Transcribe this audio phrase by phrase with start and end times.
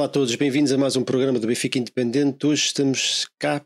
[0.00, 2.46] Olá a todos, bem-vindos a mais um programa do Benfica Independente.
[2.46, 3.62] Hoje estamos cá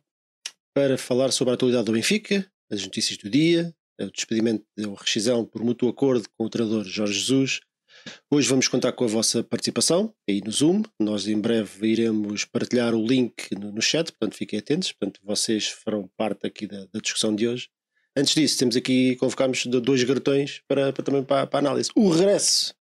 [0.74, 5.45] para falar sobre a atualidade do Benfica, as notícias do dia, o despedimento ou rescisão
[5.45, 7.60] por mútuo acordo com o treinador Jorge Jesus.
[8.28, 10.82] Hoje vamos contar com a vossa participação aí no Zoom.
[10.98, 15.69] Nós em breve iremos partilhar o link no, no chat, portanto fiquem atentos, portanto vocês
[15.69, 17.69] farão parte aqui da, da discussão de hoje.
[18.16, 21.91] Antes disso, temos aqui, convocámos dois garotões para, para também para, para, a análise.
[21.95, 22.74] O regresso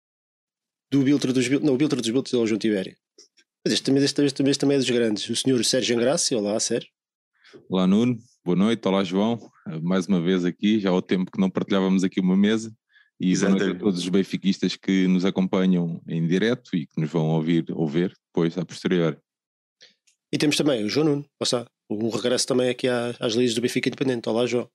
[0.91, 2.97] do Biltre dos Biltres, não, o Biltre dos Biltres é João Tibério.
[3.65, 5.29] Mas este, este, este, este também é dos grandes.
[5.29, 6.89] O senhor Sérgio Angrácia, olá, Sérgio.
[7.69, 8.17] Olá, Nuno.
[8.43, 8.85] Boa noite.
[8.85, 9.39] Olá, João.
[9.81, 12.75] Mais uma vez aqui, já há o tempo que não partilhávamos aqui uma mesa.
[13.21, 13.59] E Exatamente.
[13.59, 17.29] boa noite a todos os benfiquistas que nos acompanham em direto e que nos vão
[17.29, 19.17] ouvir ou ver depois, a posterior.
[20.29, 21.65] E temos também o João Nuno, passar.
[21.89, 24.27] Um regresso também aqui às, lides do Benfica Independente.
[24.27, 24.69] Olá, João.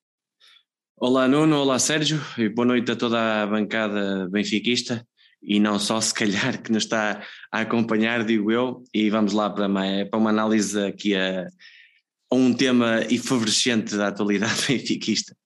[0.97, 1.59] Olá, Nuno.
[1.59, 2.23] Olá, Sérgio.
[2.39, 5.07] E boa noite a toda a bancada benfiquista
[5.43, 7.23] e não só, se calhar, que nos está
[7.53, 11.47] a acompanhar, digo eu, e vamos lá para uma, para uma análise aqui a,
[12.31, 15.37] a um tema efervescente da atualidade benfiquista.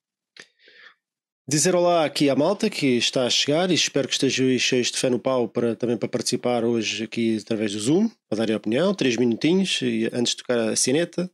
[1.49, 4.97] Dizer olá aqui à malta que está a chegar e espero que estejam cheios de
[4.97, 8.57] fé no pau para, também para participar hoje aqui através do Zoom, para dar a
[8.57, 9.81] opinião, três minutinhos
[10.13, 11.29] antes de tocar a sineta.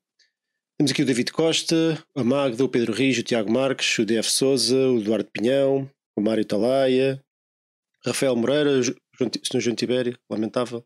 [0.78, 4.30] Temos aqui o David Costa, a Magda, o Pedro Rijo, o Tiago Marques, o DF
[4.30, 7.22] Souza, o Eduardo Pinhão, o Mário Talaia,
[8.08, 9.60] Rafael Moreira, Sr.
[9.60, 10.84] João Tibério, lamentável,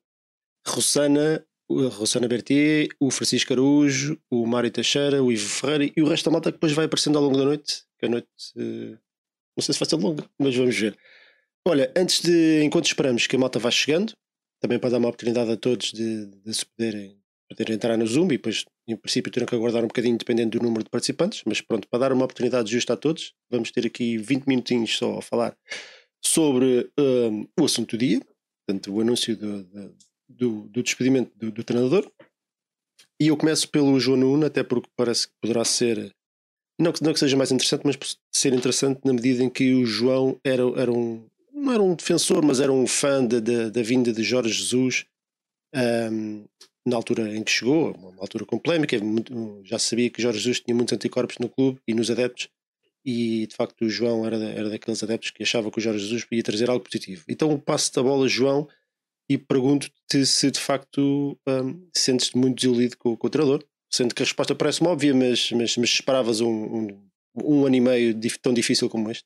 [0.67, 6.27] Rossana, Rossana Bertier, o Francisco Araújo, o Mário Teixeira, o Ivo Ferreira e o resto
[6.27, 8.99] da malta que depois vai aparecendo ao longo da noite, que a noite uh,
[9.57, 10.97] não sei se vai ser longa, mas vamos ver.
[11.67, 14.13] Olha, antes de, enquanto esperamos que a malta vá chegando,
[14.61, 18.27] também para dar uma oportunidade a todos de, de se poderem, poderem entrar no Zoom
[18.27, 21.61] e depois, em princípio, terão que aguardar um bocadinho dependendo do número de participantes, mas
[21.61, 25.23] pronto, para dar uma oportunidade justa a todos, vamos ter aqui 20 minutinhos só a
[25.23, 25.57] falar
[26.25, 28.21] sobre um, o assunto do dia,
[28.65, 29.65] portanto, o anúncio do,
[30.29, 32.11] do, do despedimento do, do, treinador.
[33.21, 36.15] E eu começo pelo João Nuno, até porque parece que poderá ser,
[36.81, 39.85] não que, não que seja mais interessante, mas ser interessante na medida em que o
[39.85, 43.83] João era, era um, não era um defensor, mas era um fã da, da, da
[43.83, 45.05] vinda de Jorge Jesus.
[45.75, 46.45] Um,
[46.85, 48.97] na altura em que chegou, uma altura com polémica,
[49.63, 52.49] já sabia que Jorge Jesus tinha muitos anticorpos no clube e nos adeptos,
[53.05, 56.25] e de facto o João era, era daqueles adeptos que achava que o Jorge Jesus
[56.25, 57.25] podia trazer algo positivo.
[57.29, 58.69] Então passo da bola, João,
[59.29, 64.23] e pergunto-te se de facto um, sentes-te muito desiludido com, com, o treinador, sendo que
[64.23, 66.89] a resposta parece-me óbvia, mas, mas, mas esperavas um, um,
[67.35, 69.25] um, ano e meio tão difícil como este?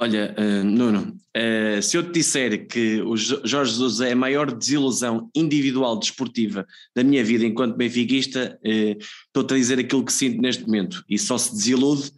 [0.00, 4.50] Olha, uh, Nuno, uh, se eu te disser que o Jorge Jesus é a maior
[4.52, 10.40] desilusão individual desportiva da minha vida enquanto benfiquista, uh, estou-te a dizer aquilo que sinto
[10.40, 12.12] neste momento e só se desilude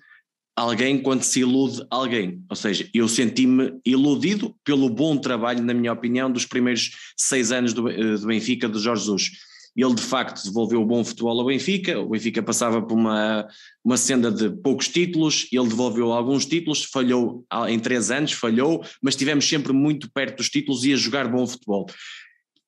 [0.61, 2.43] alguém quando se ilude alguém.
[2.49, 7.73] Ou seja, eu senti-me iludido pelo bom trabalho, na minha opinião, dos primeiros seis anos
[7.73, 9.31] do, eh, do Benfica, do Jorge Jesus.
[9.77, 13.47] Ele de facto devolveu o bom futebol ao Benfica, o Benfica passava por uma,
[13.85, 19.15] uma senda de poucos títulos, ele devolveu alguns títulos, falhou em três anos, falhou, mas
[19.15, 21.87] estivemos sempre muito perto dos títulos e a jogar bom futebol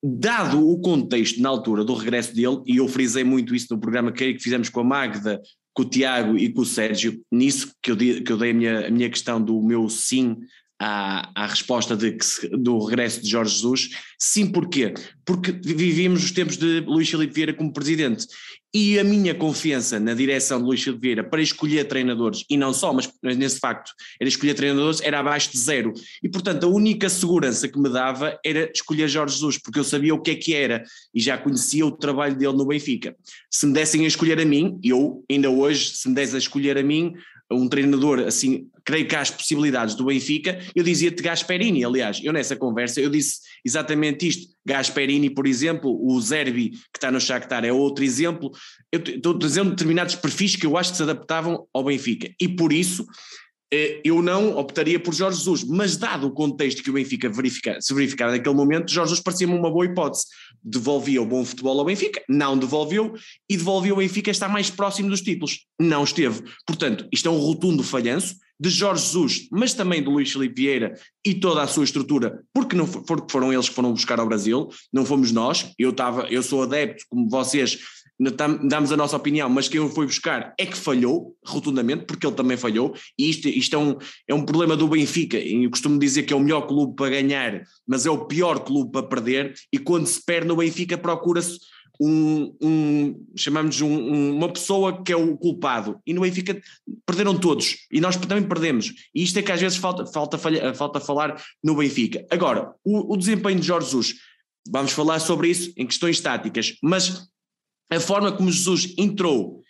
[0.05, 4.11] dado o contexto na altura do regresso dele, e eu frisei muito isso no programa
[4.11, 5.41] que fizemos com a Magda,
[5.73, 8.87] com o Tiago e com o Sérgio, nisso que eu, que eu dei a minha,
[8.87, 10.37] a minha questão do meu sim
[10.79, 12.17] à, à resposta de,
[12.51, 13.89] do regresso de Jorge Jesus.
[14.19, 14.93] Sim, porquê?
[15.25, 18.27] Porque vivíamos os tempos de Luís Filipe Vieira como presidente
[18.73, 22.73] e a minha confiança na direção de Luís Filipe Vieira para escolher treinadores, e não
[22.73, 25.93] só, mas nesse facto, era escolher treinadores, era abaixo de zero.
[26.23, 30.15] E portanto a única segurança que me dava era escolher Jorge Jesus, porque eu sabia
[30.15, 30.83] o que é que era
[31.13, 33.15] e já conhecia o trabalho dele no Benfica.
[33.49, 36.77] Se me dessem a escolher a mim, eu ainda hoje, se me dessem a escolher
[36.77, 37.13] a mim,
[37.51, 42.33] um treinador assim, creio que há as possibilidades do Benfica, eu dizia-te Gasperini, aliás, eu
[42.33, 47.63] nessa conversa eu disse exatamente isto, Gasperini, por exemplo, o Zerbi que está no Shakhtar
[47.65, 48.51] é outro exemplo,
[48.91, 52.73] eu estou dizendo determinados perfis que eu acho que se adaptavam ao Benfica, e por
[52.73, 53.05] isso
[54.03, 57.93] eu não optaria por Jorge Jesus, mas dado o contexto que o Benfica verifica, se
[57.93, 60.25] verificava naquele momento, Jorge Jesus parecia-me uma boa hipótese.
[60.63, 63.13] Devolvia o bom futebol ao Benfica, não devolveu,
[63.49, 65.65] e devolveu o Benfica estar mais próximo dos títulos.
[65.79, 66.43] Não esteve.
[66.65, 70.93] Portanto, isto é um rotundo falhanço de Jorge Jesus, mas também do Luís Filipe Vieira
[71.25, 74.69] e toda a sua estrutura, porque não for, foram eles que foram buscar ao Brasil,
[74.91, 75.73] não fomos nós.
[75.77, 77.79] Eu, estava, eu sou adepto, como vocês,
[78.19, 82.35] damos a nossa opinião, mas quem o foi buscar é que falhou rotundamente, porque ele
[82.35, 85.37] também falhou, e isto, isto é, um, é um problema do Benfica.
[85.37, 88.91] Eu costumo dizer que é o melhor clube para ganhar, mas é o pior clube
[88.91, 91.59] para perder, e quando se perde no Benfica procura-se
[92.01, 96.59] um, um chamamos um, um, uma pessoa que é o culpado e no Benfica
[97.05, 100.73] perderam todos e nós também perdemos e isto é que às vezes falta, falta, falha,
[100.73, 102.25] falta falar no Benfica.
[102.31, 104.15] Agora, o, o desempenho de Jorge Jesus
[104.69, 107.27] vamos falar sobre isso em questões táticas, mas
[107.89, 109.63] a forma como Jesus entrou,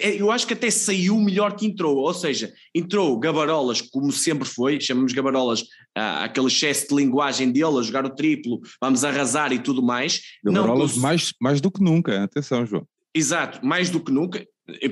[0.00, 4.80] eu acho que até saiu melhor que entrou, ou seja, entrou Gabarolas como sempre foi,
[4.80, 9.58] chamamos Gabarolas ah, aquele excesso de linguagem dele, a jogar o triplo, vamos arrasar e
[9.58, 10.22] tudo mais.
[10.42, 12.86] Gabarolas Não, mais, mais do que nunca, atenção João.
[13.14, 14.44] Exato, mais do que nunca,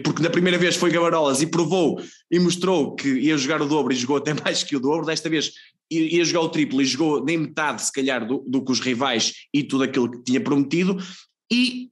[0.05, 2.01] porque na primeira vez foi Gabarolas e provou
[2.31, 5.31] e mostrou que ia jogar o dobro e jogou até mais que o dobro, desta
[5.31, 5.53] vez
[5.91, 9.33] ia jogar o triplo e jogou nem metade se calhar do, do que os rivais
[9.53, 10.99] e tudo aquilo que tinha prometido
[11.51, 11.92] e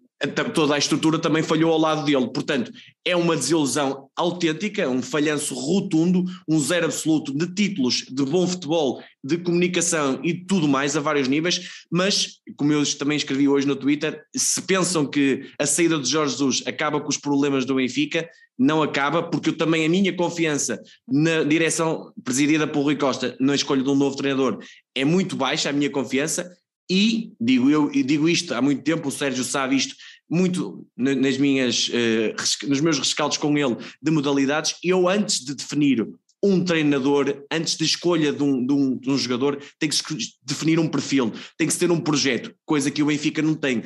[0.55, 2.29] toda a estrutura também falhou ao lado dele.
[2.33, 2.71] Portanto,
[3.05, 9.03] é uma desilusão autêntica, um falhanço rotundo, um zero absoluto de títulos, de bom futebol,
[9.25, 11.61] de comunicação e tudo mais a vários níveis.
[11.91, 16.33] Mas, como eu também escrevi hoje no Twitter, se pensam que a saída de Jorge
[16.33, 18.29] Jesus acaba com os problemas do Benfica,
[18.59, 20.79] não acaba, porque eu também a minha confiança
[21.09, 24.59] na direção presidida por Rui Costa na escolha de um novo treinador
[24.95, 26.51] é muito baixa, a minha confiança.
[26.91, 29.95] E digo eu, digo isto há muito tempo, o Sérgio sabe isto,
[30.31, 36.07] muito nas minhas, uh, nos meus rescaldos com ele de modalidades, eu antes de definir
[36.43, 40.03] um treinador, antes da escolha de um, de, um, de um jogador, tem que se
[40.43, 43.83] definir um perfil, tem que se ter um projeto, coisa que o Benfica não tem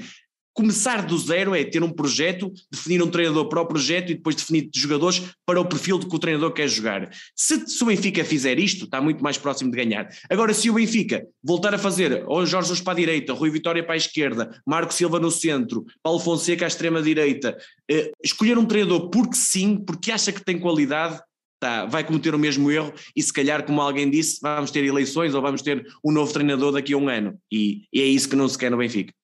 [0.54, 4.36] começar do zero é ter um projeto, definir um treinador para o projeto e depois
[4.36, 7.10] definir jogadores para o perfil de que o treinador quer jogar.
[7.34, 10.08] Se, se, o Benfica fizer isto, está muito mais próximo de ganhar.
[10.30, 13.82] Agora, se o Benfica voltar a fazer ou Jorge Jesus para a direita, Rui Vitória
[13.82, 17.58] para a esquerda, Marco Silva no centro, Paulo Fonseca à extrema direita,
[17.90, 21.20] eh, escolher um treinador porque sim, porque acha que tem qualidade,
[21.60, 25.34] Tá, vai cometer o mesmo erro e se calhar, como alguém disse, vamos ter eleições
[25.34, 27.38] ou vamos ter um novo treinador daqui a um ano.
[27.50, 29.14] E, e é isso que não se quer no Benfica.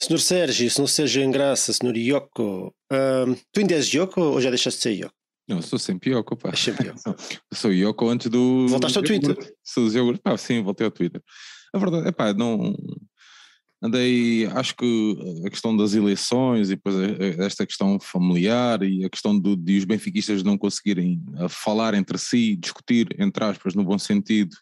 [0.00, 4.48] Senhor Sérgio, Senhor Sérgio em graça, Senhor Yoko, um, tu ainda és Yoko ou já
[4.48, 5.14] deixaste de ser Yoko?
[5.48, 6.50] Não, sou sempre Yoko, pá.
[6.50, 7.16] És sempre Yoko.
[7.52, 8.68] sou Yoko antes do.
[8.68, 9.36] Voltaste ao Twitter?
[9.64, 11.22] Sou iogurte, pá, sim, voltei ao Twitter.
[11.72, 12.76] A verdade é pá, não.
[13.80, 16.96] Andei, acho que a questão das eleições e depois
[17.38, 22.56] esta questão familiar e a questão do, de os benfiquistas não conseguirem falar entre si,
[22.56, 24.56] discutir, entre aspas, no bom sentido,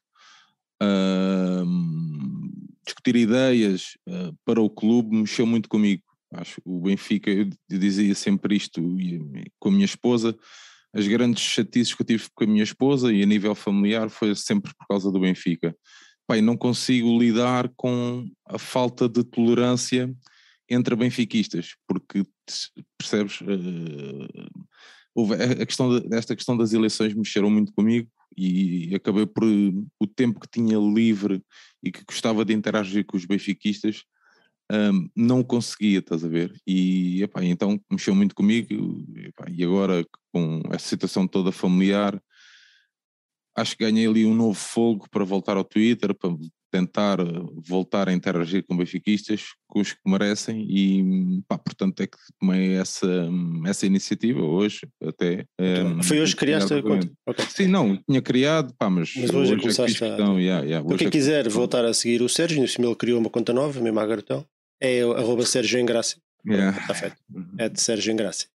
[2.87, 6.03] discutir ideias uh, para o clube mexeu muito comigo.
[6.33, 8.83] Acho o Benfica, eu dizia sempre isto
[9.59, 10.37] com a minha esposa,
[10.93, 14.35] as grandes chatices que eu tive com a minha esposa e a nível familiar foi
[14.35, 15.77] sempre por causa do Benfica.
[16.27, 20.13] Pai, não consigo lidar com a falta de tolerância
[20.69, 22.25] entre benfiquistas, porque
[22.99, 29.45] percebes, uh, a questão de, esta questão das eleições mexeram muito comigo e acabei por
[29.45, 31.43] o tempo que tinha livre
[31.83, 34.05] e que gostava de interagir com os benfiquistas
[34.71, 36.53] um, não conseguia, estás a ver?
[36.67, 42.21] E epá, então mexeu muito comigo epá, e agora com essa situação toda familiar
[43.57, 46.37] acho que ganhei ali um novo fogo para voltar ao Twitter, para
[46.71, 47.19] tentar
[47.69, 52.75] voltar a interagir com benfiquistas, com os que merecem e pá, portanto é que tomei
[52.75, 53.29] essa,
[53.67, 55.47] essa iniciativa hoje até.
[55.61, 57.11] Um, Foi hoje que criaste a conta?
[57.27, 57.45] Okay.
[57.49, 60.41] Sim, não, tinha criado, pá, mas, mas hoje, hoje é começaste é questão, a...
[60.41, 63.53] yeah, yeah, quem é quiser voltar a seguir o Sérgio, no ele criou uma conta
[63.53, 64.45] nova, mesmo à Garotão,
[64.81, 66.19] é arroba Sérgio Engrácia.
[66.47, 66.79] Yeah.
[66.79, 67.17] Está feito.
[67.35, 67.47] Uhum.
[67.59, 68.49] É de Sérgio Engrácia.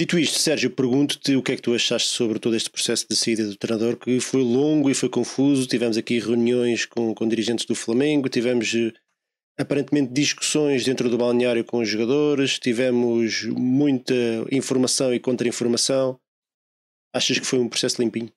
[0.00, 3.14] Dito isto, Sérgio, pergunto-te o que é que tu achaste sobre todo este processo de
[3.14, 5.66] saída do treinador, que foi longo e foi confuso.
[5.66, 8.94] Tivemos aqui reuniões com, com dirigentes do Flamengo, tivemos eh,
[9.58, 14.14] aparentemente discussões dentro do balneário com os jogadores, tivemos muita
[14.50, 16.18] informação e contra-informação.
[17.14, 18.32] Achas que foi um processo limpinho?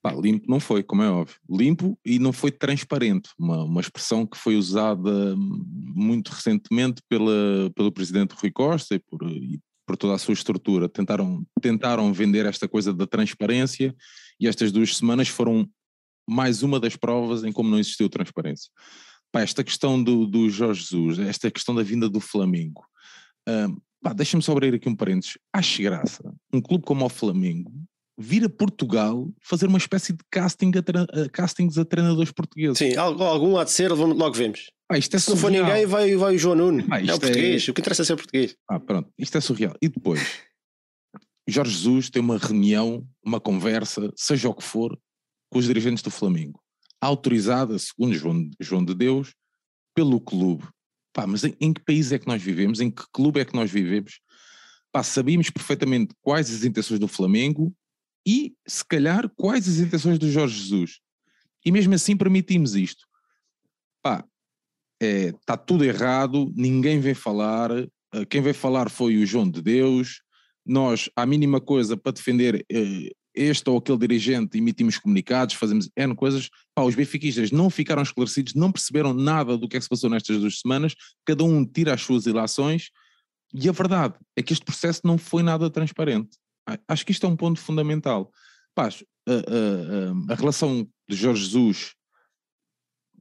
[0.00, 1.34] Pá, limpo não foi, como é óbvio.
[1.50, 3.30] Limpo e não foi transparente.
[3.36, 9.28] Uma, uma expressão que foi usada muito recentemente pela, pelo presidente Rui Costa e por,
[9.28, 9.58] e
[9.92, 13.94] por toda a sua estrutura, tentaram, tentaram vender esta coisa da transparência
[14.40, 15.68] e estas duas semanas foram
[16.26, 18.70] mais uma das provas em como não existiu transparência.
[19.30, 22.82] Pá, esta questão do, do Jorge Jesus, esta questão da vinda do Flamengo,
[24.16, 27.70] deixa-me só abrir aqui um parênteses, acho graça, um clube como o Flamengo
[28.16, 32.78] vir a Portugal fazer uma espécie de casting a, castings a treinadores portugueses.
[32.78, 34.70] Sim, algum há de ser, logo vemos.
[34.92, 36.84] Ah, isto é Se não for ninguém, vai, vai o João Nuno.
[36.90, 37.66] Ah, é o português.
[37.66, 37.70] É...
[37.70, 38.54] O que interessa é ser português.
[38.68, 39.10] Ah, pronto.
[39.18, 39.74] Isto é surreal.
[39.80, 40.20] E depois,
[41.48, 44.98] Jorge Jesus tem uma reunião, uma conversa, seja o que for,
[45.50, 46.60] com os dirigentes do Flamengo.
[47.00, 49.34] Autorizada, segundo João, João de Deus,
[49.94, 50.68] pelo clube.
[51.10, 52.78] Pá, mas em, em, que país é que nós vivemos?
[52.78, 54.20] Em que clube é que nós vivemos?
[54.92, 57.74] Pá, sabíamos perfeitamente quais as intenções do Flamengo
[58.26, 61.00] e, se calhar, quais as intenções do Jorge Jesus.
[61.64, 63.06] E mesmo assim permitimos isto.
[64.02, 64.24] Pá,
[65.02, 69.50] está é, tá tudo errado, ninguém vem falar, eh, quem veio falar foi o João
[69.50, 70.22] de Deus,
[70.64, 76.14] nós, a mínima coisa para defender eh, este ou aquele dirigente, emitimos comunicados, fazemos N
[76.14, 76.48] coisas.
[76.74, 80.10] Pá, os benfiquistas não ficaram esclarecidos, não perceberam nada do que é que se passou
[80.10, 80.94] nestas duas semanas,
[81.24, 82.90] cada um tira as suas ilações,
[83.54, 86.38] e a verdade é que este processo não foi nada transparente.
[86.86, 88.30] Acho que isto é um ponto fundamental.
[88.76, 91.94] A, a, a, relação de Jorge Jesus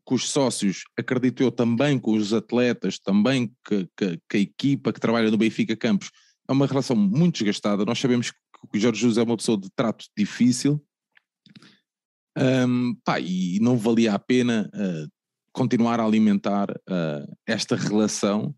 [0.04, 4.92] com os sócios, acredito eu também com os atletas, também que, que, que a equipa
[4.92, 6.10] que trabalha no Benfica Campos,
[6.48, 7.86] é uma relação muito desgastada.
[7.86, 8.38] Nós sabemos que
[8.78, 10.84] o Jorge Jesus é uma pessoa de trato difícil
[12.38, 15.12] um, pá, e não valia a pena uh,
[15.52, 18.56] continuar a alimentar uh, esta relação.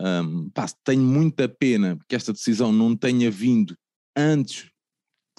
[0.00, 3.76] Um, pá, tenho muita pena que esta decisão não tenha vindo
[4.16, 4.70] antes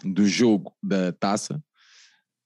[0.03, 1.63] do jogo da taça.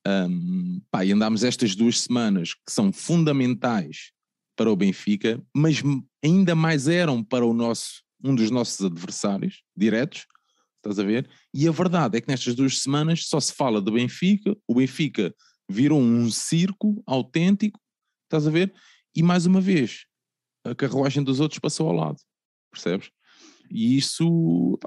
[0.07, 4.11] Um, pá, e andámos estas duas semanas que são fundamentais
[4.55, 5.83] para o Benfica, mas
[6.23, 10.25] ainda mais eram para o nosso, um dos nossos adversários diretos,
[10.77, 11.29] estás a ver?
[11.53, 15.35] E a verdade é que nestas duas semanas só se fala do Benfica, o Benfica
[15.69, 17.79] virou um circo autêntico,
[18.25, 18.73] estás a ver?
[19.13, 20.05] E mais uma vez,
[20.63, 22.17] a carruagem dos outros passou ao lado,
[22.71, 23.09] percebes?
[23.69, 24.79] E isso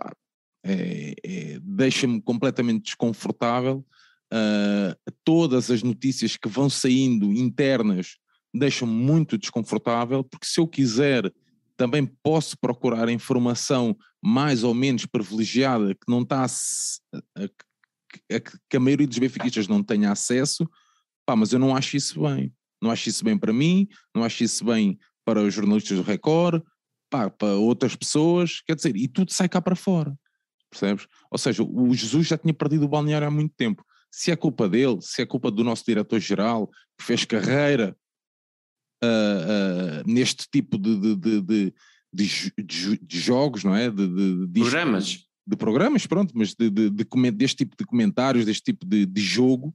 [0.65, 3.85] é, é, deixa-me completamente desconfortável.
[4.33, 4.95] Uh,
[5.25, 8.17] todas as notícias que vão saindo internas
[8.55, 11.33] deixam-me muito desconfortável, porque se eu quiser
[11.77, 17.45] também posso procurar informação mais ou menos privilegiada que não está a, a,
[18.37, 20.69] a, que a maioria dos benfiquistas não tenha acesso,
[21.25, 22.53] pá, mas eu não acho isso bem.
[22.83, 26.63] Não acho isso bem para mim, não acho isso bem para os jornalistas do Record,
[27.11, 30.17] pá, para outras pessoas, quer dizer, e tudo sai cá para fora,
[30.71, 31.07] percebes?
[31.31, 33.85] Ou seja, o Jesus já tinha perdido o balneário há muito tempo.
[34.11, 37.97] Se é culpa dele, se é culpa do nosso diretor-geral, que fez carreira
[39.03, 41.75] uh, uh, neste tipo de, de, de,
[43.03, 43.91] de, jogos, não é?
[43.91, 45.27] De, programas.
[45.47, 49.21] De programas, pronto, mas de, de, de, deste tipo de comentários, deste tipo de, de
[49.21, 49.75] jogo,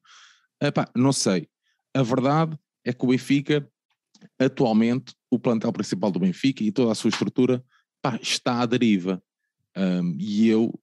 [0.62, 1.48] epá, não sei.
[1.94, 3.68] A verdade é que o Benfica,
[4.40, 7.64] atualmente, o plantel principal do Benfica e toda a sua estrutura
[8.02, 9.22] pá, está à deriva.
[9.78, 10.80] Um, e eu,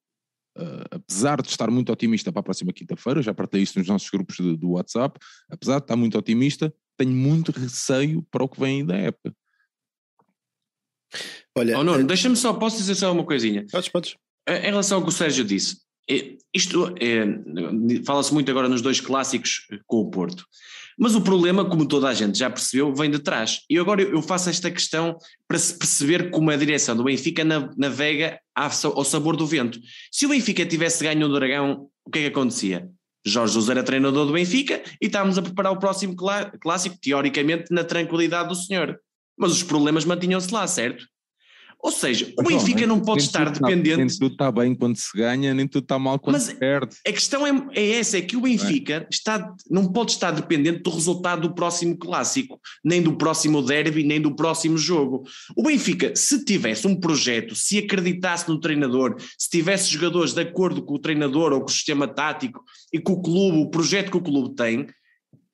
[0.57, 4.09] uh, apesar de estar muito otimista para a próxima quinta-feira, já partilhei isso nos nossos
[4.09, 5.19] grupos de, do WhatsApp,
[5.49, 9.33] apesar de estar muito otimista, tenho muito receio para o que vem da época.
[11.55, 12.03] Olha, oh, não, é...
[12.03, 13.65] deixa-me só, posso dizer só uma coisinha?
[13.71, 14.15] Podes, podes.
[14.47, 15.77] Em relação ao que o Sérgio disse,
[16.53, 17.25] isto é,
[18.05, 20.45] fala-se muito agora nos dois clássicos com o Porto,
[20.97, 23.61] mas o problema, como toda a gente já percebeu, vem de trás.
[23.69, 25.17] E agora eu faço esta questão
[25.47, 27.43] para se perceber como a direção do Benfica
[27.75, 29.79] navega ao sabor do vento.
[30.11, 32.87] Se o Benfica tivesse ganho o Dragão, o que é que acontecia?
[33.25, 37.83] Jorge Jesus era treinador do Benfica e estávamos a preparar o próximo clássico, teoricamente, na
[37.83, 38.99] tranquilidade do senhor.
[39.35, 41.07] Mas os problemas mantinham-se lá, certo?
[41.83, 43.97] Ou seja, o Benfica não pode estar dependente.
[43.97, 46.95] nem tudo está bem quando se ganha, nem tudo está mal quando Mas se perde.
[47.05, 49.07] A questão é, é essa: é que o Benfica é.
[49.11, 54.21] Está, não pode estar dependente do resultado do próximo clássico, nem do próximo derby, nem
[54.21, 55.23] do próximo jogo.
[55.57, 60.81] O Benfica, se tivesse um projeto, se acreditasse no treinador, se tivesse jogadores de acordo
[60.83, 62.63] com o treinador ou com o sistema tático
[62.93, 64.87] e com o clube, o projeto que o clube tem,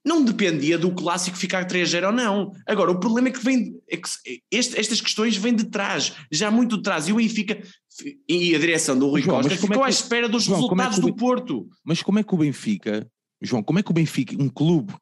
[0.09, 2.51] não dependia do clássico ficar 3-0 ou não.
[2.65, 4.09] Agora, o problema é que vem é que
[4.49, 7.61] este, estas questões vêm de trás, já muito de trás, e o Benfica
[8.27, 10.61] e a direção do Rui João, Costa ficou é que, à espera dos João, é
[10.61, 11.69] resultados é do Porto.
[11.83, 13.07] Mas como é que o Benfica,
[13.39, 14.95] João, como é que o Benfica, um clube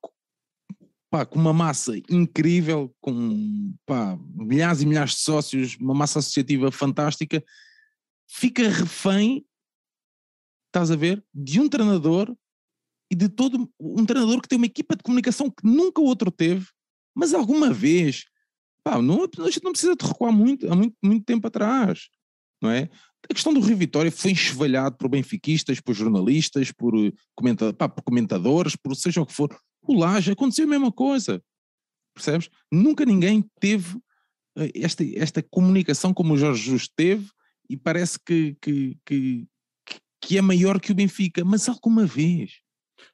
[1.10, 6.70] pá, com uma massa incrível, com pá, milhares e milhares de sócios, uma massa associativa
[6.70, 7.42] fantástica,
[8.28, 9.46] fica refém,
[10.68, 12.36] estás a ver, de um treinador
[13.10, 16.30] e de todo um treinador que tem uma equipa de comunicação que nunca o outro
[16.30, 16.68] teve,
[17.16, 18.26] mas alguma vez,
[18.84, 22.10] pá, não, a gente não precisa de recuar muito, há muito, muito tempo atrás,
[22.62, 22.90] não é?
[23.30, 27.90] A questão do Rio Vitória foi enxovalhado por benfiquistas, por jornalistas, por, eh, comenta, pá,
[27.90, 29.58] por comentadores, por seja o que for.
[29.82, 31.44] O Laje aconteceu a mesma coisa,
[32.14, 32.50] percebes?
[32.72, 34.00] Nunca ninguém teve
[34.58, 37.30] eh, esta, esta comunicação como o Jorge Jesus teve
[37.70, 39.48] e parece que, que, que,
[40.22, 42.62] que é maior que o Benfica, mas alguma vez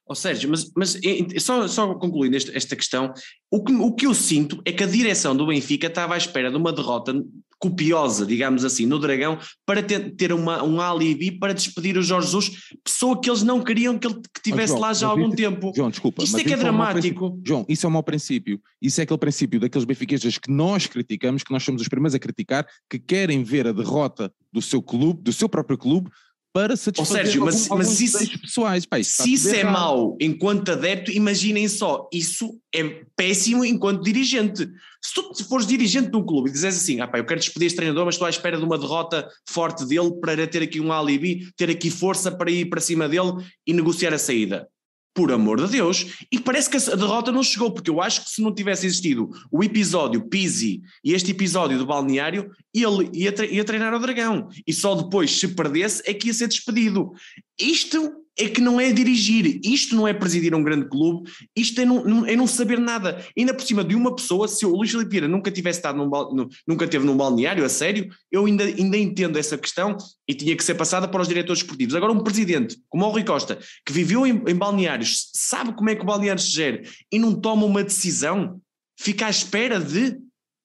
[0.05, 0.99] Oh, Sérgio, mas, mas
[1.39, 3.13] só, só concluindo esta, esta questão,
[3.49, 6.51] o que, o que eu sinto é que a direção do Benfica estava à espera
[6.51, 7.13] de uma derrota
[7.63, 12.27] copiosa, digamos assim, no Dragão, para ter, ter uma, um alibi para despedir o Jorge
[12.27, 12.51] Jesus,
[12.83, 15.71] pessoa que eles não queriam que ele que tivesse João, lá já há algum tempo.
[15.73, 16.21] João, desculpa.
[16.21, 17.39] Isto é que é dramático.
[17.41, 18.59] É João, isso é o mau princípio.
[18.81, 22.19] Isso é aquele princípio daqueles benfiquistas que nós criticamos, que nós somos os primeiros a
[22.19, 26.09] criticar, que querem ver a derrota do seu clube, do seu próprio clube,
[26.53, 28.86] para satisfazer oh, Sérgio, mas, algum, mas isso, pessoais.
[28.86, 34.69] Pá, se isso é mau enquanto adepto, imaginem só, isso é péssimo enquanto dirigente.
[35.01, 37.65] Se tu fores dirigente de um clube e dizes assim, ah, pá, eu quero despedir
[37.65, 40.93] este treinador, mas estou à espera de uma derrota forte dele para ter aqui um
[40.93, 43.33] alibi, ter aqui força para ir para cima dele
[43.65, 44.67] e negociar a saída
[45.13, 48.29] por amor de Deus, e parece que a derrota não chegou, porque eu acho que
[48.32, 53.63] se não tivesse existido o episódio Pizzi e este episódio do balneário, ele ia, ia
[53.63, 57.12] treinar o Dragão, e só depois, se perdesse, é que ia ser despedido.
[57.60, 61.85] Isto é que não é dirigir, isto não é presidir um grande clube, isto é
[61.85, 63.23] não, é não saber nada.
[63.37, 66.87] Ainda por cima de uma pessoa, se o Luís Filipe nunca tivesse estado num, nunca
[66.87, 69.95] teve num balneário, a sério, eu ainda, ainda entendo essa questão
[70.27, 71.95] e tinha que ser passada para os diretores esportivos.
[71.95, 75.95] Agora, um presidente como o Rui Costa, que viveu em, em balneários, sabe como é
[75.95, 78.59] que o balneário se gera e não toma uma decisão,
[78.99, 80.17] fica à espera de.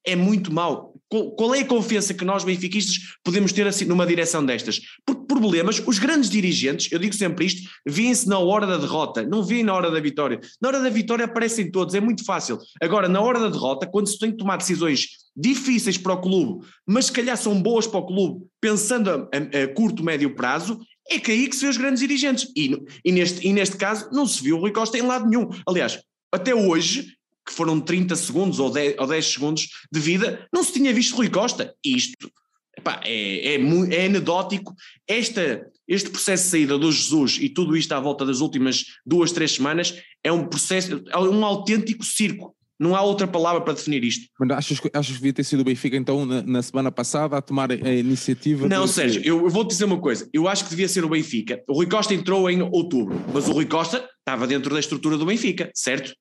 [0.07, 0.95] É muito mau.
[1.11, 4.81] Qual é a confiança que nós, benfiquistas, podemos ter assim numa direção destas?
[5.07, 9.43] Porque problemas, os grandes dirigentes, eu digo sempre isto, vêem-se na hora da derrota, não
[9.43, 10.41] vêem na hora da vitória.
[10.61, 12.59] Na hora da vitória aparecem todos, é muito fácil.
[12.83, 16.67] Agora, na hora da derrota, quando se tem que tomar decisões difíceis para o clube,
[16.85, 20.81] mas se calhar são boas para o clube, pensando a, a, a curto, médio prazo,
[21.09, 22.51] é que aí que se vê os grandes dirigentes.
[22.57, 25.49] E, e, neste, e neste caso, não se viu o Rui Costa em lado nenhum.
[25.67, 26.01] Aliás,
[26.33, 27.15] até hoje,
[27.47, 31.17] que foram 30 segundos ou 10, ou 10 segundos de vida, não se tinha visto
[31.17, 31.75] Rui Costa.
[31.85, 32.31] Isto
[32.79, 34.75] epá, é, é, é, anedótico.
[35.07, 39.33] Esta, este processo de saída do Jesus e tudo isto à volta das últimas duas,
[39.33, 39.95] três semanas
[40.25, 42.55] é um processo, é um autêntico circo.
[42.81, 44.29] Não há outra palavra para definir isto.
[44.39, 47.43] Mas achas, achas que devia ter sido o Benfica, então, na, na semana passada, a
[47.43, 48.69] tomar a iniciativa?
[48.69, 48.93] Não, de...
[48.93, 50.29] Sérgio, eu, eu vou-te dizer uma coisa.
[50.33, 51.61] Eu acho que devia ser o Benfica.
[51.69, 55.27] O Rui Costa entrou em outubro, mas o Rui Costa estava dentro da estrutura do
[55.27, 56.15] Benfica, certo?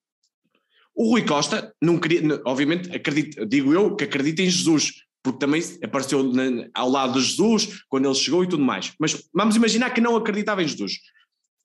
[0.95, 4.93] O Rui Costa não queria, obviamente, acredito, digo eu que acredita em Jesus,
[5.23, 8.93] porque também apareceu na, ao lado de Jesus quando ele chegou e tudo mais.
[8.99, 10.99] Mas vamos imaginar que não acreditava em Jesus.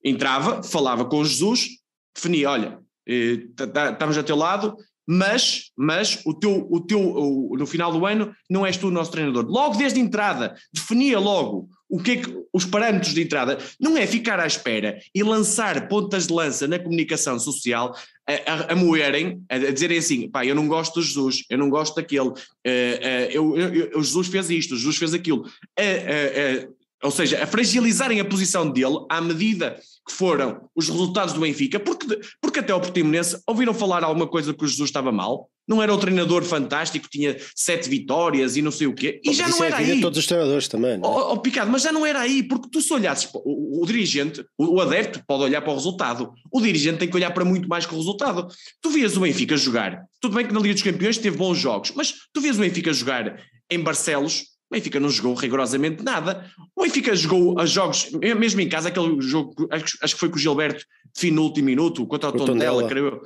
[0.04, 1.68] Entrava, falava com Jesus,
[2.14, 2.78] definia: olha,
[3.08, 3.44] eh,
[3.92, 8.34] estamos a teu lado, mas, mas o teu, o teu, o, no final do ano
[8.48, 9.46] não és tu o nosso treinador.
[9.46, 13.98] Logo desde a entrada, definia logo o que é que os parâmetros de entrada, não
[13.98, 17.94] é ficar à espera e lançar pontas de lança na comunicação social
[18.26, 21.58] a, a, a moerem, a, a, dizerem assim, pá, eu não gosto de Jesus, eu
[21.58, 25.42] não gosto daquele, uh, uh, eu, eu, eu, Jesus fez isto, Jesus fez aquilo.
[25.78, 31.40] Uh, ou seja, a fragilizarem a posição dele à medida que foram os resultados do
[31.40, 35.50] Benfica, porque, porque até o Portimonense ouviram falar alguma coisa que o Jesus estava mal,
[35.66, 39.48] não era o treinador fantástico, tinha sete vitórias e não sei o quê, e já
[39.48, 40.00] não é era aí.
[40.00, 40.98] todos os treinadores também.
[40.98, 41.12] Não é?
[41.12, 44.44] oh, oh, Picado, mas já não era aí, porque tu se olhasses, o, o dirigente,
[44.58, 47.68] o, o, adepto pode olhar para o resultado, o dirigente tem que olhar para muito
[47.68, 48.48] mais que o resultado.
[48.80, 51.92] Tu vias o Benfica jogar, tudo bem que na Liga dos Campeões teve bons jogos,
[51.94, 56.50] mas tu vias o Benfica jogar em Barcelos, o Benfica não jogou rigorosamente nada.
[56.74, 60.36] O Benfica jogou a jogos, mesmo em casa, aquele jogo, acho, acho que foi com
[60.36, 63.20] o Gilberto, fim no último minuto, contra o, o Tondela, creio eu.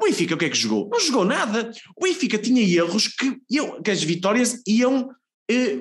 [0.00, 0.88] O Benfica o que é que jogou?
[0.90, 1.70] Não jogou nada.
[1.94, 5.10] O Benfica tinha erros que, iam, que as vitórias iam
[5.50, 5.78] eh,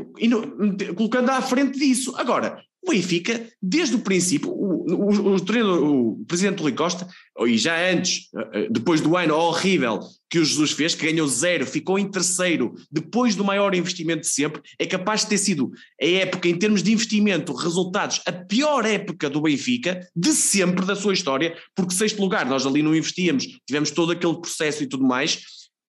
[0.96, 2.14] colocando à frente disso.
[2.18, 7.08] Agora, o Benfica, desde o princípio, o, o, o, o presidente Rui Costa,
[7.46, 11.28] e já antes, eh, eh, depois do ano horrível que o Jesus fez, que ganhou
[11.28, 15.72] zero, ficou em terceiro, depois do maior investimento de sempre, é capaz de ter sido
[16.02, 20.96] a época, em termos de investimento, resultados, a pior época do Benfica, de sempre da
[20.96, 25.04] sua história, porque sexto lugar, nós ali não investíamos, tivemos todo aquele processo e tudo
[25.04, 25.42] mais,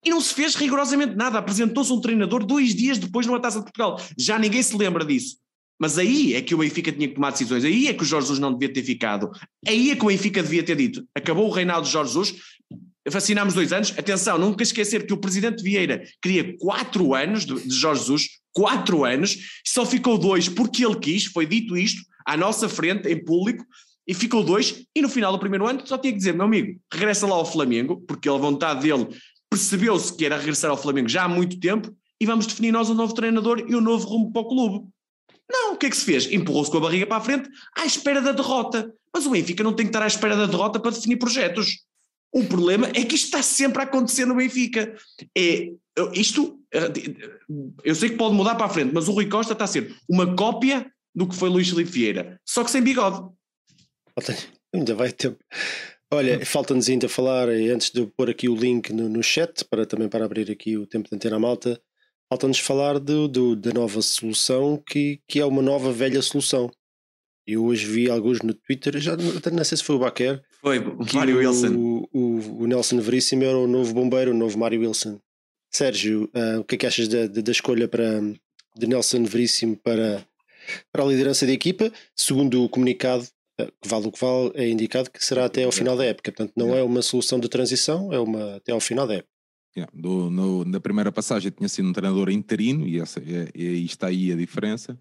[0.04, 1.38] e não se fez rigorosamente nada.
[1.38, 4.02] Apresentou-se um treinador dois dias depois numa taça de Portugal.
[4.17, 5.38] Já ninguém se lembra disso.
[5.80, 8.28] Mas aí é que o Benfica tinha que tomar decisões, aí é que o Jorge
[8.28, 9.32] Jesus não devia ter ficado,
[9.67, 12.36] aí é que o Benfica devia ter dito: acabou o reinado de Jorge Jesus,
[13.09, 13.93] vacinámos dois anos.
[13.97, 19.05] Atenção, nunca esquecer que o presidente Vieira queria quatro anos de, de Jorge Jesus, quatro
[19.05, 23.65] anos, só ficou dois porque ele quis, foi dito isto à nossa frente, em público,
[24.07, 26.79] e ficou dois, e no final do primeiro ano só tinha que dizer, meu amigo,
[26.91, 29.07] regressa lá ao Flamengo, porque a vontade dele
[29.49, 32.93] percebeu-se que era regressar ao Flamengo já há muito tempo, e vamos definir nós o
[32.93, 34.87] novo treinador e o novo rumo para o clube.
[35.51, 36.31] Não, o que é que se fez?
[36.31, 38.93] Empurrou-se com a barriga para a frente à espera da derrota.
[39.13, 41.79] Mas o Benfica não tem que estar à espera da derrota para definir projetos.
[42.34, 44.96] O problema é que isto está sempre a acontecer no Benfica.
[45.38, 45.70] É,
[46.13, 46.60] isto,
[47.84, 49.94] eu sei que pode mudar para a frente, mas o Rui Costa está a ser
[50.08, 53.30] uma cópia do que foi Luís Felipe Vieira, só que sem bigode.
[54.74, 55.38] Ainda vai ter.
[56.13, 60.10] Olha, falta-nos ainda falar, antes de pôr aqui o link no, no chat, para também
[60.10, 61.82] para abrir aqui o tempo de antena malta,
[62.30, 66.70] falta-nos falar do, do, da nova solução que, que é uma nova velha solução.
[67.48, 70.41] Eu hoje vi alguns no Twitter, já não sei se foi o Baquer.
[70.62, 71.76] Foi, o Mário Wilson.
[71.76, 75.19] O, o, o, Nelson Veríssimo era o novo bombeiro, o novo Mário Wilson.
[75.71, 78.21] Sérgio, uh, o que é que achas da, da, escolha para,
[78.76, 80.24] de Nelson Veríssimo para,
[80.91, 81.91] para a liderança da equipa.
[82.15, 83.26] Segundo o comunicado,
[83.58, 86.32] eh, que vale o que vale, é indicado que será até ao final da época.
[86.32, 89.32] Portanto, não é uma solução de transição, é uma até ao final da época.
[89.76, 93.21] Yeah, do, no, na primeira passagem tinha sido um treinador interino e, essa,
[93.56, 95.00] e aí está aí a diferença.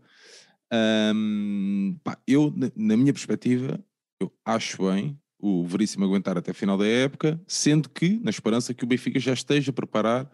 [0.72, 3.84] Um, pá, eu, na minha perspectiva,
[4.20, 8.74] eu acho bem o Veríssimo aguentar até a final da época, sendo que, na esperança
[8.74, 10.30] que o Benfica já esteja a preparar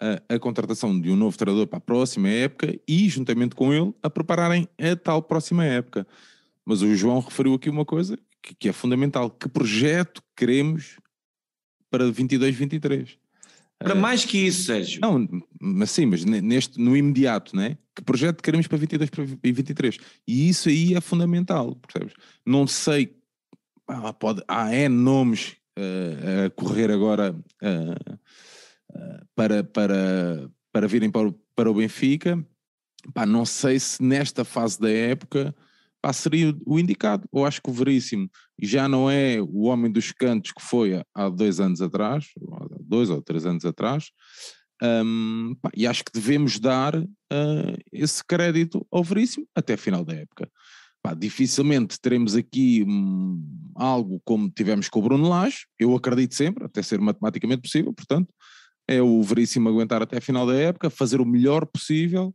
[0.00, 3.94] a, a, contratação de um novo treinador para a próxima época e, juntamente com ele,
[4.02, 6.06] a prepararem a tal próxima época.
[6.64, 10.98] Mas o João referiu aqui uma coisa que, que é fundamental: que projeto queremos
[11.90, 13.16] para 22-23?
[13.78, 15.00] Para mais que isso, Sérgio.
[15.00, 15.26] Não,
[15.60, 17.76] mas sim, mas neste, no imediato, né?
[17.94, 19.10] Que projeto queremos para 22
[19.42, 19.98] e 23?
[20.26, 22.14] E isso aí é fundamental, percebes?
[22.46, 23.12] Não sei,
[24.18, 28.14] pode, há N nomes uh, a correr agora uh,
[28.94, 32.44] uh, para, para, para virem para o, para o Benfica.
[33.12, 35.54] Pá, não sei se nesta fase da época
[36.02, 37.28] pá, seria o indicado.
[37.32, 38.28] Eu acho que o Veríssimo
[38.60, 42.26] já não é o homem dos cantos que foi há dois anos atrás,
[42.80, 44.10] dois ou três anos atrás,
[44.82, 50.04] um, pá, e acho que devemos dar uh, esse crédito ao Veríssimo até a final
[50.04, 50.50] da época.
[51.02, 56.64] Pá, dificilmente teremos aqui um, algo como tivemos com o Bruno Lage, eu acredito sempre,
[56.64, 58.32] até ser matematicamente possível, portanto,
[58.86, 62.34] é o Veríssimo aguentar até a final da época, fazer o melhor possível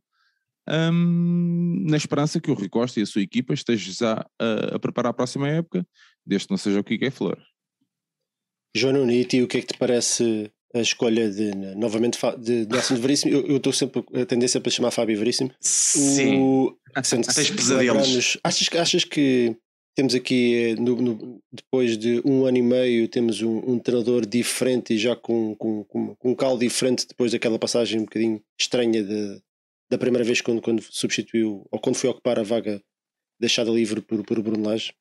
[0.69, 4.79] um, na esperança que o Rui Costa e a sua equipa estejam já a, a
[4.79, 5.87] preparar a próxima época,
[6.25, 7.41] desde que não seja o que é Flor.
[8.75, 13.01] João Nuniti, o que é que te parece a escolha de, novamente, de Nelson de
[13.01, 13.33] Veríssimo?
[13.33, 15.51] Eu estou sempre a tendência para chamar Fábio Veríssimo.
[15.59, 18.37] Sim, o, tens pesadelos.
[18.43, 19.55] Achas, achas que
[19.97, 24.27] temos aqui, eh, no, no, depois de um ano e meio, temos um, um treinador
[24.27, 28.39] diferente e já com, com, com, com um caldo diferente depois daquela passagem um bocadinho
[28.59, 29.41] estranha de,
[29.89, 32.79] da primeira vez quando, quando substituiu ou quando foi ocupar a vaga
[33.39, 34.93] deixada livre por, por Bruno Lage?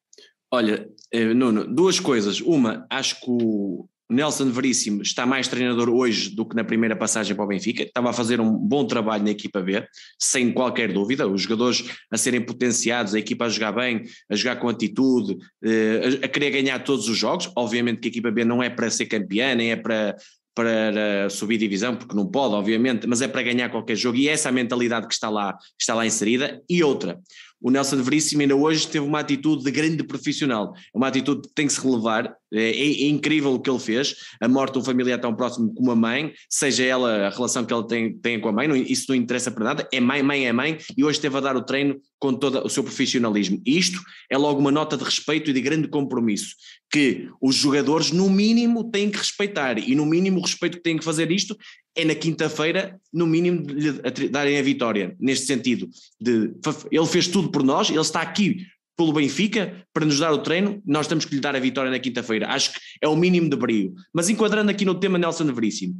[0.50, 2.40] Olha, eh, Nuno, duas coisas.
[2.40, 7.35] Uma, acho que o Nelson Veríssimo está mais treinador hoje do que na primeira passagem
[7.35, 7.83] para o Benfica.
[7.83, 9.85] Estava a fazer um bom trabalho na equipa B,
[10.19, 11.27] sem qualquer dúvida.
[11.27, 16.21] Os jogadores a serem potenciados, a equipa a jogar bem, a jogar com atitude, eh,
[16.23, 17.51] a querer ganhar todos os jogos.
[17.57, 20.16] Obviamente que a equipa B não é para ser campeã, nem é para
[20.57, 24.49] para subir divisão, porque não pode, obviamente, mas é para ganhar qualquer jogo e essa
[24.49, 26.62] é a mentalidade que está lá, está lá inserida.
[26.66, 27.21] E outra,
[27.61, 31.66] o Nelson Veríssimo ainda hoje teve uma atitude de grande profissional, uma atitude que tem
[31.66, 34.85] que se relevar, é, é, é, incrível o que ele fez, a morte de um
[34.85, 38.48] familiar tão próximo como a mãe, seja ela a relação que ele tem, tem com
[38.48, 41.18] a mãe, não, isso não interessa para nada, é mãe, mãe é mãe, e hoje
[41.18, 43.61] esteve a dar o treino com todo o seu profissionalismo.
[43.66, 46.54] Isto é logo uma nota de respeito e de grande compromisso,
[46.90, 50.96] que os jogadores no mínimo têm que respeitar, e no mínimo o respeito que têm
[50.96, 51.56] que fazer isto
[51.96, 55.88] é na quinta-feira, no mínimo, lhe darem a vitória, neste sentido.
[56.20, 56.52] De,
[56.92, 58.59] ele fez tudo por nós, ele está aqui
[58.96, 61.98] pelo Benfica para nos dar o treino, nós temos que lhe dar a vitória na
[61.98, 62.48] quinta-feira.
[62.48, 63.94] Acho que é o mínimo de brilho.
[64.12, 65.94] Mas enquadrando aqui no tema Nelson Veríssimo.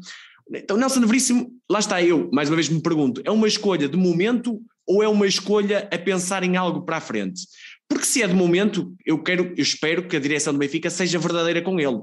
[0.53, 3.97] Então, Nelson Veríssimo, lá está eu, mais uma vez me pergunto, é uma escolha de
[3.97, 7.43] momento ou é uma escolha a pensar em algo para a frente?
[7.89, 11.19] Porque se é de momento, eu quero, eu espero que a direção do Benfica seja
[11.19, 12.01] verdadeira com ele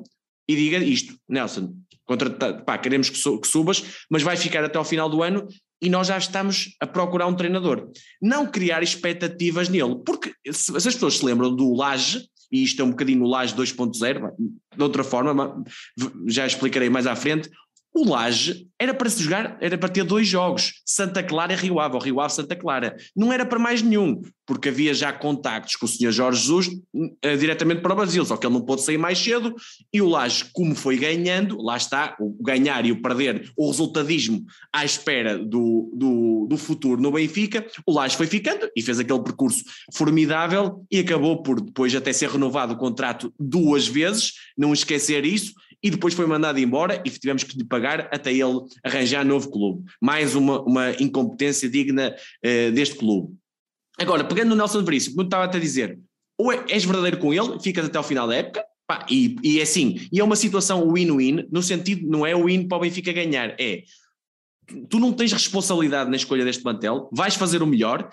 [0.47, 1.73] e diga isto, Nelson,
[2.65, 5.47] pá, queremos que, que subas, mas vai ficar até ao final do ano
[5.83, 7.91] e nós já estamos a procurar um treinador.
[8.21, 12.81] Não criar expectativas nele, porque se, se as pessoas se lembram do Laje, e isto
[12.81, 14.31] é um bocadinho o Laje 2.0,
[14.77, 15.61] de outra forma,
[16.25, 17.49] já explicarei mais à frente,
[17.93, 21.79] o Laje era para se jogar, era para ter dois jogos, Santa Clara e Rio
[21.79, 22.97] Ave, ou Rio Ave Santa Clara.
[23.15, 26.11] Não era para mais nenhum, porque havia já contactos com o Sr.
[26.11, 29.55] Jorge Jesus uh, diretamente para o Brasil, só que ele não pôde sair mais cedo,
[29.93, 34.43] e o Laje, como foi ganhando, lá está, o ganhar e o perder, o resultadismo
[34.73, 39.23] à espera do, do, do futuro no Benfica, o Laje foi ficando e fez aquele
[39.23, 45.25] percurso formidável e acabou por depois até ser renovado o contrato duas vezes, não esquecer
[45.25, 45.53] isso,
[45.83, 49.83] e depois foi mandado embora e tivemos que lhe pagar até ele arranjar novo clube.
[50.01, 53.35] Mais uma, uma incompetência digna uh, deste clube.
[53.99, 55.99] Agora, pegando no Nelson Veríssimo, como estava a dizer,
[56.37, 59.59] ou é, és verdadeiro com ele, ficas até ao final da época, pá, e, e
[59.59, 63.11] é assim, e é uma situação win-win, no sentido, não é win para o Benfica
[63.11, 63.83] ganhar, é
[64.89, 68.09] tu não tens responsabilidade na escolha deste mantel, vais fazer o melhor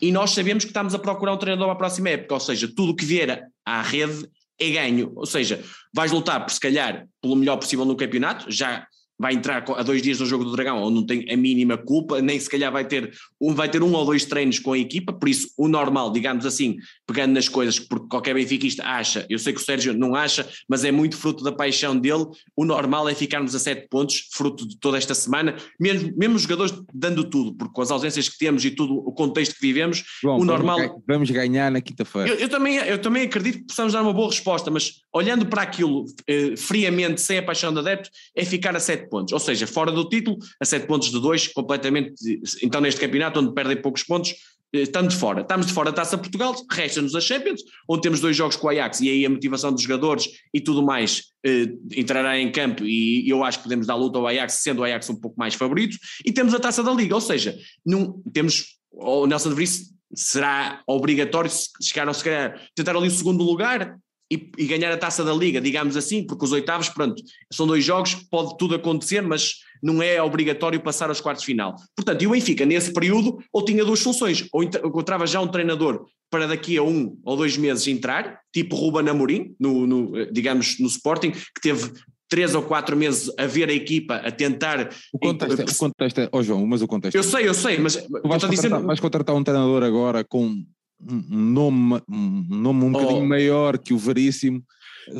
[0.00, 2.68] e nós sabemos que estamos a procurar um treinador para a próxima época, ou seja,
[2.68, 5.12] tudo o que vier à rede é ganho.
[5.14, 8.86] Ou seja, vais lutar por se calhar pelo melhor possível no campeonato, já
[9.22, 12.20] vai entrar a dois dias no jogo do Dragão, onde não tem a mínima culpa,
[12.20, 15.12] nem se calhar vai ter um, vai ter um ou dois treinos com a equipa,
[15.12, 19.52] por isso o normal, digamos assim, pegando nas coisas, porque qualquer benfiquista acha, eu sei
[19.52, 23.14] que o Sérgio não acha, mas é muito fruto da paixão dele, o normal é
[23.14, 27.54] ficarmos a sete pontos, fruto de toda esta semana, mesmo, mesmo os jogadores dando tudo,
[27.54, 31.00] porque com as ausências que temos e tudo o contexto que vivemos, João, o normal...
[31.06, 32.28] Vamos ganhar na quinta-feira.
[32.28, 35.62] Eu, eu também, eu também acredito que possamos dar uma boa resposta, mas olhando para
[35.62, 39.32] aquilo eh, friamente, sem a paixão do adepto, é ficar a sete pontos.
[39.32, 42.14] Ou seja, fora do título, a sete pontos de dois, completamente.
[42.62, 44.34] Então, neste campeonato, onde perdem poucos pontos,
[44.72, 45.42] eh, estamos de fora.
[45.42, 48.70] Estamos de fora da Taça Portugal, resta-nos a Champions, onde temos dois jogos com o
[48.70, 53.28] Ajax e aí a motivação dos jogadores e tudo mais eh, entrará em campo e
[53.28, 55.98] eu acho que podemos dar luta ao Ajax, sendo o Ajax um pouco mais favorito,
[56.24, 60.82] e temos a Taça da Liga, ou seja, não, temos o Nelson de Vries será
[60.86, 63.98] obrigatório se chegaram se calhar tentar ali o segundo lugar
[64.32, 67.84] e, e ganhar a taça da liga, digamos assim, porque os oitavos, pronto, são dois
[67.84, 71.74] jogos, pode tudo acontecer, mas não é obrigatório passar aos quartos de final.
[71.94, 76.06] Portanto, e o Benfica, nesse período, ou tinha duas soluções, ou encontrava já um treinador
[76.30, 80.86] para daqui a um ou dois meses entrar, tipo Ruben Amorim, no, no, digamos, no
[80.86, 81.92] Sporting, que teve
[82.30, 84.88] três ou quatro meses a ver a equipa, a tentar...
[85.12, 86.28] O contexto, é- o contexto é.
[86.32, 87.14] Oh, João, mas o contexto.
[87.14, 90.64] Eu sei, eu sei, mas Tu vais contratar, vais contratar um treinador agora com
[91.10, 92.90] um nome, um nome um Oh.
[92.92, 94.62] bocadinho maior que o Veríssimo,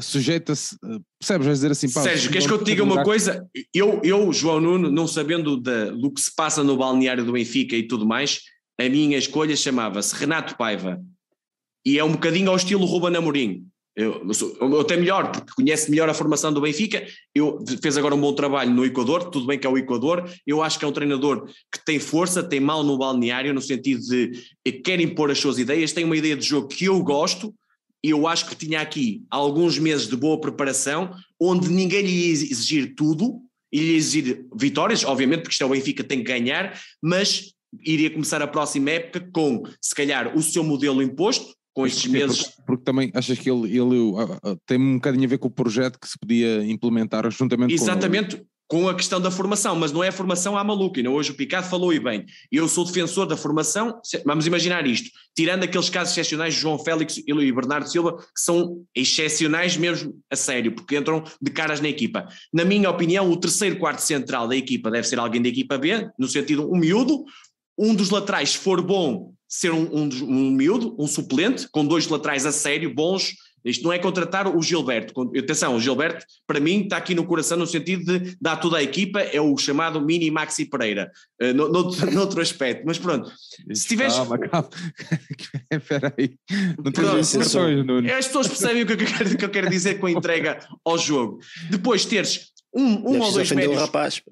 [0.00, 1.46] sujeita-se, eh, percebes?
[1.46, 3.46] Vais dizer assim, pá, Sérgio, queres que eu te diga uma coisa?
[3.74, 7.74] Eu, eu, João Nuno, não sabendo da- do que se passa no balneário do Benfica
[7.76, 8.40] e tudo mais,
[8.80, 11.00] a minha escolha chamava-se Renato Paiva.
[11.84, 13.66] E é um bocadinho ao estilo Ruben Amorim.
[13.94, 14.26] Eu,
[14.60, 17.06] eu até melhor, porque conhece melhor a formação do Benfica.
[17.34, 20.30] Eu fez agora um bom trabalho no Equador, tudo bem que é o Equador.
[20.46, 24.00] Eu acho que é um treinador que tem força, tem mal no balneário, no sentido
[24.00, 24.32] de
[24.64, 27.54] eh, quer impor as suas ideias, tem uma ideia de jogo que eu gosto,
[28.02, 32.94] eu acho que tinha aqui alguns meses de boa preparação, onde ninguém lhe ia exigir
[32.96, 37.52] tudo, iria exigir vitórias, obviamente, porque isto é o Benfica, tem que ganhar, mas
[37.84, 42.18] iria começar a próxima época com, se calhar, o seu modelo imposto, com estes Porquê?
[42.18, 42.42] meses.
[42.42, 45.48] Porque, porque também achas que ele, ele ah, ah, tem um bocadinho a ver com
[45.48, 49.92] o projeto que se podia implementar juntamente com Exatamente, com a questão da formação, mas
[49.92, 52.24] não é a formação à maluca, e não hoje o Picado falou e bem.
[52.50, 57.18] Eu sou defensor da formação, vamos imaginar isto, tirando aqueles casos excepcionais de João Félix
[57.18, 62.26] e Bernardo Silva, que são excepcionais mesmo a sério, porque entram de caras na equipa.
[62.50, 66.08] Na minha opinião, o terceiro quarto central da equipa deve ser alguém da equipa B,
[66.18, 67.24] no sentido um miúdo,
[67.78, 72.08] um dos laterais, se for bom, ser um, um, um miúdo, um suplente, com dois
[72.08, 73.34] laterais a sério, bons.
[73.62, 75.30] Isto não é contratar o Gilberto.
[75.38, 78.82] Atenção, o Gilberto, para mim, está aqui no coração no sentido de dar tudo à
[78.82, 82.82] equipa, é o chamado mini Maxi Pereira, uh, no, noutro, noutro aspecto.
[82.86, 83.30] Mas pronto,
[83.74, 84.14] se tiveres.
[84.14, 84.70] Calma, calma.
[85.70, 86.34] Espera aí.
[86.82, 88.10] Não Pronto, tens instruções, Nuno.
[88.10, 90.96] As pessoas percebem o que eu quero, que eu quero dizer com a entrega ao
[90.96, 91.40] jogo.
[91.70, 94.22] Depois teres um, um ou dois ofender o médios, rapaz.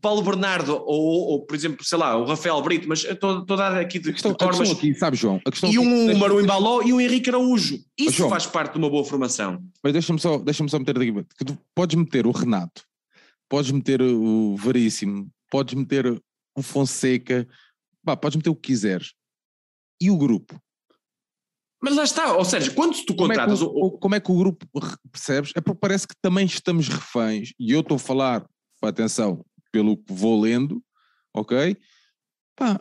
[0.00, 3.76] Paulo Bernardo ou, ou, por exemplo, sei lá, o Rafael Brito, mas estou a dar
[3.78, 4.78] aqui de, A questão, de a questão cormas.
[4.78, 5.36] aqui, sabes, João?
[5.46, 7.78] A E aqui- um deixa- Maru Embaló e um Henrique Araújo.
[7.98, 8.30] Isso João.
[8.30, 9.62] faz parte de uma boa formação.
[9.82, 11.12] Mas deixa-me só, deixa só meter aqui.
[11.36, 12.82] que tu podes meter o Renato,
[13.48, 16.06] podes meter o Veríssimo, podes meter
[16.56, 17.46] o Fonseca,
[18.04, 19.12] pá, podes meter o que quiseres.
[20.00, 20.58] E o grupo?
[21.80, 24.20] Mas lá está, ou seja, quando tu Como é, que contratas o, o, como é
[24.20, 24.66] que o grupo
[25.10, 25.52] percebes?
[25.56, 28.46] É porque parece que também estamos reféns, e eu estou a falar,
[28.80, 30.82] atenção, pelo que vou lendo,
[31.34, 31.76] ok?
[32.54, 32.78] Pá,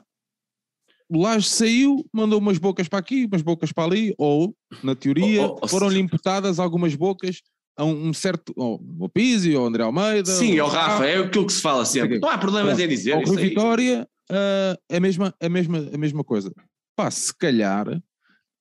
[1.10, 5.42] o Laje saiu, mandou umas bocas para aqui, umas bocas para ali, ou, na teoria,
[5.48, 7.42] Oh, oh, oh, foram-lhe imputadas algumas bocas
[7.78, 10.32] a um, um certo, o Pizzi, ou o André Almeida.
[10.32, 12.20] Sim, é ou o Rafa, é aquilo que se fala sempre.
[12.20, 13.14] Não há problemas em dizer.
[13.14, 13.26] Ao.
[13.26, 16.54] Vitória, ah, é a, mesma, a, mesma, a mesma coisa.
[16.96, 17.88] Pá, se calhar,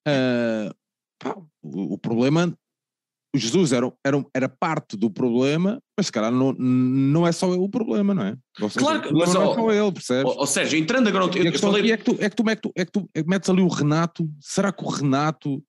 [0.07, 0.75] ah,
[1.19, 2.57] pá, o, o problema,
[3.35, 7.49] o Jesus era, era, era parte do problema, mas se calhar não, não é só
[7.49, 8.35] ele o problema, não é?
[8.61, 10.33] Ou seja, Claro que- mas, não ó, é só ele, percebes?
[10.37, 12.55] Ó, Sérgio, entrando agora, no- eu, eu falei, é que tu, é que tu, é
[12.57, 15.62] que tu, é que tu metes ali o Renato, será que o Renato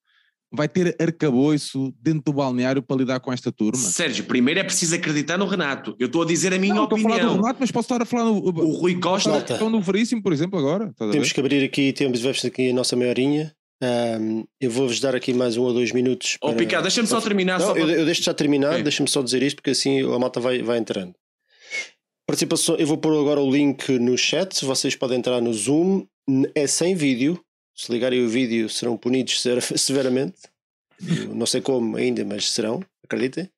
[0.54, 3.78] vai ter arcabouço dentro do balneário para lidar com esta turma?
[3.78, 5.95] Sérgio, primeiro é preciso acreditar no Renato.
[6.00, 7.41] Eu estou a dizer a minha não, estou a falar do opinião.
[7.41, 10.34] Renato, mas posso estar a falar no, O Rui Costa, a questão do Veríssimo, por
[10.34, 10.91] exemplo, agora.
[11.12, 13.54] Temos que abrir aqui, temos aqui a nossa meia horinha.
[13.83, 16.37] Ahm, eu vou-vos dar aqui mais um ou dois minutos.
[16.41, 17.59] Ó para- Picado, deixa-me só terminar.
[17.59, 18.83] Não, só eu, para- eu deixo já terminar, Ok.
[18.83, 21.15] deixa-me só dizer isto porque assim a malta vai, vai entrando.
[22.27, 26.05] Participação, eu vou pôr agora o link no chat, vocês podem entrar no Zoom,
[26.55, 27.43] é sem vídeo,
[27.75, 30.37] se ligarem o vídeo serão punidos sever- severamente,
[31.03, 33.49] Eu não sei como ainda, mas serão, acreditem.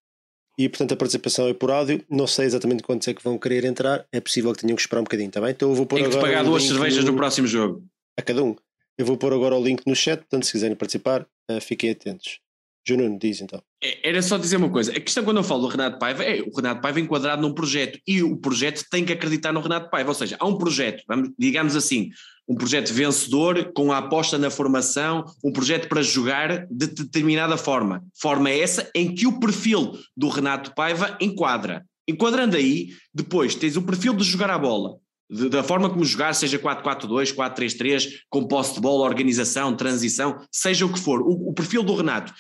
[0.57, 3.65] E portanto a participação é por áudio, não sei exatamente quantos é que vão querer
[3.65, 5.49] entrar, é possível que tenham que esperar um bocadinho, tá bem?
[5.49, 7.45] Então eu vou pôr Tem que agora pagar o duas link cervejas no- no próximo
[7.45, 7.83] jogo.
[8.17, 8.55] a cada um.
[8.97, 12.39] Eu vou pôr agora o link no chat, portanto, se quiserem participar, eh, fiquem atentos.
[12.85, 13.61] Juno, diz então.
[13.81, 16.41] É, era só dizer uma coisa, a questão quando eu falo do Renato Paiva é
[16.41, 20.09] o Renato Paiva enquadrado num projeto e o projeto tem que acreditar no Renato Paiva,
[20.09, 21.03] ou seja, há um projeto,
[21.39, 22.09] digamos assim,
[22.47, 28.03] um projeto vencedor com a aposta na formação, um projeto para jogar de determinada forma.
[28.13, 31.85] Forma essa em que o perfil do Renato Paiva enquadra.
[32.05, 34.97] Enquadrando aí, depois tens o perfil de jogar a bola,
[35.33, 40.85] de, da forma como jogar, seja 4-4-2, 4-3-3, com posse de bola, organização, transição, seja
[40.85, 42.33] o que for, o, o perfil do Renato.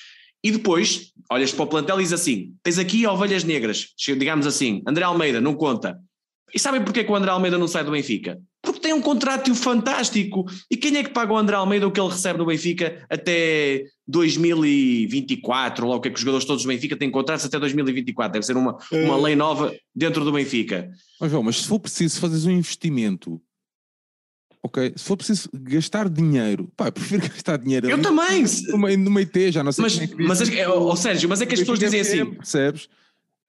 [0.43, 4.83] E depois, olhas para o plantel e diz assim: tens aqui ovelhas negras, digamos assim,
[4.87, 5.97] André Almeida, não conta.
[6.53, 8.39] E sabem porquê que o André Almeida não sai do Benfica?
[8.61, 10.45] Porque tem um contrato fantástico.
[10.69, 13.83] E quem é que paga o André Almeida o que ele recebe no Benfica até
[14.07, 15.87] 2024?
[15.87, 18.33] Ou o que é que os jogadores todos do Benfica têm contratos até 2024?
[18.33, 20.91] Deve ser uma, uma lei nova dentro do Benfica.
[21.19, 23.41] Mas, João, mas se for preciso fazer um investimento
[24.63, 24.93] ok?
[24.95, 27.89] Se for preciso gastar dinheiro, pá, eu prefiro gastar dinheiro.
[27.89, 28.45] Eu também!
[28.69, 31.59] Numa, numa IT, já não sei Mas, é mas, é, Sérgio, mas é que as
[31.59, 32.25] pessoas dizem assim.
[32.25, 32.87] Percebes?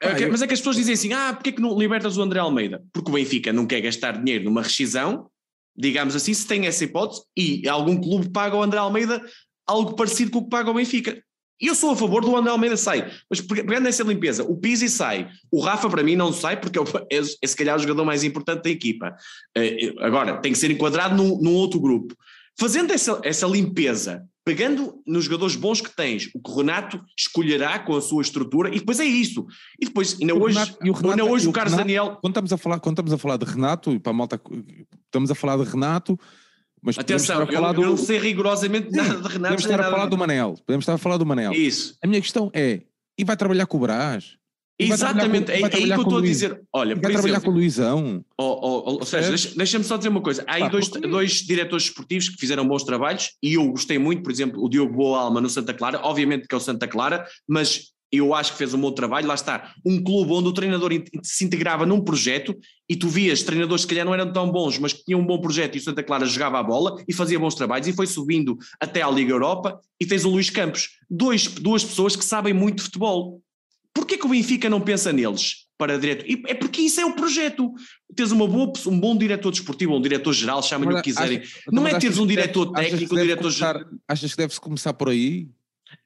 [0.01, 2.23] É, mas é que as pessoas dizem assim: ah, porque é que não libertas o
[2.23, 2.83] André Almeida?
[2.93, 5.29] Porque o Benfica não quer gastar dinheiro numa rescisão,
[5.77, 9.23] digamos assim, se tem essa hipótese, e algum clube paga ao André Almeida
[9.67, 11.23] algo parecido com o que paga o Benfica.
[11.61, 14.89] E eu sou a favor do André Almeida sai, mas pegando nessa limpeza, o Pizzi
[14.89, 18.25] sai, o Rafa para mim não sai porque é, é se calhar o jogador mais
[18.25, 19.17] importante da equipa.
[19.57, 22.15] Uh, agora, tem que ser enquadrado num, num outro grupo.
[22.59, 27.79] Fazendo essa, essa limpeza pegando nos jogadores bons que tens, o que o Renato escolherá
[27.79, 29.47] com a sua estrutura, e depois é isso.
[29.81, 32.19] E depois, ainda hoje, Renato, o, Renato, ainda hoje o, o Carlos Renato, Daniel.
[32.21, 34.41] Quando estamos, a falar, quando estamos a falar de Renato, e para a malta,
[35.07, 36.19] estamos a falar de Renato.
[36.83, 39.55] Mas Atenção, eu, eu, não sei rigorosamente nada de Renato.
[39.55, 40.55] Podemos estar a falar do Manel.
[40.67, 41.53] Podemos estar a falar do Manel.
[41.55, 41.97] Isso.
[42.03, 42.83] A minha questão é:
[43.19, 44.37] e vai trabalhar com o Brás?
[44.79, 46.61] Exatamente, com, é, é aí que eu estou a dizer.
[46.73, 48.25] Olha, vai trabalhar com o Luizão.
[48.37, 50.45] Ou, ou, ou seja, deixa-me deixa só dizer uma coisa.
[50.47, 54.33] Há aí dois, dois diretores esportivos que fizeram bons trabalhos e eu gostei muito, por
[54.33, 57.95] exemplo, o Diogo Boa Alma no Santa Clara, obviamente que é o Santa Clara, mas
[58.17, 59.27] eu acho que fez um bom trabalho.
[59.27, 60.91] Lá está, um clube onde o treinador
[61.23, 62.57] se integrava num projeto
[62.89, 65.41] e tu vias treinadores que calhar não eram tão bons, mas que tinham um bom
[65.41, 68.57] projeto e o Santa Clara jogava a bola e fazia bons trabalhos e foi subindo
[68.81, 69.81] até à Liga Europa.
[70.01, 73.41] E tens o Luís Campos, dois, duas pessoas que sabem muito de futebol
[73.95, 76.27] Porquê que o Benfica não pensa neles para direto?
[76.27, 77.73] E é porque isso é o projeto.
[78.15, 81.43] Tens uma boa, um bom diretor desportivo, um diretor-geral, chamem-lhe o que quiserem.
[81.71, 83.85] não é teres um diretor deve, técnico, um diretor-geral.
[84.09, 85.49] Achas que deve-se começar por aí?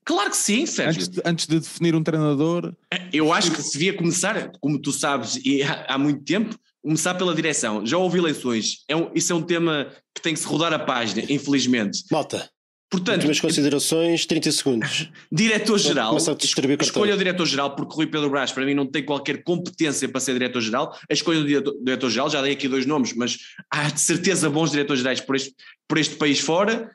[0.04, 1.02] Claro que sim, Sérgio.
[1.02, 2.74] Antes de, antes de, definir um treinador.
[3.12, 7.14] Eu acho que se devia começar, como tu sabes, e há, há muito tempo, começar
[7.14, 7.84] pela direção.
[7.84, 8.84] Já houve eleições.
[8.86, 12.04] É um, isso é um tema que tem que se rodar a página, infelizmente.
[12.10, 12.50] Malta,
[12.90, 15.10] Portanto, Últimas considerações, 30 segundos.
[15.30, 16.16] Diretor-geral,
[16.80, 20.32] escolha o diretor-geral, porque Rui Pedro Brás para mim não tem qualquer competência para ser
[20.32, 20.96] diretor-geral.
[21.08, 23.36] A escolha do diretor-geral, já dei aqui dois nomes, mas
[23.70, 25.54] há de certeza bons diretores-gerais por este,
[25.86, 26.90] por este país fora,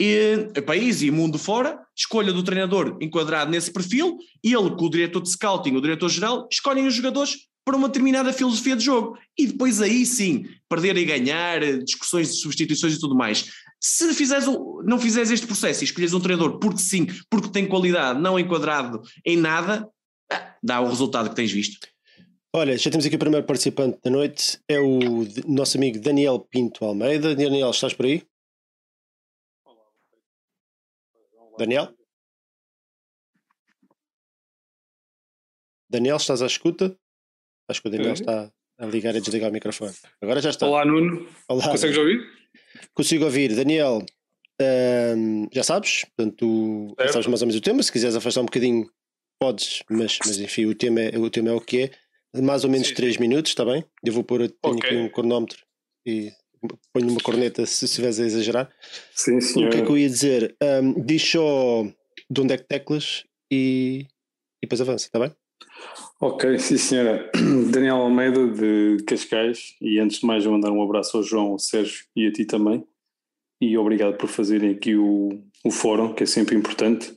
[0.00, 4.90] e, país e mundo fora, escolha do treinador enquadrado nesse perfil, e ele com o
[4.90, 9.16] diretor de scouting, o diretor-geral, escolhem os jogadores para uma determinada filosofia de jogo.
[9.38, 13.50] E depois aí sim, perder e ganhar, discussões de substituições e tudo mais.
[13.86, 18.18] Se fizeres, não fizeres este processo e escolheres um treinador porque sim, porque tem qualidade,
[18.18, 19.86] não enquadrado em nada,
[20.32, 21.86] ah, dá o resultado que tens visto.
[22.50, 26.82] Olha, já temos aqui o primeiro participante da noite, é o nosso amigo Daniel Pinto
[26.82, 27.36] Almeida.
[27.36, 28.26] Daniel, estás por aí?
[31.58, 31.94] Daniel?
[35.90, 36.96] Daniel, estás à escuta?
[37.68, 39.94] Acho que o Daniel está a ligar e desligar o microfone.
[40.22, 40.66] Agora já está.
[40.66, 41.28] Olá, Nuno.
[41.48, 41.68] Olá.
[41.68, 42.43] Consegues ouvir?
[42.94, 43.54] Consigo ouvir.
[43.54, 44.04] Daniel,
[45.16, 47.82] um, já sabes, portanto, já sabes mais ou menos o tema.
[47.82, 48.88] Se quiseres afastar um bocadinho,
[49.40, 51.90] podes, mas, mas enfim, o tema, é, o tema é o que é.
[52.40, 53.84] Mais ou menos 3 minutos, está bem?
[54.04, 54.90] Eu vou pôr tenho okay.
[54.90, 55.64] aqui um cronómetro
[56.04, 56.32] e
[56.92, 58.70] ponho uma corneta se estiveres a exagerar.
[59.14, 59.68] Sim, senhor.
[59.68, 60.56] O que é que eu ia dizer?
[60.62, 61.84] Um, diz só
[62.28, 64.06] de onde é que teclas e,
[64.62, 65.32] e depois avança, está bem?
[66.20, 67.30] Ok, sim senhora.
[67.70, 71.58] Daniel Almeida de Cascais e antes de mais eu mandar um abraço ao João, ao
[71.58, 72.86] Sérgio e a ti também
[73.60, 77.14] e obrigado por fazerem aqui o, o fórum, que é sempre importante.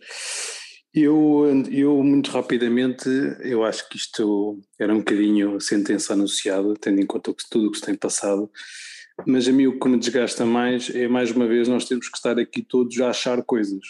[0.93, 3.07] Eu, eu, muito rapidamente,
[3.41, 7.77] eu acho que isto era um bocadinho sentença anunciada, tendo em conta tudo o que
[7.77, 8.49] se tem passado,
[9.25, 12.17] mas a mim o que me desgasta mais é, mais uma vez, nós temos que
[12.17, 13.81] estar aqui todos a achar coisas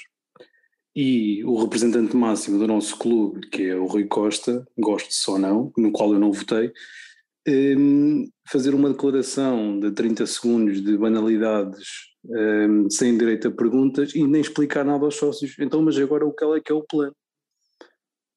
[0.99, 5.71] e o representante máximo do nosso clube, que é o Rui Costa, gosto-se ou não,
[5.77, 6.73] no qual eu não votei,
[7.47, 11.87] um, fazer uma declaração de 30 segundos de banalidades
[12.25, 15.53] um, sem direito a perguntas e nem explicar nada aos sócios.
[15.59, 17.15] Então, mas agora o que é que é o plano?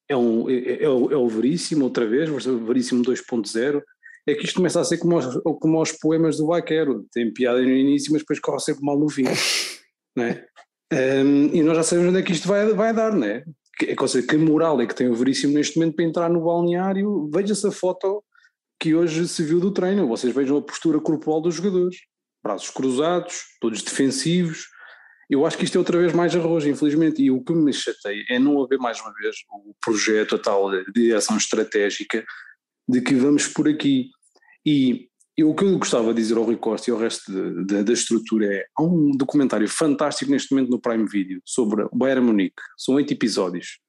[0.07, 3.81] É, um, é, é, o, é o Veríssimo, outra vez, Veríssimo 2.0,
[4.27, 5.25] é que isto começa a ser como os,
[5.59, 9.23] como poemas do Vaquero, tem piada no início, mas depois corre sempre mal no fim,
[10.15, 10.45] não é?
[10.91, 13.43] Um, e nós já sabemos onde é que isto vai, vai dar, não é?
[13.77, 17.29] que, seja, que moral é que tem o Veríssimo neste momento para entrar no balneário?
[17.33, 18.23] Veja-se a foto
[18.79, 21.97] que hoje se viu do treino, vocês vejam a postura corporal dos jogadores,
[22.43, 24.67] braços cruzados, todos defensivos.
[25.29, 28.23] Eu acho que isto é outra vez mais arroz, infelizmente, e o que me chateia
[28.29, 32.25] é não haver mais uma vez o projeto, a tal direção estratégica
[32.87, 34.09] de que vamos por aqui.
[34.65, 35.07] E
[35.37, 37.83] e o que eu gostava de dizer ao Rui Costa e ao resto de, de,
[37.83, 42.25] da estrutura é: há um documentário fantástico neste momento no Prime Video sobre o Bayern
[42.25, 43.79] Munique, são oito episódios.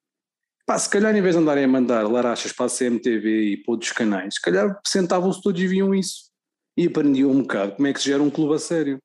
[0.64, 3.72] Pá, se calhar em vez de andarem a mandar larachas para a CMTV e para
[3.72, 6.30] outros canais, se calhar sentavam-se todos e viam isso
[6.76, 8.99] e aprendiam um bocado como é que se gera um clube a sério.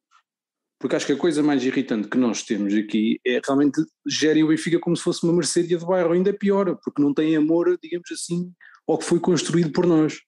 [0.79, 4.49] Porque acho que a coisa mais irritante que nós temos aqui é realmente gerem o
[4.49, 8.11] Benfica como se fosse uma Mercedes de bairro, ainda pior, porque não tem amor, digamos
[8.11, 8.53] assim,
[8.87, 10.19] ao que foi construído por nós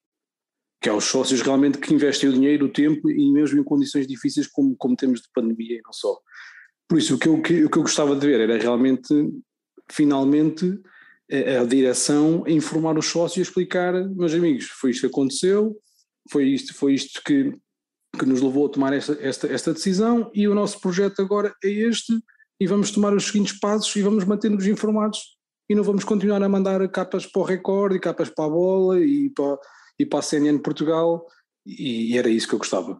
[0.81, 4.07] que é os sócios realmente que investem o dinheiro, o tempo e mesmo em condições
[4.07, 6.17] difíceis como, como temos de pandemia e não só.
[6.87, 9.13] Por isso, o que, eu, o que eu gostava de ver era realmente,
[9.91, 10.79] finalmente,
[11.31, 15.77] a, a direção a informar os sócios e explicar, meus amigos, foi isto que aconteceu,
[16.31, 17.53] foi isto, foi isto que,
[18.17, 21.69] que nos levou a tomar esta, esta, esta decisão e o nosso projeto agora é
[21.69, 22.13] este
[22.59, 25.37] e vamos tomar os seguintes passos e vamos manter-nos informados
[25.69, 28.99] e não vamos continuar a mandar capas para o recorde e capas para a bola
[28.99, 29.57] e para
[29.99, 31.25] e para a CNN Portugal,
[31.65, 32.99] e, era isso que eu gostava.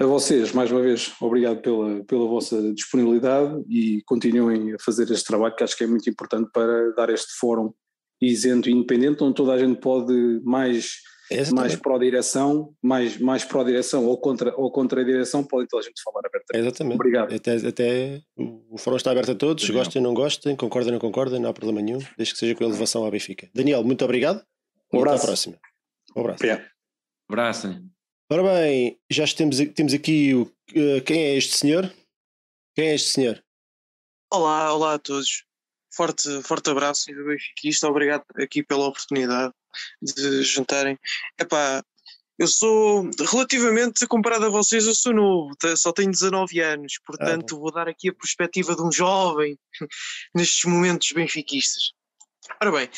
[0.00, 5.26] A vocês, mais uma vez, obrigado pela, pela vossa disponibilidade e continuem a fazer este
[5.26, 7.70] trabalho que acho que é muito importante para dar este fórum
[8.20, 10.92] isento e independente, onde toda a gente pode mais,
[11.52, 16.02] mais pró-direção, mais, mais pró-direção ou contra, ou contra a direção, pode toda a gente
[16.02, 16.66] falar abertamente.
[16.66, 16.94] Exatamente.
[16.94, 17.34] Obrigado.
[17.34, 19.84] Até, até o fórum está aberto a todos, Daniel.
[19.84, 23.04] gostem, não gostem, concordem, não concordem, não há problema nenhum, desde que seja com elevação
[23.04, 23.50] à Benfica.
[23.54, 24.42] Daniel, muito obrigado.
[24.92, 25.16] Um abraço.
[25.16, 25.69] Até à próxima.
[26.14, 26.44] Um abraço.
[26.44, 26.70] Obrigado.
[27.28, 27.90] Abraço.
[28.32, 31.92] Ora bem, já temos, temos aqui o, uh, quem é este senhor?
[32.74, 33.44] Quem é este senhor?
[34.32, 35.44] Olá, olá a todos.
[35.92, 37.88] Forte, forte abraço e do Benfiquista.
[37.88, 39.52] Obrigado aqui pela oportunidade
[40.00, 40.96] de juntarem.
[41.38, 41.82] Epá,
[42.38, 47.58] eu sou, relativamente comparado a vocês, eu sou novo, só tenho 19 anos, portanto ah,
[47.58, 49.58] vou dar aqui a perspectiva de um jovem
[50.34, 51.92] nestes momentos benfiquistas.
[52.62, 52.90] Ora bem.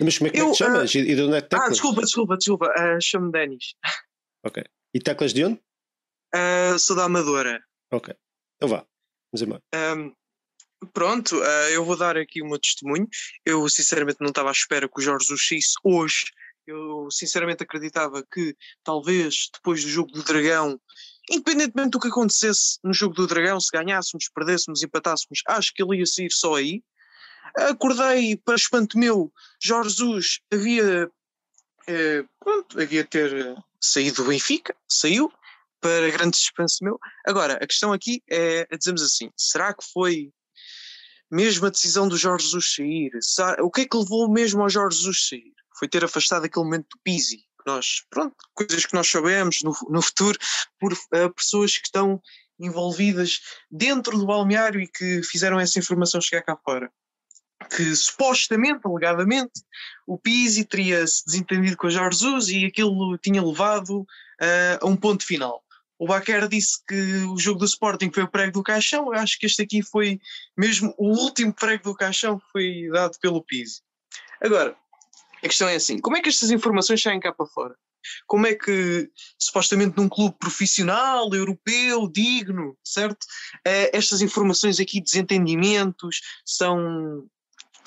[0.00, 0.94] Mas como é que, eu, é que te chamas?
[0.94, 1.68] Uh, e de onde é que teclas?
[1.68, 2.66] Ah, desculpa, desculpa, desculpa.
[2.66, 3.74] Uh, Chamo-me Denis.
[4.44, 4.62] Ok.
[4.94, 5.60] E teclas de onde?
[6.34, 7.62] Uh, sou da Amadora.
[7.92, 8.14] Ok.
[8.56, 8.86] Então vá.
[9.32, 9.62] Vamos embora.
[9.74, 10.14] Um,
[10.92, 13.08] pronto, uh, eu vou dar aqui o meu testemunho.
[13.44, 16.24] Eu sinceramente não estava à espera que o Jorge Jesus hoje.
[16.66, 20.80] Eu sinceramente acreditava que talvez depois do jogo do Dragão,
[21.30, 25.98] independentemente do que acontecesse no jogo do Dragão, se ganhássemos, perdêssemos, empatássemos, acho que ele
[25.98, 26.82] ia sair só aí.
[27.56, 29.32] Acordei, para espanto meu,
[29.62, 31.10] Jorge Jesus havia,
[31.88, 35.32] eh, pronto, havia ter eh, saído do Benfica, saiu,
[35.80, 36.98] para grande suspense meu.
[37.26, 40.30] Agora, a questão aqui é, é dizermos assim, será que foi
[41.30, 43.10] mesmo a decisão do Jorge Jesus sair?
[43.60, 45.52] O que é que levou mesmo ao Jorge Jesus sair?
[45.78, 50.02] Foi ter afastado aquele momento do Pizzi, nós, pronto, coisas que nós sabemos no, no
[50.02, 50.38] futuro
[50.78, 52.20] por uh, pessoas que estão
[52.58, 53.40] envolvidas
[53.70, 56.92] dentro do balneário e que fizeram essa informação chegar cá fora
[57.68, 59.62] que supostamente, alegadamente,
[60.06, 64.06] o Pizzi teria se desentendido com o Jorge Jesus e aquilo tinha levado uh,
[64.80, 65.62] a um ponto final.
[65.98, 69.38] O Baquer disse que o jogo do Sporting foi o prego do caixão, eu acho
[69.38, 70.20] que este aqui foi
[70.56, 73.80] mesmo o último prego do caixão que foi dado pelo Pizzi.
[74.40, 74.76] Agora,
[75.42, 77.74] a questão é assim, como é que estas informações saem cá para fora?
[78.26, 83.24] Como é que, supostamente num clube profissional, europeu, digno, certo?
[83.66, 87.26] Uh, estas informações aqui, desentendimentos, são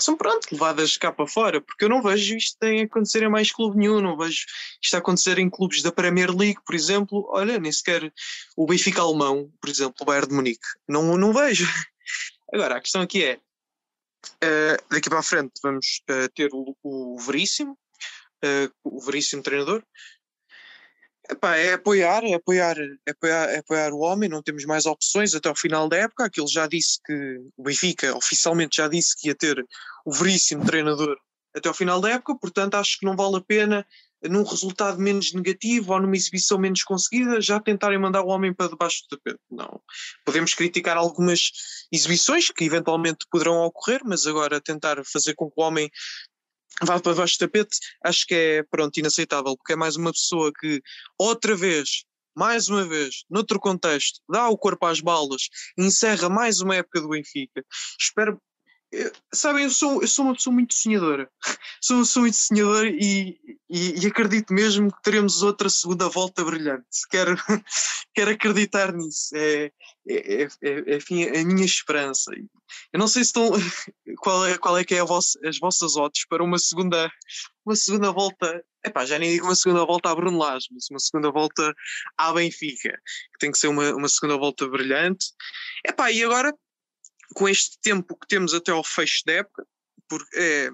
[0.04, 3.52] são pronto, levadas cá para fora, porque eu não vejo isto a acontecer em mais
[3.52, 4.46] clube nenhum, não vejo
[4.82, 8.12] isto a acontecer em clubes da Premier League, por exemplo, olha, nem sequer
[8.56, 11.66] o Benfica alemão, por exemplo, o Bayern de Munique, não, não vejo.
[12.54, 17.20] Agora, a questão aqui é, uh, daqui para a frente vamos uh, ter o, o
[17.20, 17.78] Veríssimo,
[18.44, 19.84] uh, o Veríssimo treinador,
[21.30, 25.36] Epá, é apoiar, é apoiar, é apoiar, é apoiar o homem, não temos mais opções
[25.36, 26.26] até ao final da época.
[26.26, 29.64] Aquilo já disse que o Benfica oficialmente já disse que ia ter
[30.06, 31.16] o veríssimo treinador
[31.56, 33.86] até ao final da época, portanto acho que não vale a pena
[34.24, 38.70] num resultado menos negativo ou numa exibição menos conseguida, já tentarem mandar o homem para
[38.70, 39.40] debaixo do tapete.
[39.50, 39.82] Não.
[40.26, 41.52] Podemos criticar algumas
[41.92, 45.90] exibições que eventualmente poderão ocorrer, mas agora tentar fazer com que o homem
[46.82, 50.52] vá para baixo do tapete, acho que é, pronto, inaceitável, porque é mais uma pessoa
[50.58, 50.82] que,
[51.18, 52.04] outra vez,
[52.36, 57.10] mais uma vez, noutro contexto, dá o corpo às balas, encerra mais uma época do
[57.10, 57.64] Benfica.
[58.00, 58.42] Espero,
[59.34, 61.30] sabem, eu sou, eu sou uma pessoa muito sonhadora.
[61.82, 63.38] sou, sou muito sonhadora e,
[63.70, 66.86] e, e, acredito mesmo que teremos outra segunda volta brilhante.
[67.10, 67.36] Quero,
[68.14, 69.36] quero acreditar nisso.
[69.36, 69.72] É,
[70.08, 72.32] é, é, é, a minha esperança.
[72.92, 73.52] Eu não sei se estão.
[74.22, 77.10] Qual é, qual é que é as vossas odds para uma segunda,
[77.66, 78.62] uma segunda volta.
[78.84, 81.74] Epá, já nem digo uma segunda volta a Bruno mas uma segunda volta
[82.18, 82.98] à Benfica,
[83.40, 85.28] tem que ser uma, uma segunda volta brilhante.
[85.86, 86.54] Epá, e agora
[87.36, 89.66] com este tempo que temos até ao fecho da época,
[90.08, 90.72] porque é,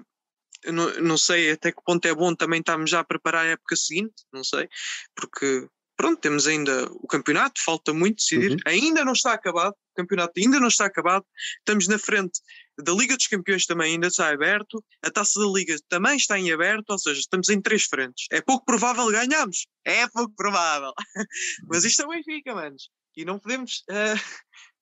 [0.72, 3.76] não, não, sei até que ponto é bom também estarmos já a preparar a época
[3.76, 4.68] seguinte, não sei,
[5.14, 8.58] porque pronto, temos ainda o campeonato, falta muito decidir, uhum.
[8.66, 11.24] ainda não está acabado, o campeonato ainda não está acabado,
[11.58, 12.40] estamos na frente
[12.78, 16.52] da Liga dos Campeões também ainda está aberto, a Taça da Liga também está em
[16.52, 18.26] aberto, ou seja, estamos em três frentes.
[18.30, 20.92] É pouco provável ganharmos, é pouco provável,
[21.68, 24.20] mas isto também fica, manos, e não podemos, uh,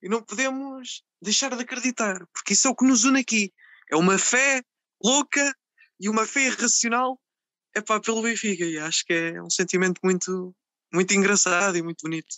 [0.04, 3.50] e não podemos deixar de acreditar, porque isso é o que nos une aqui.
[3.90, 4.62] É uma fé
[5.02, 5.50] louca
[5.98, 7.18] e uma fé irracional
[7.74, 8.64] é pá, pelo Benfica.
[8.64, 10.54] E acho que é um sentimento muito,
[10.92, 12.36] muito engraçado e muito bonito.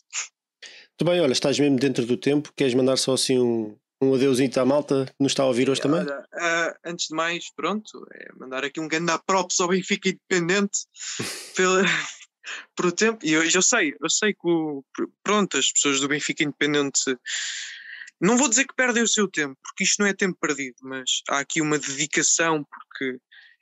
[0.62, 2.53] Muito bem, olha, estás mesmo dentro do tempo.
[2.57, 5.81] Queres mandar só assim um, um adeusinho à malta que nos está a ouvir hoje
[5.81, 6.03] também?
[6.03, 10.87] Uh, antes de mais, pronto, é mandar aqui um grande props ao Benfica Independente
[11.57, 11.83] pela,
[12.74, 13.24] por o tempo.
[13.24, 14.84] E eu, eu sei, eu sei que o,
[15.22, 17.16] pronto, as pessoas do Benfica Independente
[18.20, 21.22] não vou dizer que perdem o seu tempo, porque isto não é tempo perdido, mas
[21.28, 23.18] há aqui uma dedicação, porque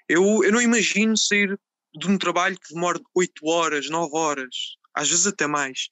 [0.08, 1.58] eu, eu não imagino sair
[1.94, 5.88] de um trabalho que demora 8 horas, 9 horas, às vezes até mais.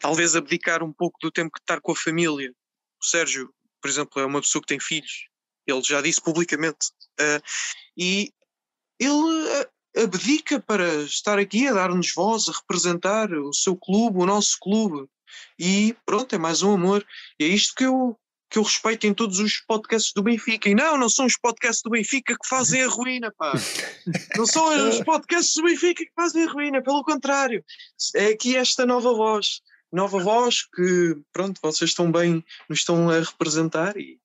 [0.00, 2.52] Talvez abdicar um pouco do tempo que estar com a família.
[3.00, 5.28] O Sérgio, por exemplo, é uma pessoa que tem filhos,
[5.66, 6.88] ele já disse publicamente,
[7.20, 7.42] uh,
[7.96, 8.32] e
[8.98, 14.26] ele uh, abdica para estar aqui a dar-nos voz, a representar o seu clube, o
[14.26, 15.08] nosso clube.
[15.58, 17.04] E pronto, é mais um amor.
[17.40, 18.18] E é isto que eu,
[18.50, 20.68] que eu respeito em todos os podcasts do Benfica.
[20.68, 23.52] E não, não são os podcasts do Benfica que fazem a ruína, pá.
[24.36, 27.64] Não são os podcasts do Benfica que fazem a ruína, pelo contrário.
[28.14, 29.60] É aqui esta nova voz.
[29.92, 34.18] Nova voz que, pronto, vocês estão bem, nos estão a representar e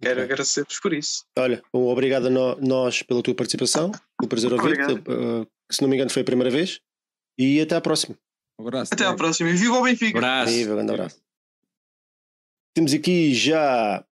[0.00, 1.24] quero agradecer-vos por isso.
[1.38, 3.92] Olha, obrigado a nós pela tua participação.
[4.22, 4.92] O prazer ouvir-te.
[4.92, 6.80] Uh, se não me engano, foi a primeira vez.
[7.38, 8.16] E até à próxima.
[8.58, 8.94] Um abraço.
[8.94, 10.18] Até à próxima e viva o Benfica.
[10.18, 10.52] Um abraço.
[10.52, 11.20] Viva, um grande abraço.
[12.74, 14.04] Temos aqui já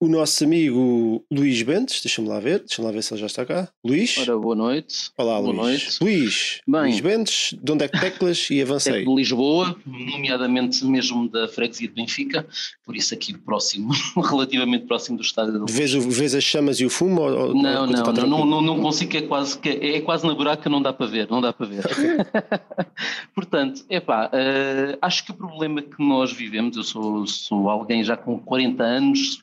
[0.00, 3.44] o nosso amigo Luís Bentes, deixa-me lá ver, deixa-me lá ver se ele já está
[3.44, 3.68] cá.
[3.84, 4.16] Luís.
[4.18, 5.10] Ora, boa noite.
[5.18, 5.98] Olá, boa Luís.
[5.98, 5.98] Noite.
[6.00, 9.04] Luís, Bem, Luís Bentes, de onde é que teclas e avancei?
[9.04, 12.46] de Lisboa, nomeadamente mesmo da freguesia de Benfica,
[12.84, 15.58] por isso aqui próximo, relativamente próximo do estádio.
[15.58, 17.22] Do vês, vês as chamas e o fumo?
[17.22, 20.70] Ou, não, não, não, não, não, não, consigo, é quase, é, é quase na buraca,
[20.70, 21.82] não dá para ver, não dá para ver.
[23.34, 28.04] Portanto, é pá, uh, acho que o problema que nós vivemos, eu sou, sou alguém
[28.04, 29.42] já com 40 anos,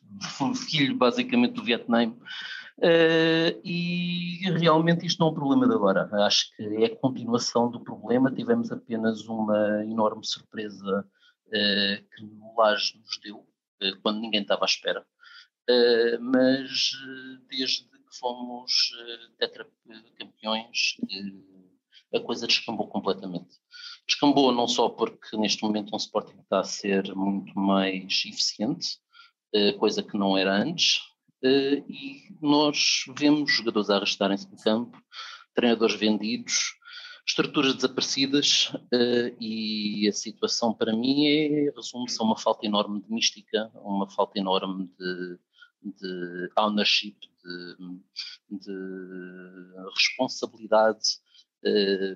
[0.55, 2.13] filho basicamente do Vietnã.
[2.78, 7.72] Uh, e realmente isto não é um problema de agora, acho que é a continuação
[7.72, 8.32] do problema.
[8.32, 11.07] Tivemos apenas uma enorme surpresa
[11.47, 15.05] uh, que o Laje nos deu, uh, quando ninguém estava à espera,
[16.20, 16.91] mas
[17.49, 18.91] desde que fomos
[19.39, 20.97] tetracampeões,
[22.13, 23.55] a coisa descambou completamente.
[24.07, 28.99] Descambou não só porque neste momento um Sporting está a ser muito mais eficiente,
[29.79, 30.99] coisa que não era antes,
[31.45, 34.97] eh, e nós vemos jogadores a arrastarem-se no campo,
[35.53, 36.75] treinadores vendidos,
[37.27, 43.11] estruturas desaparecidas eh, e a situação para mim é, resume-se a uma falta enorme de
[43.11, 45.39] mística, uma falta enorme de,
[45.99, 48.73] de ownership, de, de
[49.93, 51.19] responsabilidade,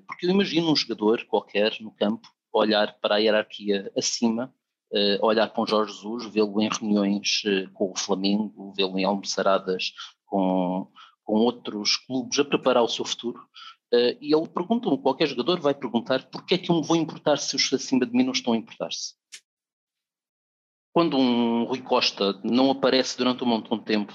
[0.07, 4.53] porque eu imagino um jogador qualquer no campo olhar para a hierarquia acima
[4.93, 9.05] uh, olhar para o Jorge Jesus, vê-lo em reuniões uh, com o Flamengo, vê-lo em
[9.05, 9.93] almoçaradas
[10.25, 10.87] com,
[11.23, 13.39] com outros clubes a preparar o seu futuro.
[13.93, 17.37] Uh, e ele pergunta, qualquer jogador vai perguntar porquê é que eu me vou importar
[17.37, 19.15] se os acima de mim não estão a importar-se.
[20.93, 24.13] Quando um Rui Costa não aparece durante um montão de tempo,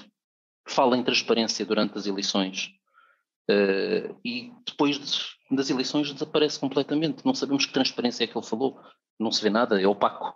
[0.67, 2.71] fala em transparência durante as eleições
[3.49, 7.25] uh, e depois de, das eleições desaparece completamente.
[7.25, 8.79] Não sabemos que transparência é que ele falou,
[9.19, 10.35] não se vê nada, é opaco.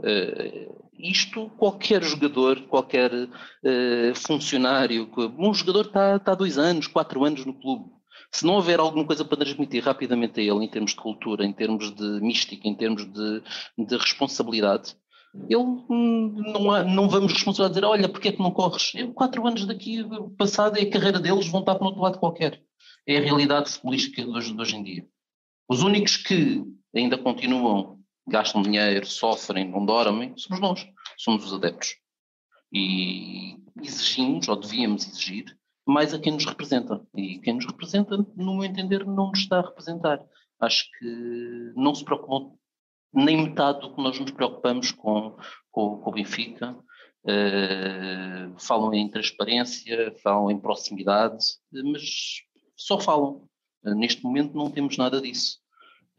[0.00, 7.44] Uh, isto qualquer jogador, qualquer uh, funcionário, um jogador está, há dois anos, quatro anos
[7.44, 7.90] no clube.
[8.30, 11.52] Se não houver alguma coisa para transmitir rapidamente a ele, em termos de cultura, em
[11.52, 13.42] termos de mística, em termos de,
[13.78, 14.94] de responsabilidade,
[15.48, 18.92] ele hum, não, há, não vamos responsabilizar dizer, olha, porque é que não corres?
[18.94, 20.04] Eu, quatro anos daqui
[20.36, 22.62] passado é a carreira deles, vão estar para outro lado qualquer.
[23.06, 25.06] É a realidade futebolística de hoje, de hoje em dia.
[25.68, 27.97] Os únicos que ainda continuam
[28.28, 31.96] gastam dinheiro, sofrem, não dormem, somos nós, somos os adeptos.
[32.72, 35.56] E exigimos, ou devíamos exigir,
[35.86, 37.04] mais a quem nos representa.
[37.16, 40.22] E quem nos representa, no meu entender, não nos está a representar.
[40.60, 42.58] Acho que não se preocupam
[43.12, 45.36] nem metade do que nós nos preocupamos com,
[45.70, 46.76] com, com o Benfica.
[47.24, 52.42] Uh, falam em transparência, falam em proximidade, mas
[52.76, 53.48] só falam.
[53.84, 55.58] Uh, neste momento não temos nada disso.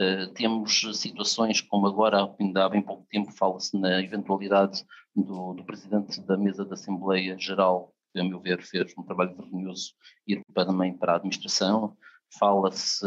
[0.01, 5.65] Uh, temos situações como agora, ainda há bem pouco tempo, fala-se na eventualidade do, do,
[5.65, 9.93] presidente da mesa da Assembleia Geral, que a meu ver fez um trabalho vergonhoso,
[10.25, 11.97] ir também para a administração.
[12.39, 13.05] Fala-se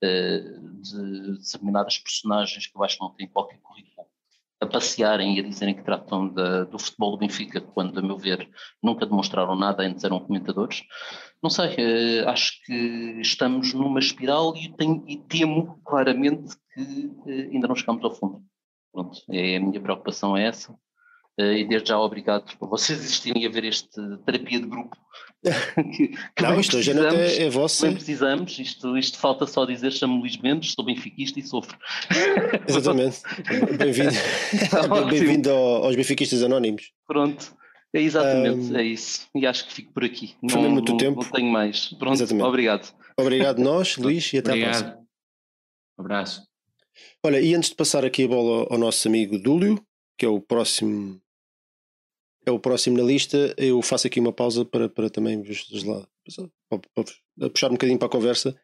[0.00, 4.06] de determinadas personagens que eu acho que não têm qualquer currículo
[4.62, 8.16] a passearem e a dizerem que tratam da, do futebol do Benfica, quando, a meu
[8.16, 8.48] ver,
[8.82, 10.84] nunca demonstraram nada, antes eram comentadores.
[11.42, 11.74] Não sei,
[12.22, 17.74] uh, acho que estamos numa espiral e, tenho, e temo claramente que uh, ainda não
[17.74, 18.42] chegamos ao fundo.
[18.92, 20.72] Pronto, é, a minha preocupação é essa.
[21.40, 24.96] Uh, e desde já obrigado por vocês existirem a ver este terapia de grupo.
[25.96, 27.86] que, que não, isto hoje é, é vossa.
[27.86, 31.76] Nem precisamos, isto, isto falta só dizer chamo Luís Mendes, sou benfiquista e sofro.
[32.68, 33.22] Exatamente.
[33.76, 34.12] Bem-vindo
[35.10, 36.92] Bem-vindo aos benfiquistas anónimos.
[37.06, 37.56] Pronto.
[37.94, 39.28] É exatamente, um, é isso.
[39.34, 40.34] E acho que fico por aqui.
[40.42, 41.22] Não, muito não, tempo.
[41.22, 41.88] Não tenho mais.
[41.90, 42.46] Pronto, exatamente.
[42.46, 42.94] obrigado.
[43.18, 44.74] Obrigado nós, Luís, e até obrigado.
[44.74, 45.06] à próxima.
[45.98, 46.48] Um abraço.
[47.22, 49.78] Olha, e antes de passar aqui a bola ao nosso amigo Dúlio,
[50.16, 51.20] que é o próximo
[52.44, 56.06] é o próximo na lista, eu faço aqui uma pausa para, para também vos lá,
[56.68, 58.56] para, puxar um bocadinho para a conversa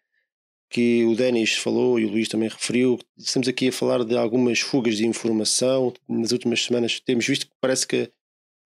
[0.71, 2.99] que o Denis falou e o Luís também referiu.
[3.17, 5.93] Estamos aqui a falar de algumas fugas de informação.
[6.09, 8.11] Nas últimas semanas temos visto que parece que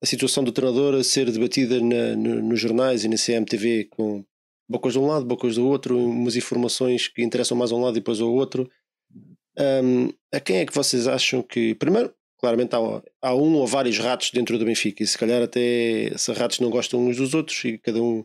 [0.03, 4.25] a situação do treinador a ser debatida na, no, nos jornais e na CMTV com
[4.69, 7.97] bocas de um lado, bocas do outro, umas informações que interessam mais a um lado
[7.97, 8.69] e depois ao outro.
[9.57, 11.75] Um, a quem é que vocês acham que.
[11.77, 12.13] Primeiro,
[12.43, 12.79] claramente há,
[13.23, 16.71] há, um ou vários ratos dentro do Benfica e se calhar até esses ratos não
[16.71, 18.25] gostam uns dos outros e cada um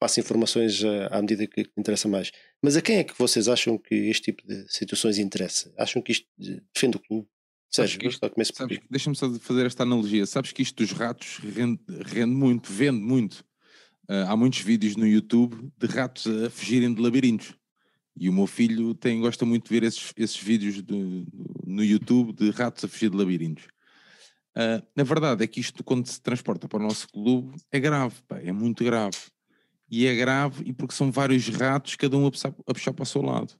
[0.00, 2.32] passa informações eh, à medida que interessa mais.
[2.62, 5.70] Mas a quem é que vocês acham que este tipo de situações interessa?
[5.76, 6.26] Acham que isto
[6.74, 7.28] defende o clube?
[7.70, 8.00] Sérgio,
[8.90, 10.24] deixa-me só fazer esta analogia.
[10.24, 13.44] Sabes que isto dos ratos rende, rende muito, vende muito.
[14.08, 17.54] Uh, há muitos vídeos no YouTube de ratos a fugirem de labirintos.
[18.16, 21.24] E o meu filho tem, gosta muito de ver esses, esses vídeos de,
[21.66, 23.64] no YouTube de ratos a fugir de labirintos.
[24.56, 28.16] Uh, na verdade é que isto, quando se transporta para o nosso clube, é grave,
[28.26, 29.16] pá, é muito grave.
[29.90, 33.02] E é grave e porque são vários ratos, cada um a puxar, a puxar para
[33.02, 33.54] o seu lado.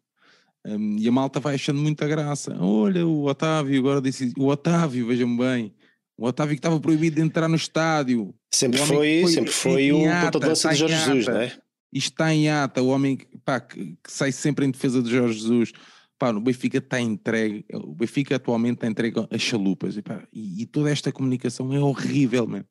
[0.64, 2.57] Um, e a malta vai achando muita graça.
[2.61, 5.74] Olha, o Otávio, agora disse o Otávio, vejam bem,
[6.16, 8.34] o Otávio que estava proibido de entrar no estádio.
[8.53, 11.46] Sempre foi, foi, sempre foi o ponta de lança de Jorge Jesus, não é?
[11.92, 15.41] Isto está em ata, o homem pá, que, que, sai sempre em defesa de Jorge
[15.41, 15.72] Jesus.
[16.18, 20.62] Pá, o Benfica está entregue, o Benfica atualmente está entregue a chalupas e, pá, e,
[20.62, 22.64] e, toda esta comunicação é horrível, meu.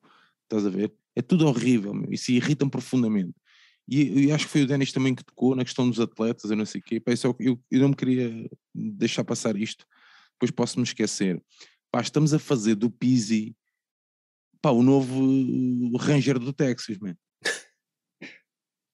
[0.44, 0.92] Estás a ver?
[1.16, 2.12] É tudo horrível, meu.
[2.12, 3.34] Isso irrita-me profundamente.
[3.88, 6.64] E, acho que foi o Denis também que tocou na questão dos atletas, eu não
[6.64, 7.00] sei o quê.
[7.00, 9.84] Pá, isso, eu, eu não me queria deixar passar isto,
[10.34, 11.42] depois posso me esquecer.
[11.90, 13.56] Pá, estamos a fazer do Pizzi
[14.62, 17.16] pá, o novo Ranger do Texas, man.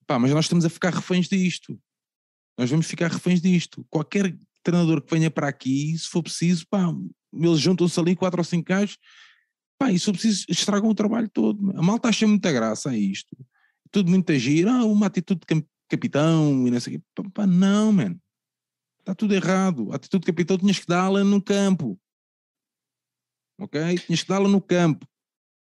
[0.07, 1.77] Pá, mas nós estamos a ficar reféns disto.
[2.57, 3.85] Nós vamos ficar reféns disto.
[3.89, 6.93] Qualquer treinador que venha para aqui, se for preciso, pá,
[7.33, 8.97] eles juntam-se ali quatro ou cinco gajos,
[9.77, 11.71] pá, e se for preciso, estragam o trabalho todo.
[11.77, 13.37] A malta acha muita graça a isto.
[13.91, 17.05] Tudo muito agir, ah, uma atitude de capitão e não sei o quê.
[17.13, 18.19] Pá, pá, não, mano.
[18.99, 19.91] Está tudo errado.
[19.91, 21.99] A atitude de capitão tinhas que dá-la no campo.
[23.59, 23.79] Ok?
[24.05, 25.07] Tinhas que dá-la no campo.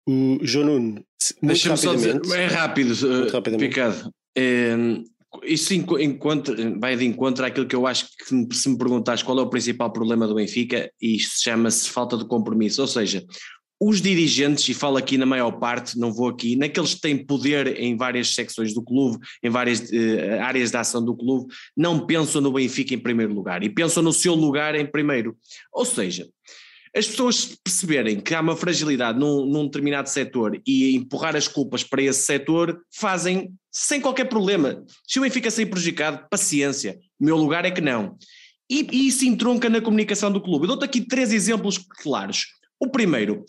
[0.09, 1.07] O João Nuno,
[1.43, 4.13] deixa-me só dizer, é rápido, uh, Picado.
[4.37, 4.77] É,
[5.45, 9.43] isso encontro, vai de encontro àquilo que eu acho que se me perguntares qual é
[9.43, 13.25] o principal problema do Benfica, isto chama-se falta de compromisso, ou seja,
[13.79, 17.79] os dirigentes, e falo aqui na maior parte, não vou aqui, naqueles que têm poder
[17.79, 22.41] em várias secções do clube, em várias uh, áreas de ação do clube, não pensam
[22.41, 25.37] no Benfica em primeiro lugar e pensam no seu lugar em primeiro.
[25.73, 26.27] Ou seja,
[26.97, 31.85] as pessoas perceberem que há uma fragilidade num, num, determinado setor e empurrar as culpas
[31.85, 34.83] para esse setor, fazem sem qualquer problema.
[35.07, 36.99] Se o Benfica sair prejudicado, paciência.
[37.21, 38.17] O meu lugar é que não.
[38.71, 40.65] E, e isso entronca na comunicação do clube.
[40.65, 42.47] Eu dou-te aqui três exemplos claros.
[42.81, 43.45] O primeiro,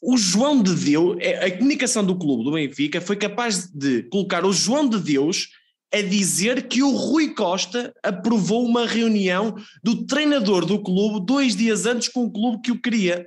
[0.00, 4.46] o João de Deus, é, a comunicação do clube do Benfica foi capaz de colocar
[4.46, 5.48] o João de Deus
[5.92, 11.86] a dizer que o Rui Costa aprovou uma reunião do treinador do clube dois dias
[11.86, 13.26] antes com o clube que o queria.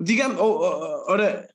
[0.00, 1.48] Digamos, ora,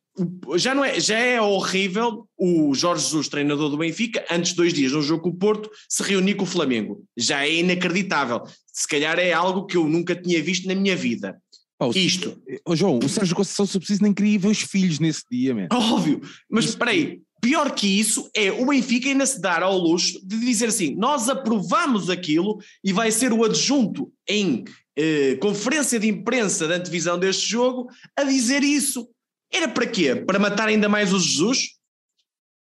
[0.55, 4.73] já, não é, já é horrível o Jorge Jesus, treinador do Benfica, antes de dois
[4.73, 7.03] dias no jogo com o Porto, se reunir com o Flamengo.
[7.17, 8.43] Já é inacreditável.
[8.71, 11.37] Se calhar é algo que eu nunca tinha visto na minha vida.
[11.81, 12.41] Oh, Isto.
[12.65, 15.67] Oh, João, o Sérgio Conceição, se preciso, nem queria ver os filhos nesse dia, man.
[15.71, 20.19] Óbvio, mas espera aí, pior que isso é o Benfica ainda se dar ao luxo
[20.25, 24.63] de dizer assim: nós aprovamos aquilo e vai ser o adjunto em
[24.95, 29.09] eh, conferência de imprensa da antevisão deste jogo a dizer isso.
[29.51, 30.15] Era para quê?
[30.15, 31.79] Para matar ainda mais o Jesus?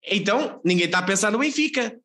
[0.05, 1.97] Então, ninguém está a pensar no Benfica.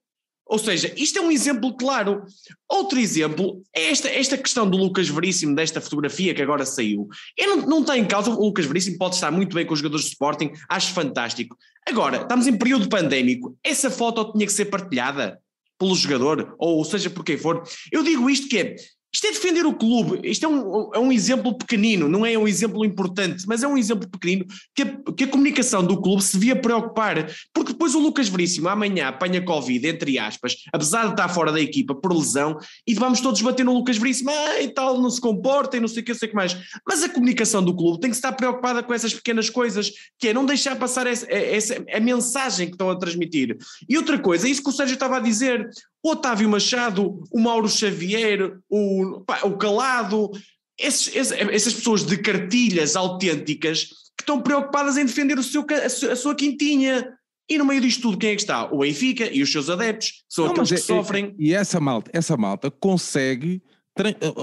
[0.50, 2.24] Ou seja, isto é um exemplo claro.
[2.70, 7.08] Outro exemplo é esta, esta questão do Lucas Veríssimo, desta fotografia que agora saiu.
[7.38, 10.06] Eu não, não em causa, o Lucas Veríssimo pode estar muito bem com os jogadores
[10.06, 11.58] de Sporting, acho fantástico.
[11.86, 15.40] Agora, estamos em período pandémico, essa foto tinha que ser partilhada
[15.78, 17.64] pelo jogador, ou seja por quem for.
[17.92, 18.76] Eu digo isto que é,
[19.18, 22.48] isto é defender o clube, isto é um, é um exemplo pequenino, não é um
[22.48, 24.46] exemplo importante, mas é um exemplo pequenino
[24.76, 28.70] que a, que a comunicação do clube se devia preocupar, porque depois o Lucas Veríssimo
[28.70, 33.20] amanhã apanha Covid, entre aspas, apesar de estar fora da equipa por lesão, e vamos
[33.20, 36.06] todos bater no Lucas Veríssimo, ah, e tal, não se comporta e não sei o
[36.06, 36.56] que, sei o que mais.
[36.88, 40.34] Mas a comunicação do clube tem que estar preocupada com essas pequenas coisas, que é
[40.34, 43.58] não deixar passar essa, essa, a mensagem que estão a transmitir.
[43.90, 45.68] E outra coisa, é isso que o Sérgio estava a dizer,
[46.04, 50.32] o Otávio Machado, o Mauro Xavier, o, pá, o Calado,
[50.78, 53.86] esses, esses, essas pessoas de cartilhas autênticas
[54.18, 57.14] que estão preocupadas em defender o seu, a, sua quintinha.
[57.50, 58.66] E no meio disto tudo, quem é que está?
[58.72, 61.36] O Benfica e os seus adeptos, são Não, aqueles que é, é, sofrem.
[61.40, 63.62] E essa malta, essa malta consegue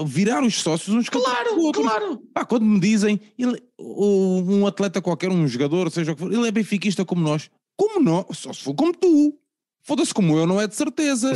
[0.05, 1.85] virar os sócios uns claro, outros.
[1.85, 6.33] Claro, Pá, quando me dizem, ele, um atleta qualquer, um jogador, seja o que for,
[6.33, 7.49] ele é benfiquista como nós.
[7.77, 8.25] Como nós?
[8.37, 9.37] Só se for como tu.
[9.85, 11.31] Foda-se como eu, não é de certeza.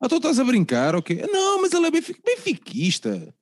[0.00, 1.26] Ah, tu estás a brincar, ok?
[1.30, 3.32] Não, mas ele é benfiquista.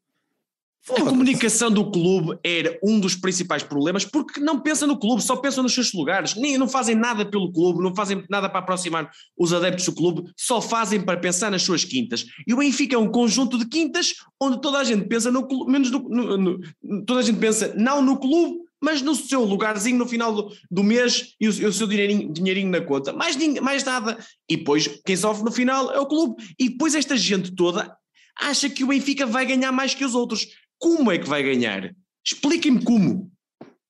[0.88, 5.36] A comunicação do clube era um dos principais problemas porque não pensa no clube, só
[5.36, 6.34] pensa nos seus lugares.
[6.34, 10.30] Nem, não fazem nada pelo clube, não fazem nada para aproximar os adeptos do clube,
[10.36, 12.24] só fazem para pensar nas suas quintas.
[12.46, 15.70] E o Benfica é um conjunto de quintas onde toda a gente pensa no clube,
[15.70, 19.98] menos no, no, no, toda a gente pensa não no clube, mas no seu lugarzinho
[19.98, 23.12] no final do, do mês e o, o, seu dinheirinho, dinheirinho na conta.
[23.12, 24.18] Mais, mais nada.
[24.48, 26.42] E depois quem sofre no final é o clube.
[26.58, 27.94] E depois esta gente toda
[28.40, 30.46] acha que o Benfica vai ganhar mais que os outros.
[30.78, 31.94] Como é que vai ganhar?
[32.24, 33.30] Expliquem-me como.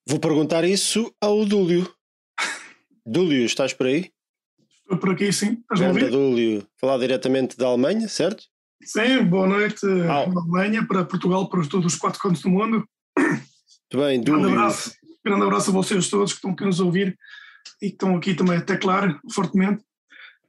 [0.08, 1.88] Vou perguntar isso ao Dúlio.
[3.06, 4.10] Dúlio, estás por aí?
[4.82, 5.62] Estou por aqui, sim.
[5.72, 6.10] Estás?
[6.10, 8.44] Dúlio, falar diretamente da Alemanha, certo?
[8.82, 10.24] Sim, boa noite ah.
[10.24, 12.84] Alemanha, para Portugal, para todos os quatro cantos do mundo.
[13.92, 14.42] Muito bem, Dúlio.
[14.42, 17.18] Grande abraço, grande abraço a vocês todos que estão aqui nos ouvir
[17.82, 19.82] e que estão aqui também a teclar fortemente.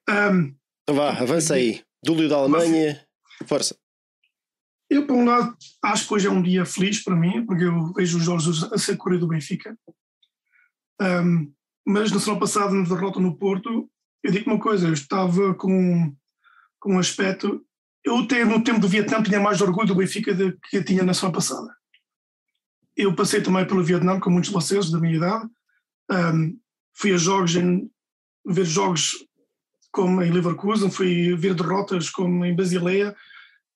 [0.08, 1.82] Um, então vá, avança aí.
[2.04, 3.04] Dúlio da Alemanha,
[3.48, 3.76] força.
[4.88, 7.92] Eu, por um lado, acho que hoje é um dia feliz para mim, porque eu
[7.94, 9.76] vejo os Jorge a ser cura do Benfica.
[11.02, 11.52] Um,
[11.88, 13.90] mas na semana passada, na derrota no Porto,
[14.24, 16.16] eu digo uma coisa, eu estava com,
[16.80, 17.66] com um aspecto.
[18.04, 21.14] Eu, no tempo do Vietnã, tinha mais orgulho do Benfica do que eu tinha na
[21.14, 21.81] semana passada.
[22.96, 25.48] Eu passei também pelo Vietnã, com muitos de vocês, da minha idade.
[26.12, 26.58] Um,
[26.94, 27.90] fui a jogos, em,
[28.46, 29.26] ver jogos
[29.92, 33.16] como em Leverkusen, fui ver derrotas como em Basileia,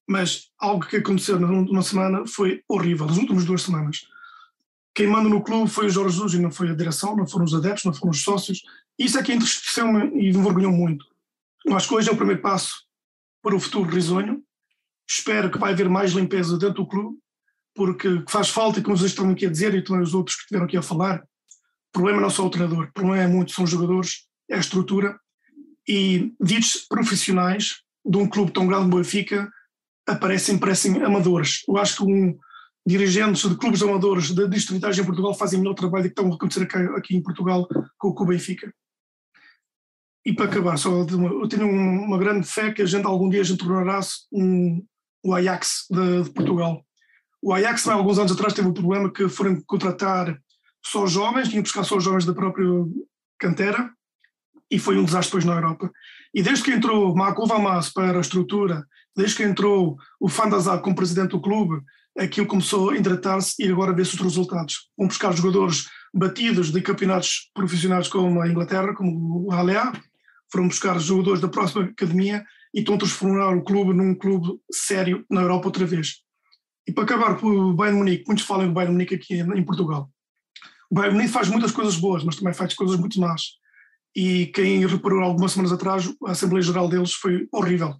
[0.07, 4.07] mas algo que aconteceu numa semana foi horrível, as últimas duas semanas.
[4.93, 7.43] Quem manda no clube foi o Jorge Jesus e não foi a direção, não foram
[7.43, 8.63] os adeptos, não foram os sócios.
[8.97, 11.05] Isso é que entristeceu-me e me envergonhou muito.
[11.65, 12.85] Que hoje é o primeiro passo
[13.41, 14.41] para o futuro risonho.
[15.07, 17.17] Espero que vai haver mais limpeza dentro do clube,
[17.75, 20.65] porque faz falta, como vocês estão aqui a dizer, e também os outros que estiveram
[20.65, 23.65] aqui a falar, o problema não é só o treinador, o problema é muito, são
[23.65, 25.19] os jogadores, é a estrutura,
[25.87, 29.51] e ditos profissionais de um clube tão grande como o Benfica
[30.07, 31.63] aparecem, parecem amadores.
[31.67, 32.37] Eu acho que um,
[32.87, 36.35] dirigentes de clubes amadores da distritagem em Portugal fazem melhor trabalho do que estão a
[36.35, 37.67] acontecer aqui, aqui em Portugal
[37.97, 38.73] com, com, o Benfica.
[40.25, 43.43] E para acabar, só eu tenho uma grande fé que a gente algum dia a
[43.43, 44.83] gente tornará-se um,
[45.23, 46.83] o Ajax de, de Portugal
[47.45, 50.35] o Ajax, há alguns anos atrás, teve um problema que foram contratar
[50.83, 52.65] só jovens, tinham buscar só jovens da própria
[53.37, 53.91] cantera,
[54.71, 55.91] e foi um desastre depois na Europa.
[56.33, 58.83] E desde que entrou Marco Vamas para a estrutura,
[59.15, 61.83] desde que entrou o Fandazar como presidente do clube,
[62.17, 64.89] aquilo começou a endireitar-se e agora vê-se os resultados.
[64.97, 69.93] Vão buscar jogadores batidos de campeonatos profissionais como a Inglaterra, como o Alea,
[70.51, 72.43] foram buscar jogadores da próxima academia
[72.73, 76.24] e estão a transformar o clube num clube sério na Europa outra vez.
[76.87, 80.09] E para acabar com o Bayern Munique, muitos falam do Bayern Munique aqui em Portugal.
[80.89, 83.57] O Bayern Munique faz muitas coisas boas, mas também faz coisas muito más.
[84.15, 87.95] E quem reparou algumas semanas atrás, a Assembleia Geral deles foi horrível.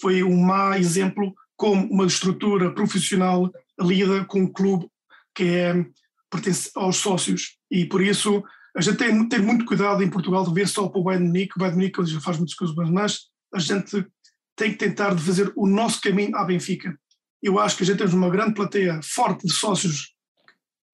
[0.00, 4.88] Foi um má exemplo como uma estrutura profissional lida com um clube
[5.34, 5.84] que é,
[6.30, 7.58] pertence aos sócios.
[7.70, 8.42] E por isso
[8.76, 11.56] a gente tem, tem muito cuidado em Portugal de ver só para o Bayern Munique.
[11.56, 14.06] O Bayern Munique já faz muitas coisas boas, mas a gente
[14.56, 16.96] tem que tentar fazer o nosso caminho à Benfica
[17.42, 20.14] eu acho que a gente temos uma grande plateia forte de sócios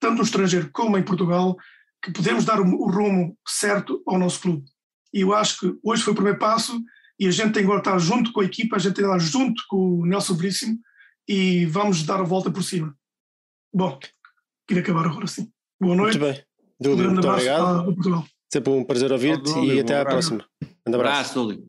[0.01, 1.57] tanto no estrangeiro como em Portugal,
[2.03, 4.65] que podemos dar o, o rumo certo ao nosso clube.
[5.13, 6.79] E eu acho que hoje foi o primeiro passo
[7.19, 9.19] e a gente tem agora estar junto com a equipa, a gente tem que estar
[9.19, 10.79] junto com o Nelson Veríssimo
[11.27, 12.95] e vamos dar a volta por cima.
[13.75, 13.99] Bom,
[14.67, 15.51] queria acabar agora sim.
[15.81, 16.19] Boa noite.
[16.19, 16.45] Muito bem.
[16.79, 17.95] Dúlio, um muito obrigado.
[18.53, 20.45] Sempre um prazer ouvir-te e até à próxima.
[20.87, 21.35] Um abraço.
[21.35, 21.66] Dúlio.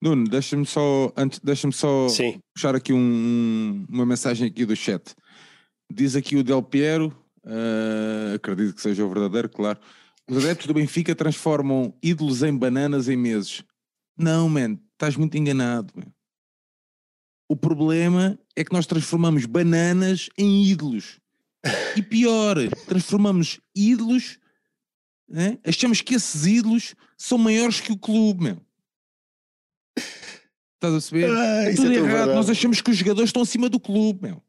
[0.00, 2.40] Nuno, deixa-me só, antes, deixa-me só Sim.
[2.54, 5.14] puxar aqui um, uma mensagem aqui do chat.
[5.92, 9.78] Diz aqui o Del Piero, uh, acredito que seja o verdadeiro, claro.
[10.28, 13.64] Os adeptos do Benfica transformam ídolos em bananas em meses.
[14.16, 15.92] Não, man, estás muito enganado.
[15.96, 16.12] Man.
[17.48, 21.18] O problema é que nós transformamos bananas em ídolos.
[21.96, 24.38] E pior, transformamos ídolos,
[25.28, 25.58] né?
[25.64, 28.67] achamos que esses ídolos são maiores que o clube, meu.
[30.78, 31.30] Estás a perceber?
[31.36, 32.08] Ah, é tudo é errado.
[32.08, 32.34] Verdade.
[32.34, 34.42] Nós achamos que os jogadores estão acima do clube, meu.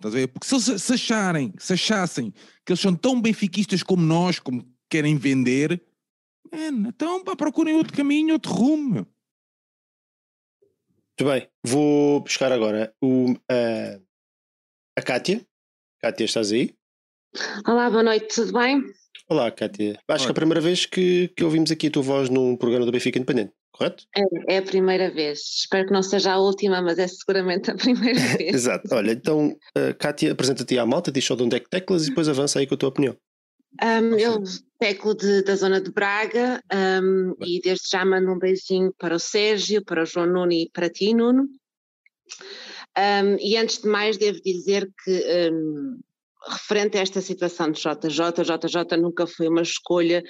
[0.00, 0.26] Estás a ver?
[0.26, 2.32] Porque se eles se acharem, se achassem
[2.66, 5.80] que eles são tão benfiquistas como nós, como querem vender,
[6.52, 9.06] man, então pá, procurem outro caminho, outro rumo, meu.
[11.20, 14.06] Muito bem, vou buscar agora o, uh,
[14.98, 15.46] a Kátia.
[16.00, 16.74] Kátia, estás aí?
[17.68, 18.82] Olá, boa noite, tudo bem?
[19.28, 20.00] Olá, Kátia.
[20.08, 22.84] Acho que é a primeira vez que, que ouvimos aqui a tua voz num programa
[22.84, 24.04] do Benfica Independente, correto?
[24.14, 25.40] É, é a primeira vez.
[25.60, 28.54] Espero que não seja a última, mas é seguramente a primeira vez.
[28.54, 28.94] Exato.
[28.94, 32.10] Olha, então, uh, Kátia, apresenta-te à malta, diz só de onde é que teclas e
[32.10, 33.16] depois avança aí com a tua opinião.
[33.82, 34.42] Um, eu
[34.78, 36.60] teclo de, da zona de Braga
[37.02, 40.68] um, e desde já mando um beijinho para o Sérgio, para o João Nuno e
[40.72, 41.48] para ti, Nuno.
[42.98, 45.52] Um, e antes de mais, devo dizer que,
[46.48, 50.22] referente a esta situação de JJ, JJ nunca foi uma escolha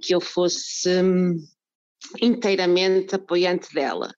[0.00, 1.02] que eu fosse
[2.20, 4.12] inteiramente apoiante dela.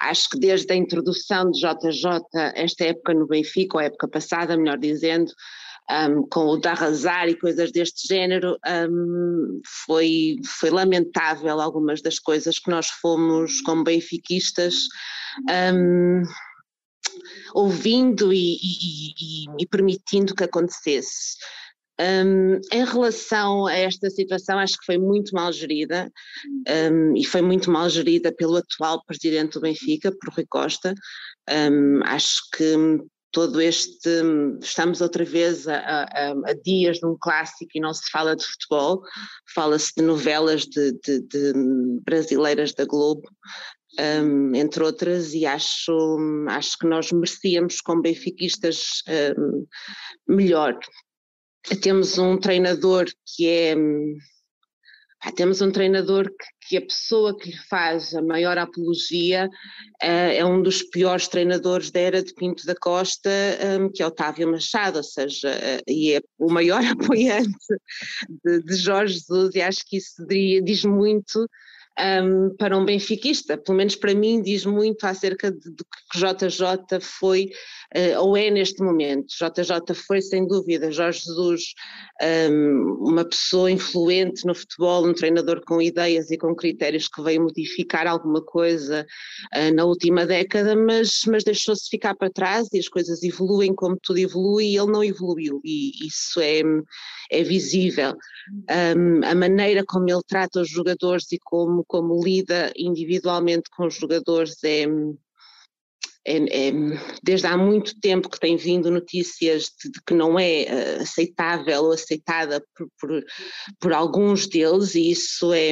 [0.00, 2.20] Acho que desde a introdução de JJ,
[2.54, 5.32] esta época no Benfica, ou época passada, melhor dizendo,
[5.90, 8.56] um, com o de arrasar e coisas deste género,
[8.90, 14.74] um, foi, foi lamentável algumas das coisas que nós fomos como benfiquistas
[15.74, 16.22] um,
[17.54, 21.36] ouvindo e, e, e, e, permitindo que acontecesse.
[21.98, 26.12] Um, em relação a esta situação, acho que foi muito mal gerida
[26.92, 30.94] um, e foi muito mal gerida pelo atual presidente do Benfica, por Rui Costa.
[31.48, 33.00] Um, acho que
[33.32, 34.10] todo este.
[34.62, 38.44] Estamos outra vez a, a, a, dias de um clássico e não se fala de
[38.44, 39.02] futebol,
[39.54, 41.52] fala-se de novelas de, de, de
[42.02, 43.28] brasileiras da Globo.
[43.98, 46.18] Um, entre outras, e acho,
[46.48, 49.02] acho que nós merecíamos, como benfiquistas,
[49.38, 49.66] um,
[50.28, 50.78] melhor.
[51.82, 53.74] Temos um treinador que é
[55.26, 59.48] ah, temos um treinador que, que, a pessoa que lhe faz a maior apologia
[60.02, 63.30] uh, é um dos piores treinadores da era de Pinto da Costa,
[63.80, 67.50] um, que é Otávio Machado, ou seja, uh, e é o maior apoiante
[68.44, 70.24] de, de Jorge Jesus, e acho que isso
[70.62, 71.48] diz muito
[71.98, 77.50] um, para um benfiquista, pelo menos para mim diz muito acerca do que JJ foi
[77.96, 79.28] uh, ou é neste momento.
[79.28, 81.62] JJ foi sem dúvida Jorge Jesus
[82.50, 87.42] um, uma pessoa influente no futebol, um treinador com ideias e com critérios que veio
[87.42, 89.06] modificar alguma coisa
[89.56, 93.96] uh, na última década, mas, mas deixou-se ficar para trás e as coisas evoluem como
[94.02, 96.60] tudo evolui e ele não evoluiu e isso é,
[97.30, 98.14] é visível.
[98.70, 103.94] Um, a maneira como ele trata os jogadores e como como lida individualmente com os
[103.94, 104.86] jogadores é,
[106.26, 106.72] é, é,
[107.22, 111.84] desde há muito tempo que tem vindo notícias de, de que não é uh, aceitável
[111.84, 113.24] ou aceitada por, por,
[113.78, 115.70] por, alguns deles, e isso é,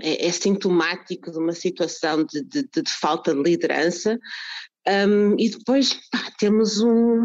[0.00, 4.18] é, é sintomático de uma situação de, de, de falta de liderança.
[4.88, 7.22] Um, e depois pá, temos um.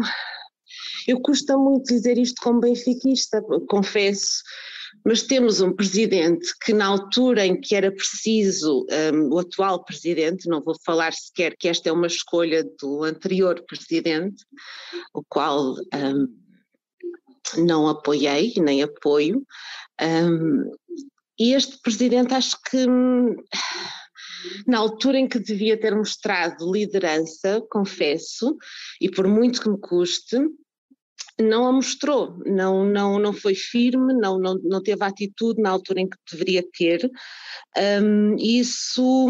[1.08, 4.42] Eu custa muito dizer isto como benfiquista, confesso,
[5.04, 10.48] mas temos um presidente que, na altura em que era preciso, um, o atual presidente,
[10.48, 14.44] não vou falar sequer que esta é uma escolha do anterior presidente,
[15.12, 19.44] o qual um, não apoiei, nem apoio,
[20.00, 20.70] um,
[21.38, 22.88] e este presidente acho que.
[22.88, 23.36] Hum,
[24.66, 28.56] na altura em que devia ter mostrado liderança, confesso,
[29.00, 30.36] e por muito que me custe,
[31.42, 35.70] não a mostrou, não, não, não foi firme, não, não, não teve a atitude na
[35.70, 37.10] altura em que deveria ter.
[38.02, 39.28] Um, isso,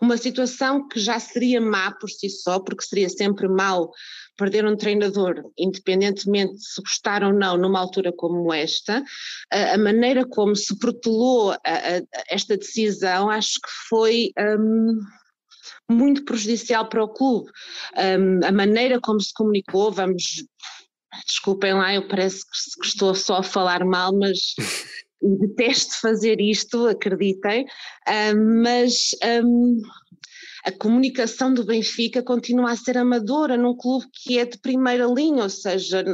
[0.00, 3.90] uma situação que já seria má por si só, porque seria sempre mau
[4.36, 9.04] perder um treinador, independentemente de se gostar ou não, numa altura como esta,
[9.52, 14.32] a, a maneira como se protelou a, a, esta decisão, acho que foi.
[14.38, 14.98] Um,
[15.90, 17.50] muito prejudicial para o clube.
[17.96, 20.44] Um, a maneira como se comunicou, vamos,
[21.26, 22.40] desculpem lá, eu parece
[22.80, 24.54] que estou só a falar mal, mas
[25.22, 27.66] detesto fazer isto, acreditem,
[28.34, 29.10] um, mas
[29.42, 29.80] um,
[30.64, 35.42] a comunicação do Benfica continua a ser amadora num clube que é de primeira linha,
[35.42, 36.04] ou seja,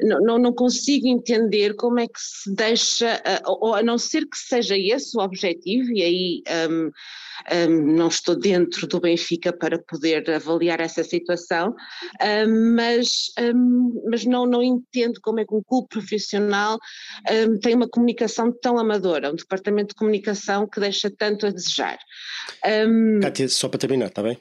[0.00, 4.36] não, não, não consigo entender como é que se deixa, ou a não ser que
[4.36, 6.90] seja esse o objetivo, e aí um,
[7.68, 11.74] não estou dentro do Benfica para poder avaliar essa situação,
[12.78, 13.32] mas,
[14.08, 16.78] mas não, não entendo como é que um clube profissional
[17.62, 21.98] tem uma comunicação tão amadora, um departamento de comunicação que deixa tanto a desejar.
[23.22, 24.38] Cátia, só para terminar, está bem?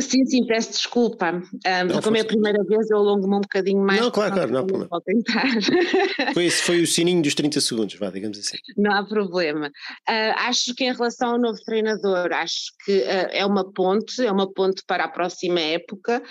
[0.00, 1.30] Sim, sim, peço desculpa.
[1.32, 4.00] Um, não, como é a primeira vez, eu alongo-me um bocadinho mais.
[4.00, 5.00] Não, claro, claro, não há problema.
[5.04, 5.46] tentar.
[6.34, 8.56] Foi, esse foi o sininho dos 30 segundos, vá, digamos assim.
[8.76, 9.68] Não há problema.
[10.08, 14.30] Uh, acho que em relação ao novo treinador, acho que uh, é uma ponte, é
[14.30, 16.22] uma ponte para a próxima época.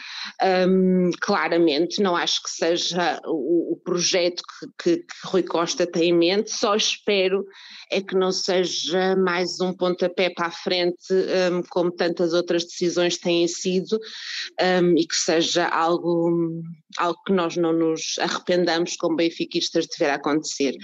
[0.67, 6.09] Um, claramente, não acho que seja o, o projeto que, que, que Rui Costa tem
[6.09, 7.45] em mente, só espero
[7.91, 11.13] é que não seja mais um pontapé para a frente,
[11.51, 13.99] um, como tantas outras decisões têm sido,
[14.61, 16.61] um, e que seja algo,
[16.97, 20.75] algo que nós não nos arrependamos como benfiquistas de ver acontecer.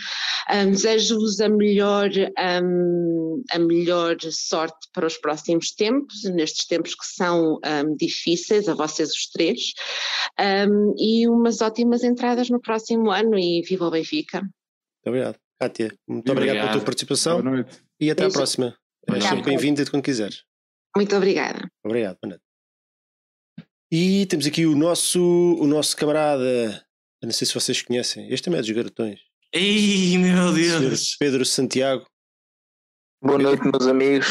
[0.53, 2.09] Um, Desejo-vos a melhor,
[2.63, 8.73] hum, a melhor sorte para os próximos tempos, nestes tempos que são hum, difíceis, a
[8.73, 9.73] vocês os três,
[10.97, 14.39] e umas ótimas entradas no próximo ano e viva o Benfica.
[14.41, 15.39] Muito obrigado.
[15.59, 16.55] Kátia, muito obrigado.
[16.55, 17.81] obrigado, pela tua participação Boa noite.
[17.99, 18.77] e até à próxima.
[19.21, 20.43] Sempre bem-vinda quando quiseres.
[20.97, 21.59] Muito obrigada.
[21.85, 22.43] Obrigado, boa noite.
[23.91, 26.83] E temos aqui o nosso, o nosso camarada,
[27.21, 29.19] não sei se vocês conhecem, este também é dos garotões.
[29.53, 31.15] Ei, meu Deus!
[31.19, 32.03] Pedro Santiago.
[33.21, 34.27] Boa noite, meus amigos.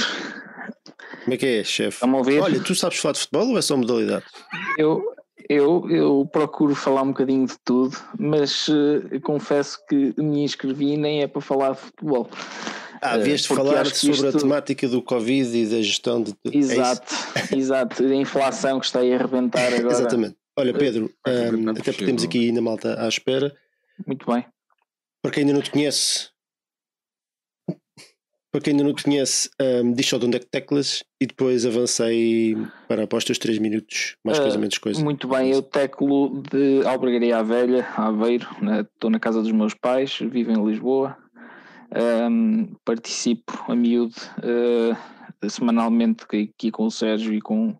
[1.22, 2.00] Como é que é, chefe?
[2.00, 2.40] Vamos ouvir?
[2.40, 4.24] Olha, tu sabes falar de futebol ou é só modalidade?
[4.76, 5.04] Eu,
[5.48, 11.22] eu, eu procuro falar um bocadinho de tudo, mas uh, confesso que me inscrevi nem
[11.22, 12.28] é para falar de futebol.
[13.00, 14.28] Ah, vieste uh, falar sobre isto...
[14.28, 16.34] a temática do Covid e da gestão de.
[16.44, 17.14] É exato,
[17.52, 19.94] é exato, a inflação que está aí a arrebentar agora.
[19.94, 20.36] Exatamente.
[20.58, 23.54] Olha, Pedro, um, até porque temos aqui ainda malta à espera.
[24.06, 24.44] Muito bem.
[25.22, 26.30] Para quem ainda não te conhece,
[28.56, 31.26] para quem ainda não te conhece, um, diz só de onde é que teclas e
[31.26, 32.56] depois avancei
[32.88, 35.04] para após os 3 minutos, mais uh, coisa, menos coisa.
[35.04, 38.80] Muito bem, eu teclo de Albergaria à Velha, Aveiro, né?
[38.80, 41.18] estou na casa dos meus pais, vivo em Lisboa,
[41.94, 47.76] um, participo a miúdo uh, semanalmente aqui com o Sérgio e com,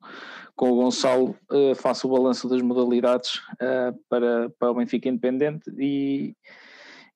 [0.54, 5.70] com o Gonçalo, uh, faço o balanço das modalidades uh, para, para o Benfica Independente
[5.78, 6.34] e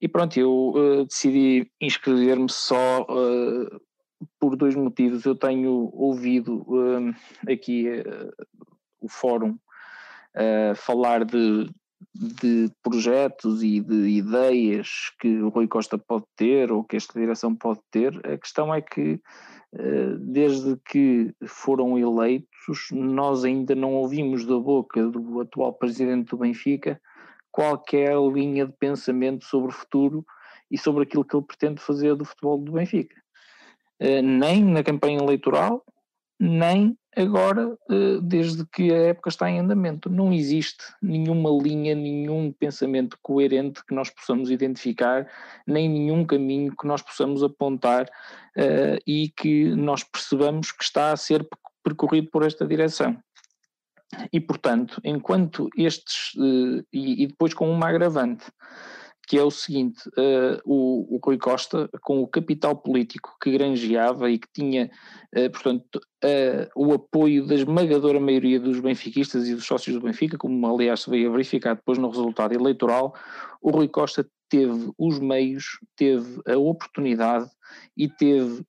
[0.03, 3.07] e pronto, eu decidi inscrever-me só
[4.39, 5.27] por dois motivos.
[5.27, 6.65] Eu tenho ouvido
[7.47, 7.87] aqui
[8.99, 9.59] o fórum
[10.75, 11.71] falar de,
[12.15, 17.55] de projetos e de ideias que o Rui Costa pode ter ou que esta direção
[17.55, 18.15] pode ter.
[18.27, 19.21] A questão é que,
[20.19, 27.01] desde que foram eleitos, nós ainda não ouvimos da boca do atual presidente do Benfica
[27.51, 30.25] qualquer linha de pensamento sobre o futuro
[30.71, 33.17] e sobre aquilo que ele pretende fazer do futebol do Benfica.
[34.01, 35.85] Uh, nem na campanha eleitoral,
[36.41, 40.09] nem agora, uh, desde que a época está em andamento.
[40.09, 45.29] Não existe nenhuma linha, nenhum pensamento coerente que nós possamos identificar,
[45.67, 51.17] nem nenhum caminho que nós possamos apontar uh, e que nós percebamos que está a
[51.17, 51.47] ser
[51.85, 53.19] percorrido por esta direção.
[54.33, 58.47] E, portanto, enquanto estes, uh, e, e, depois com uma agravante,
[59.31, 64.29] que é o seguinte: uh, o, o Rui Costa, com o capital político que granjeava
[64.29, 64.91] e que tinha,
[65.37, 66.01] uh, portanto,
[66.75, 71.11] o apoio da esmagadora maioria dos benfiquistas e dos sócios do Benfica, como aliás se
[71.11, 73.15] veio a verificar depois no resultado eleitoral,
[73.63, 77.49] o Rui Costa teve os meios, teve a oportunidade
[77.97, 78.63] e teve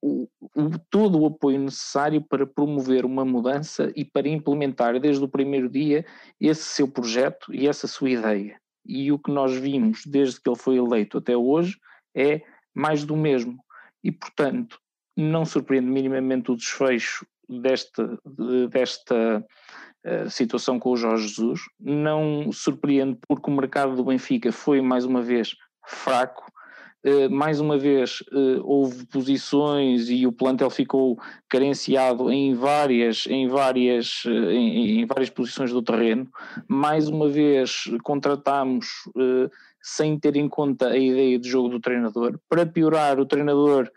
[0.00, 5.28] o, o, todo o apoio necessário para promover uma mudança e para implementar desde o
[5.28, 6.04] primeiro dia
[6.40, 8.60] esse seu projeto e essa sua ideia.
[8.90, 11.78] E o que nós vimos desde que ele foi eleito até hoje
[12.12, 12.42] é
[12.74, 13.62] mais do mesmo.
[14.02, 14.80] E, portanto,
[15.16, 18.18] não surpreende minimamente o desfecho desta,
[18.68, 19.46] desta
[20.04, 25.04] uh, situação com o Jorge Jesus, não surpreende porque o mercado do Benfica foi mais
[25.04, 25.54] uma vez
[25.86, 26.59] fraco, eh,
[27.30, 34.22] mais uma vez eh, houve posições e o plantel ficou carenciado em várias, em várias,
[34.26, 36.28] eh, em, em várias posições do terreno.
[36.68, 38.86] Mais uma vez contratamos
[39.82, 42.38] sem ter em conta a ideia de jogo do treinador.
[42.48, 43.90] Para piorar, o treinador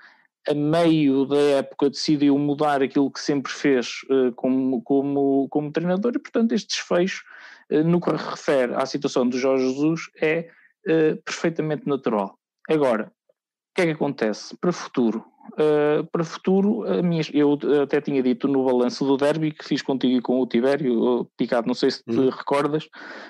[0.48, 4.02] a meio da época decidiu mudar aquilo que sempre fez
[4.36, 7.24] como, como, como treinador e portanto este desfecho
[7.86, 10.50] no que refere à situação do Jorge Jesus é
[11.26, 12.38] perfeitamente natural.
[12.70, 15.26] Agora, o que é que acontece para o futuro?
[16.12, 20.18] para o futuro, minha, eu até tinha dito no balanço do derby que fiz contigo
[20.18, 22.30] e com o Tibério, Picado, não sei se te hum.
[22.30, 22.88] recordas,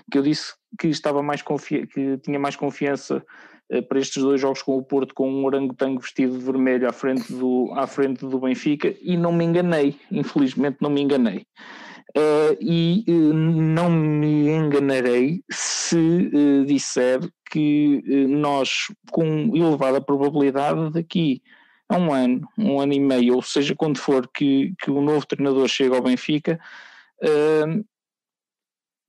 [0.09, 3.25] que eu disse que estava mais que tinha mais confiança
[3.73, 6.93] eh, para estes dois jogos com o Porto com um orangotango vestido de vermelho à
[6.93, 11.45] frente do, à frente do Benfica e não me enganei, infelizmente não me enganei.
[12.15, 15.97] Uh, e uh, não me enganarei se
[16.31, 17.19] uh, disser
[17.53, 21.43] que nós, com elevada probabilidade, daqui
[21.87, 25.27] a um ano, um ano e meio, ou seja, quando for que, que o novo
[25.27, 26.59] treinador chega ao Benfica,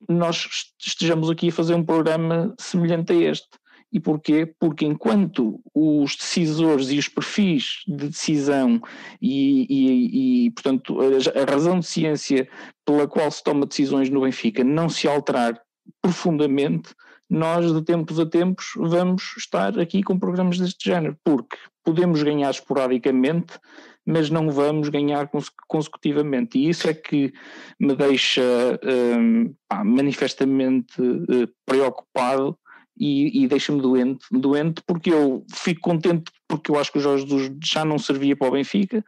[0.07, 0.47] nós
[0.79, 3.49] estejamos aqui a fazer um programa semelhante a este.
[3.91, 4.53] E porquê?
[4.59, 8.83] Porque enquanto os decisores e os perfis de decisão
[9.23, 12.47] e, e, e, portanto, a razão de ciência
[12.85, 15.59] pela qual se toma decisões no Benfica não se alterar
[16.03, 16.93] profundamente,
[17.29, 22.51] nós de tempos a tempos vamos estar aqui com programas deste género, porque podemos ganhar
[22.51, 23.59] esporadicamente,
[24.07, 25.31] mas não vamos ganhar
[25.67, 26.59] consecutivamente.
[26.59, 27.33] E isso é que
[27.81, 28.43] me deixa
[28.83, 32.59] um, pá, manifestamente uh, preocupado
[32.97, 37.27] e, e deixa-me doente, doente porque eu fico contente porque eu acho que o Jorge
[37.27, 39.05] Jesus já não servia para o Benfica,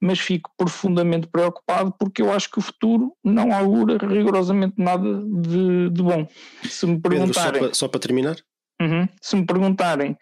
[0.00, 5.90] mas fico profundamente preocupado porque eu acho que o futuro não augura rigorosamente nada de,
[5.90, 6.26] de bom.
[6.64, 7.52] Se me perguntarem.
[7.52, 8.36] Pedro, só, para, só para terminar?
[8.80, 10.16] Uhum, se me perguntarem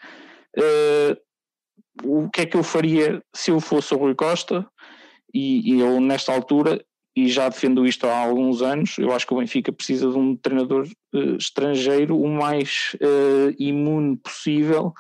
[0.59, 1.17] uh,
[2.03, 4.67] o que é que eu faria se eu fosse o Rui Costa,
[5.33, 6.83] e, e eu nesta altura
[7.17, 8.99] e já defendo isto há alguns anos.
[8.99, 14.19] Eu acho que o Benfica precisa de um treinador uh, estrangeiro o mais uh, imune
[14.19, 14.93] possível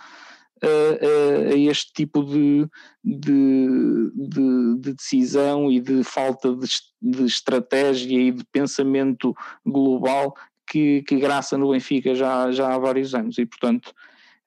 [0.64, 2.66] uh, a este tipo de,
[3.04, 6.56] de, de, de, decisão e de falta
[7.02, 10.34] de, estratégia e de pensamento global
[10.66, 13.36] que, que graça no Benfica já, já há vários anos.
[13.36, 13.92] E, portanto,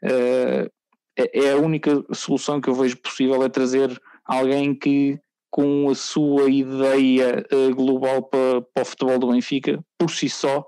[0.01, 0.70] é,
[1.15, 5.20] é a única solução que eu vejo possível é trazer alguém que
[5.50, 10.60] com a sua ideia uh, global para, para, o futebol do Benfica, por si só,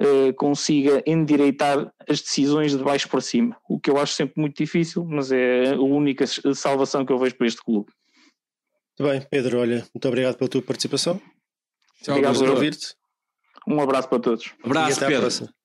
[0.00, 3.56] uh, consiga endireitar as decisões de baixo para cima.
[3.68, 7.36] O que eu acho sempre muito difícil, mas é a única salvação que eu vejo
[7.36, 7.90] para este clube.
[8.98, 11.20] Muito bem, Pedro, olha, muito obrigado pela tua participação.
[12.02, 12.94] Tchau, obrigado por ouvir-te.
[13.66, 14.52] Um abraço para todos.
[14.62, 15.59] Abraço, Pedro.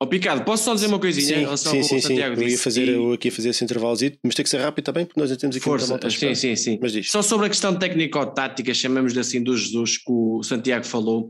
[0.00, 2.36] Ó oh, Picado, posso só dizer uma coisinha sim, em relação sim, ao sim, Santiago
[2.36, 2.42] sim.
[2.42, 2.92] Eu ia fazer, e...
[2.92, 5.56] eu aqui fazer esse intervalozinho, mas tem que ser rápido também, porque nós já temos
[5.56, 6.78] aqui Força, muita sim, sim, sim.
[6.80, 7.10] Mas diz.
[7.10, 11.28] Só sobre a questão técnico-tática, chamamos assim do Jesus que o Santiago falou.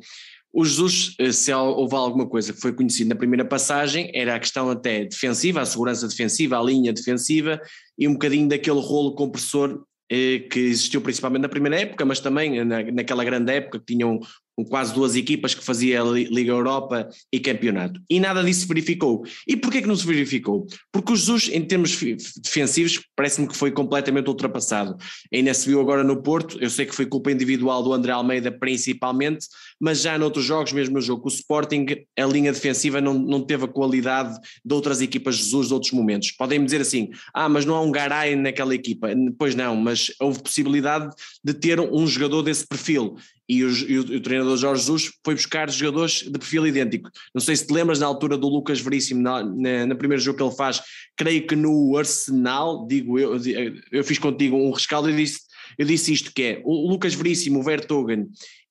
[0.52, 4.38] O Jesus, eh, se houve alguma coisa que foi conhecido na primeira passagem, era a
[4.38, 7.58] questão até defensiva, a segurança defensiva, a linha defensiva
[7.98, 12.62] e um bocadinho daquele rolo compressor eh, que existiu principalmente na primeira época, mas também
[12.64, 14.20] na, naquela grande época que tinham
[14.58, 18.00] com quase duas equipas que fazia Liga Europa e campeonato.
[18.10, 19.24] E nada disso se verificou.
[19.46, 20.66] E porquê que não se verificou?
[20.90, 21.96] Porque o Jesus, em termos
[22.42, 24.96] defensivos, parece-me que foi completamente ultrapassado.
[25.32, 28.50] Ainda se viu agora no Porto, eu sei que foi culpa individual do André Almeida
[28.50, 29.46] principalmente,
[29.80, 31.86] mas já noutros jogos, mesmo no jogo o Sporting,
[32.18, 35.92] a linha defensiva não, não teve a qualidade de outras equipas de Jesus de outros
[35.92, 36.32] momentos.
[36.32, 39.08] Podem-me dizer assim, ah, mas não há um Garay naquela equipa.
[39.38, 43.14] Pois não, mas houve possibilidade de ter um jogador desse perfil
[43.48, 47.10] e o, e, o, e o, treinador Jorge Jesus foi buscar jogadores de perfil idêntico.
[47.34, 50.36] Não sei se te lembras na altura do Lucas Veríssimo, na, na, na primeiro jogo
[50.36, 50.82] que ele faz,
[51.16, 53.36] creio que no Arsenal, digo eu,
[53.90, 55.40] eu fiz contigo um rescaldo e disse,
[55.78, 58.28] eu disse isto que é, o Lucas Veríssimo, o Vertogen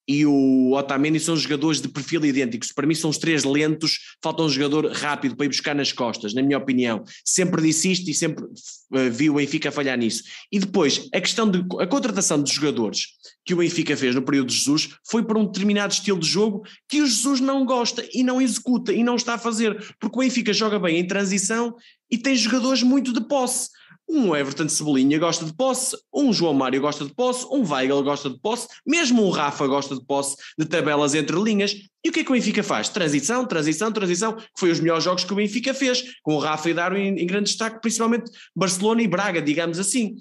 [0.08, 2.72] e o Otamendi são jogadores de perfil idênticos.
[2.72, 6.34] Para mim são os três lentos, falta um jogador rápido para ir buscar nas costas,
[6.34, 7.04] na minha opinião.
[7.26, 10.24] Sempre disse isto e sempre uh, vi o Benfica falhar nisso.
[10.52, 13.08] E depois, a questão de a contratação de jogadores
[13.46, 16.64] que o Benfica fez no período de Jesus foi para um determinado estilo de jogo
[16.88, 20.22] que o Jesus não gosta e não executa e não está a fazer, porque o
[20.22, 21.76] Benfica joga bem em transição
[22.10, 23.70] e tem jogadores muito de posse.
[24.10, 28.30] Um Everton Cebolinha gosta de posse, um João Mário gosta de posse, um Weigl gosta
[28.30, 31.76] de posse, mesmo um Rafa gosta de posse de tabelas entre linhas.
[32.04, 32.88] E o que é que o Benfica faz?
[32.88, 36.70] Transição, transição, transição, que foi os melhores jogos que o Benfica fez, com o Rafa
[36.70, 40.16] e Darwin em grande destaque, principalmente Barcelona e Braga, digamos assim.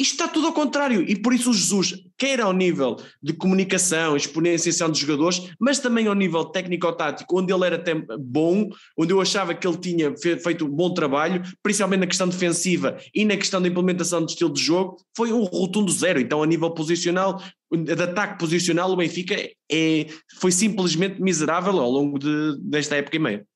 [0.00, 4.16] Isto está tudo ao contrário, e por isso o Jesus, quer ao nível de comunicação,
[4.16, 9.20] exponenciação de jogadores, mas também ao nível técnico-tático, onde ele era até bom, onde eu
[9.20, 13.60] achava que ele tinha feito um bom trabalho, principalmente na questão defensiva e na questão
[13.60, 16.18] da implementação do estilo de jogo, foi um rotundo zero.
[16.18, 17.38] Então, a nível posicional,
[17.70, 19.36] de ataque posicional, o Benfica
[19.70, 20.06] é,
[20.40, 23.46] foi simplesmente miserável ao longo de, desta época e meia.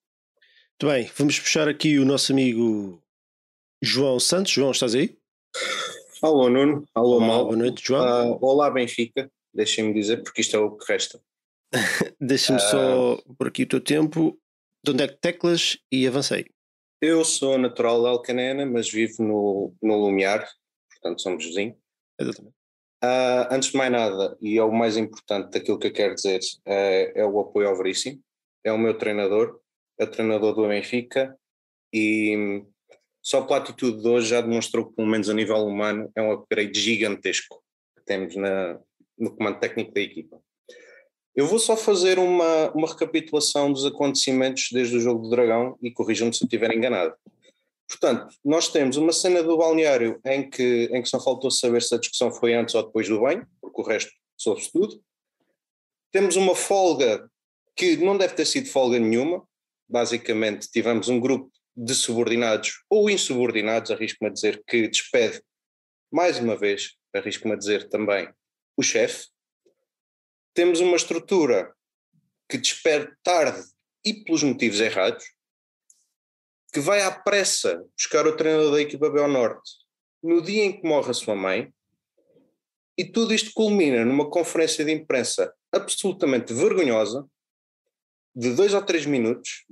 [0.79, 3.03] Muito bem, vamos puxar aqui o nosso amigo
[3.81, 4.53] João Santos.
[4.53, 5.17] João, estás aí?
[6.25, 7.45] Alô Nuno, alô Olá, Mal.
[7.45, 8.03] boa noite, João.
[8.03, 11.21] Ah, olá Benfica, deixem-me dizer porque isto é o que resta.
[12.19, 14.41] Deixa-me só por aqui o teu tempo.
[14.83, 16.47] De onde é que teclas e avancei?
[16.99, 20.49] Eu sou natural de Alcanena, mas vivo no, no Lumiar,
[20.91, 21.77] portanto somos vizinhos.
[22.19, 22.57] Exatamente.
[23.03, 26.41] Ah, antes de mais nada, e é o mais importante daquilo que eu quero dizer,
[26.65, 28.19] é, é o apoio ao Veríssimo.
[28.65, 29.61] É o meu treinador,
[30.01, 31.39] é o treinador do Benfica
[31.93, 32.65] e
[33.25, 36.31] só pela atitude de hoje já demonstrou que, pelo menos a nível humano, é um
[36.31, 37.65] upgrade gigantesco
[37.97, 38.79] que temos na,
[39.19, 40.39] no comando técnico da equipa.
[41.35, 45.91] Eu vou só fazer uma, uma recapitulação dos acontecimentos desde o jogo do Dragão e
[45.91, 47.15] corrijam-me se eu estiver enganado.
[47.89, 51.95] Portanto, nós temos uma cena do balneário em que, em que só faltou saber se
[51.95, 55.03] a discussão foi antes ou depois do banho, porque o resto soube-se tudo.
[56.13, 57.27] Temos uma folga
[57.75, 59.43] que não deve ter sido folga nenhuma.
[59.89, 65.43] Basicamente, tivemos um grupo de subordinados ou insubordinados, arrisco-me a dizer, que despede,
[66.11, 68.29] mais uma vez, arrisco-me a dizer também,
[68.77, 69.29] o chefe.
[70.53, 71.75] Temos uma estrutura
[72.49, 73.63] que despede tarde
[74.05, 75.25] e pelos motivos errados,
[76.73, 79.85] que vai à pressa buscar o treinador da equipa B ao Norte
[80.25, 81.71] no dia em que morre a sua mãe,
[82.97, 87.29] e tudo isto culmina numa conferência de imprensa absolutamente vergonhosa,
[88.35, 89.67] de dois ou três minutos,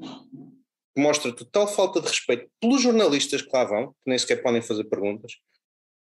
[0.94, 4.62] que mostra total falta de respeito pelos jornalistas que lá vão, que nem sequer podem
[4.62, 5.32] fazer perguntas,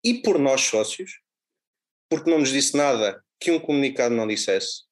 [0.03, 1.21] e por nós sócios,
[2.09, 4.83] porque não nos disse nada que um comunicado não dissesse,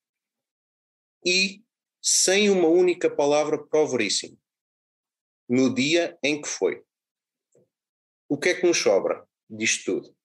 [1.26, 1.64] e
[2.02, 4.38] sem uma única palavra para o Veríssimo,
[5.50, 6.84] no dia em que foi.
[8.30, 10.16] O que é que nos sobra disto tudo?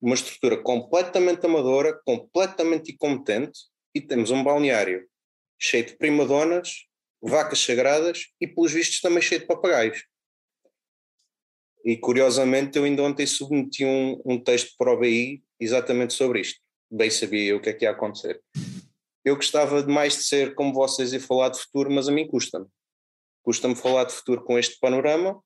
[0.00, 3.58] Uma estrutura completamente amadora, completamente incompetente,
[3.94, 5.08] e temos um balneário
[5.58, 6.85] cheio de primadonas,
[7.22, 10.04] vacas sagradas e, pelos vistos, também cheio de papagaios.
[11.84, 16.60] E curiosamente, eu ainda ontem submeti um, um texto para o BI exatamente sobre isto.
[16.90, 18.42] Bem sabia eu o que é que ia acontecer.
[19.24, 22.66] Eu gostava mais de ser como vocês e falar de futuro, mas a mim custa-me.
[23.42, 25.40] Custa-me falar de futuro com este panorama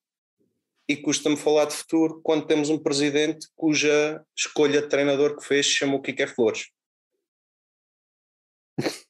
[0.89, 5.67] e custa-me falar de futuro quando temos um presidente cuja escolha de treinador que fez
[5.67, 6.69] chamou Kike Flores.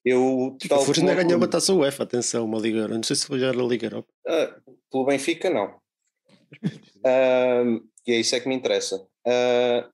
[0.05, 2.95] Eu, Kike Flores ainda ganhou uma taça UEFA, atenção, uma Liga Europa.
[2.95, 4.09] Não sei se foi já na Liga Europa.
[4.27, 5.79] Uh, pelo Benfica, não.
[7.01, 8.97] Uh, e é isso é que me interessa.
[9.27, 9.91] Uh,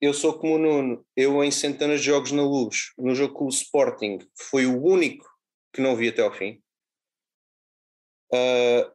[0.00, 3.46] eu sou como o Nuno, eu em centenas de jogos na luz, no jogo com
[3.46, 5.26] o Sporting, foi o único
[5.72, 6.60] que não vi até ao fim.
[8.32, 8.92] Uh,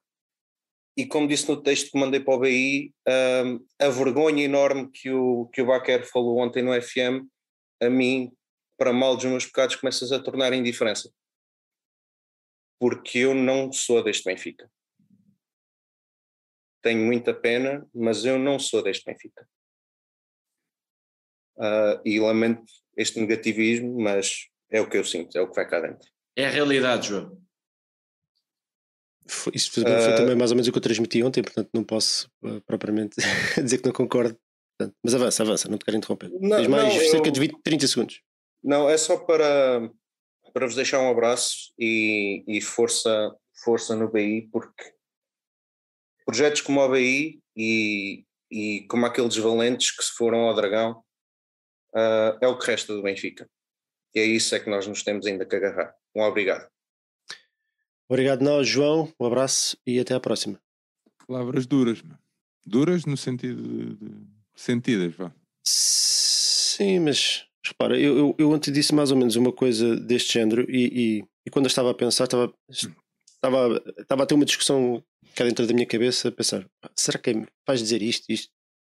[0.95, 5.09] e como disse no texto que mandei para o BI, uh, a vergonha enorme que
[5.09, 7.25] o, que o Baquer falou ontem no FM,
[7.81, 8.31] a mim,
[8.79, 11.11] para mal dos meus pecados, começas a tornar indiferença.
[12.79, 14.71] Porque eu não sou deste Benfica.
[16.81, 19.45] Tenho muita pena, mas eu não sou deste Benfica.
[21.57, 22.63] Uh, e lamento
[22.95, 26.09] este negativismo, mas é o que eu sinto, é o que vai cá dentro.
[26.37, 27.37] É a realidade, João.
[29.27, 31.83] Foi, isso foi, foi, também mais ou menos o que eu transmiti ontem, portanto não
[31.83, 33.17] posso uh, propriamente
[33.61, 34.39] dizer que não concordo.
[34.77, 36.31] Portanto, mas avança, avança, não te quero interromper.
[36.39, 37.31] Não, Tens mais não, cerca eu...
[37.33, 38.21] de 20, 30 segundos.
[38.63, 39.89] Não, é só para,
[40.53, 44.93] para vos deixar um abraço e, e força, força no BI, porque
[46.25, 51.03] projetos como o BI e, e como aqueles valentes que se foram ao Dragão
[51.93, 53.49] uh, é o que resta do Benfica.
[54.13, 55.95] E é isso é que nós nos temos ainda que agarrar.
[56.15, 56.69] Um obrigado.
[58.07, 59.13] Obrigado nós, João.
[59.19, 60.59] Um abraço e até à próxima.
[61.27, 62.19] Palavras duras, mano.
[62.65, 65.31] Duras no sentido de, de sentidas, vá.
[65.63, 70.69] Sim, mas repara, eu, eu, eu ontem disse mais ou menos uma coisa deste género
[70.69, 70.85] e,
[71.19, 75.03] e, e quando eu estava a pensar, estava, estava, estava a ter uma discussão
[75.35, 76.65] cá dentro da minha cabeça, a pensar,
[76.95, 78.49] será que vais dizer isto, isto?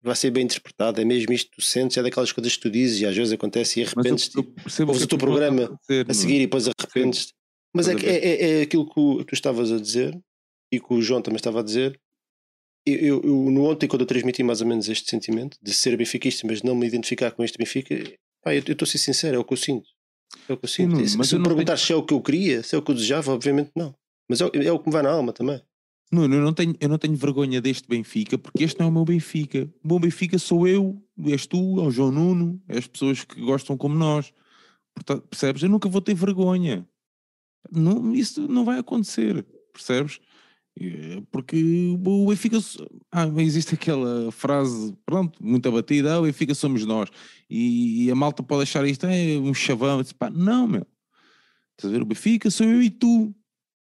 [0.03, 2.71] vai ser bem interpretado, é mesmo isto que tu sentes, é daquelas coisas que tu
[2.71, 5.79] dizes e às vezes acontece e arrependes-te, ouves o teu programa
[6.09, 7.33] a seguir e depois arrependes-te.
[7.73, 10.19] Mas é, é, é, é, aquilo que tu estavas a dizer
[10.73, 11.99] e que o João também estava a dizer.
[12.85, 15.97] Eu, eu, eu, no ontem, quando eu transmiti mais ou menos este sentimento de ser
[15.97, 17.95] benfiquista, mas não me identificar com este Benfica,
[18.43, 19.89] pá, eu estou a ser sincero, é o que eu sinto.
[20.49, 20.97] É o que eu sinto.
[21.17, 21.87] Mas se me perguntar tenho...
[21.87, 23.95] se é o que eu queria, se é o que eu desejava, obviamente não.
[24.29, 25.61] Mas é, é o que me vai na alma também.
[26.11, 28.93] Nuno, eu não, tenho, eu não tenho vergonha deste Benfica, porque este não é o
[28.93, 29.67] meu Benfica.
[29.83, 33.41] O meu Benfica sou eu, és tu, é o João Nuno, é as pessoas que
[33.41, 34.31] gostam como nós.
[34.95, 35.63] Portanto, percebes?
[35.63, 36.87] Eu nunca vou ter vergonha.
[37.71, 39.43] Não, isso não vai acontecer,
[39.73, 40.21] percebes?
[41.31, 41.57] Porque
[42.05, 42.59] o Benfica.
[43.11, 47.11] Ah, existe aquela frase, pronto, muito abatida: ah, o Benfica somos nós.
[47.49, 50.01] E, e a malta pode achar isto é um chavão.
[50.01, 50.87] Disse, pá, não, meu.
[51.73, 52.03] Estás a ver?
[52.03, 53.35] O Benfica sou eu e tu.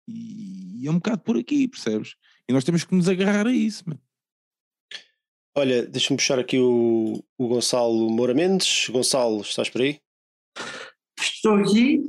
[0.06, 2.14] E, e é um bocado por aqui, percebes?
[2.48, 3.98] E nós temos que nos agarrar a isso, meu.
[5.56, 8.88] Olha, deixa-me puxar aqui o, o Gonçalo Moura Mendes.
[8.90, 9.98] Gonçalo, estás por aí?
[11.18, 12.02] Estou aqui.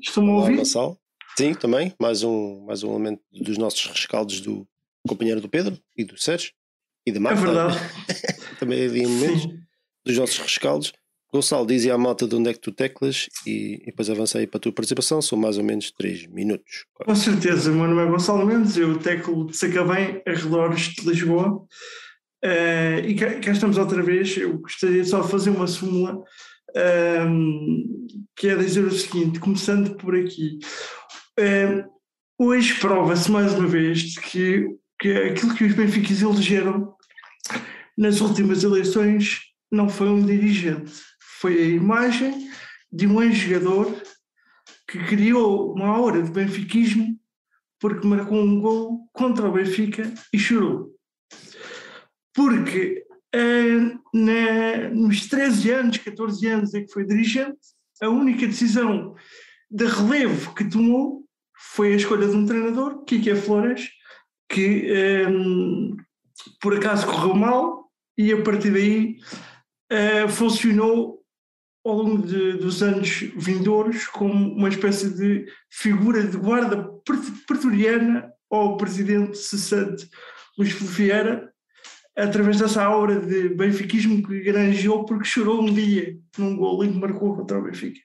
[0.00, 0.56] Estou-me a ouvir?
[0.56, 0.98] Gonçalo.
[1.36, 1.94] Sim, também.
[1.98, 4.66] Mais um, mais um elemento dos nossos rescaldos do
[5.06, 6.52] companheiro do Pedro e do Sérgio
[7.06, 7.40] e da Marta.
[7.40, 7.78] É verdade.
[8.58, 9.48] também havia momentos
[10.04, 10.92] dos nossos rescaldos.
[11.32, 14.48] Gonçalo, dizia à malta de onde é que tu teclas e, e depois avança aí
[14.48, 16.86] para a tua participação, são mais ou menos 3 minutos.
[16.94, 21.64] Com certeza, o meu nome é Gonçalo Mendes, eu teclo de Sacavém, arredores de Lisboa,
[22.44, 26.24] uh, e cá, cá, estamos outra vez, eu gostaria só de fazer uma súmula, uh,
[28.34, 30.58] que é dizer o seguinte, começando por aqui,
[32.38, 34.66] hoje prova-se mais uma vez que,
[34.98, 36.94] que aquilo que os benfiquistas elegeram
[37.96, 39.40] nas últimas eleições
[39.70, 40.92] não foi um dirigente,
[41.40, 42.50] foi a imagem
[42.92, 44.02] de um ex-jogador
[44.88, 47.20] que criou uma aura de benfiquismo
[47.80, 50.94] porque marcou um gol contra o Benfica e chorou.
[52.34, 53.04] Porque
[54.12, 57.58] na, nos 13 anos, 14 anos em que foi dirigente,
[58.02, 59.14] a única decisão
[59.70, 61.19] de relevo que tomou
[61.60, 63.90] foi a escolha de um treinador, Kike Flores,
[64.48, 66.02] que um, eh,
[66.60, 67.84] por acaso correu mal
[68.16, 69.16] e a partir daí
[69.92, 71.20] uh, funcionou
[71.84, 76.90] ao longo de, dos anos vindouros como uma espécie de figura de guarda
[77.46, 80.08] pretoriana ao presidente cessante
[80.58, 81.52] Luís Vieira,
[82.16, 87.36] através dessa aura de benfiquismo que granjeou porque chorou um dia num gol e marcou
[87.36, 88.00] contra o Benfica.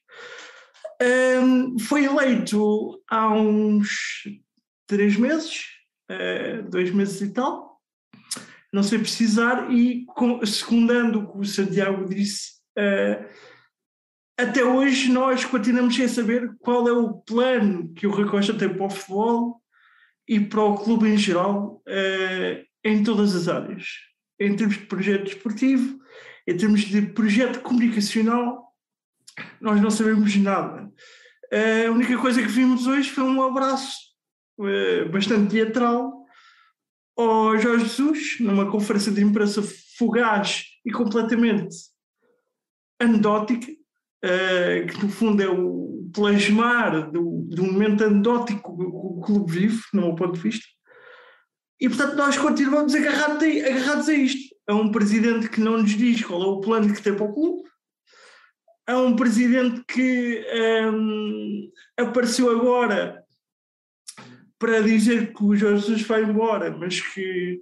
[1.01, 4.23] Um, foi eleito há uns
[4.87, 5.65] três meses,
[6.09, 7.81] uh, dois meses e tal,
[8.71, 13.25] não sei precisar, e com, secundando o que o Santiago disse, uh,
[14.37, 18.67] até hoje nós continuamos sem saber qual é o plano que o Rui Costa tem
[18.69, 19.61] para o futebol
[20.27, 23.87] e para o clube em geral, uh, em todas as áreas.
[24.39, 25.99] Em termos de projeto desportivo,
[26.47, 28.64] em termos de projeto comunicacional,
[29.59, 30.91] nós não sabemos nada.
[31.51, 33.97] Uh, a única coisa que vimos hoje foi um abraço
[34.59, 36.25] uh, bastante teatral
[37.17, 39.61] ao Jorge Jesus, numa conferência de imprensa
[39.97, 41.75] fugaz e completamente
[42.99, 49.51] anedótica, uh, que no fundo é o plasmar do, do momento anedótico que o clube
[49.51, 50.65] vive, no meu ponto de vista.
[51.79, 54.55] E portanto nós continuamos agarrados a, agarrados a isto.
[54.67, 57.33] É um presidente que não nos diz qual é o plano que tem para o
[57.33, 57.69] clube,
[58.87, 60.45] há um presidente que
[60.93, 63.23] um, apareceu agora
[64.59, 67.61] para dizer que o Jorge Jesus vai embora, mas que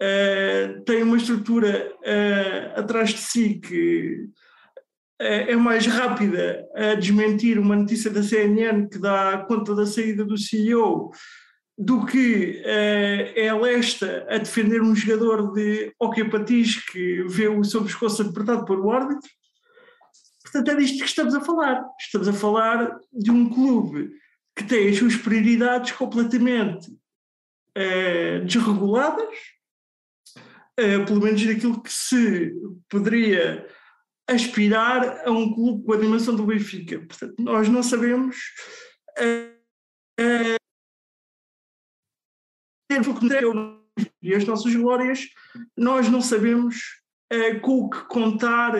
[0.00, 4.28] uh, tem uma estrutura uh, atrás de si que
[5.20, 10.24] é, é mais rápida a desmentir uma notícia da CNN que dá conta da saída
[10.24, 11.10] do CEO
[11.76, 17.64] do que uh, é lesta a defender um jogador de hockey patins que vê o
[17.64, 19.28] seu pescoço apertado por o árbitro.
[20.52, 21.84] Portanto, é disto que estamos a falar.
[22.00, 24.10] Estamos a falar de um clube
[24.56, 29.28] que tem as suas prioridades completamente uh, desreguladas,
[30.36, 32.52] uh, pelo menos daquilo que se
[32.88, 33.64] poderia
[34.28, 36.98] aspirar a um clube com a dimensão do Benfica.
[36.98, 38.36] Portanto, nós não sabemos
[39.20, 40.60] uh, uh,
[44.20, 45.28] e as nossas glórias,
[45.76, 47.00] nós não sabemos
[47.62, 48.72] com o que contar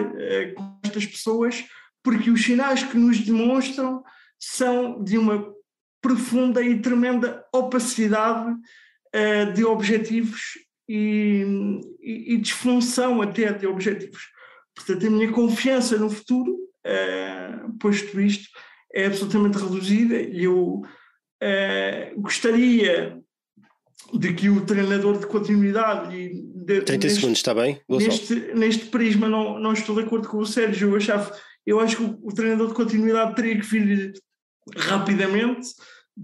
[0.91, 1.65] estas pessoas,
[2.03, 4.03] porque os sinais que nos demonstram
[4.39, 5.55] são de uma
[6.03, 10.59] profunda e tremenda opacidade uh, de objetivos
[10.89, 11.45] e,
[12.01, 14.23] e, e disfunção até de objetivos.
[14.75, 18.49] Portanto, a minha confiança no futuro, uh, posto isto,
[18.93, 23.21] é absolutamente reduzida e eu uh, gostaria
[24.13, 27.81] de que o treinador de continuidade e de, 30 neste, segundos, está bem?
[27.89, 31.35] Neste, neste prisma não, não estou de acordo com o Sérgio, eu, achava,
[31.67, 34.13] eu acho que o, o treinador de continuidade teria que vir
[34.77, 35.69] rapidamente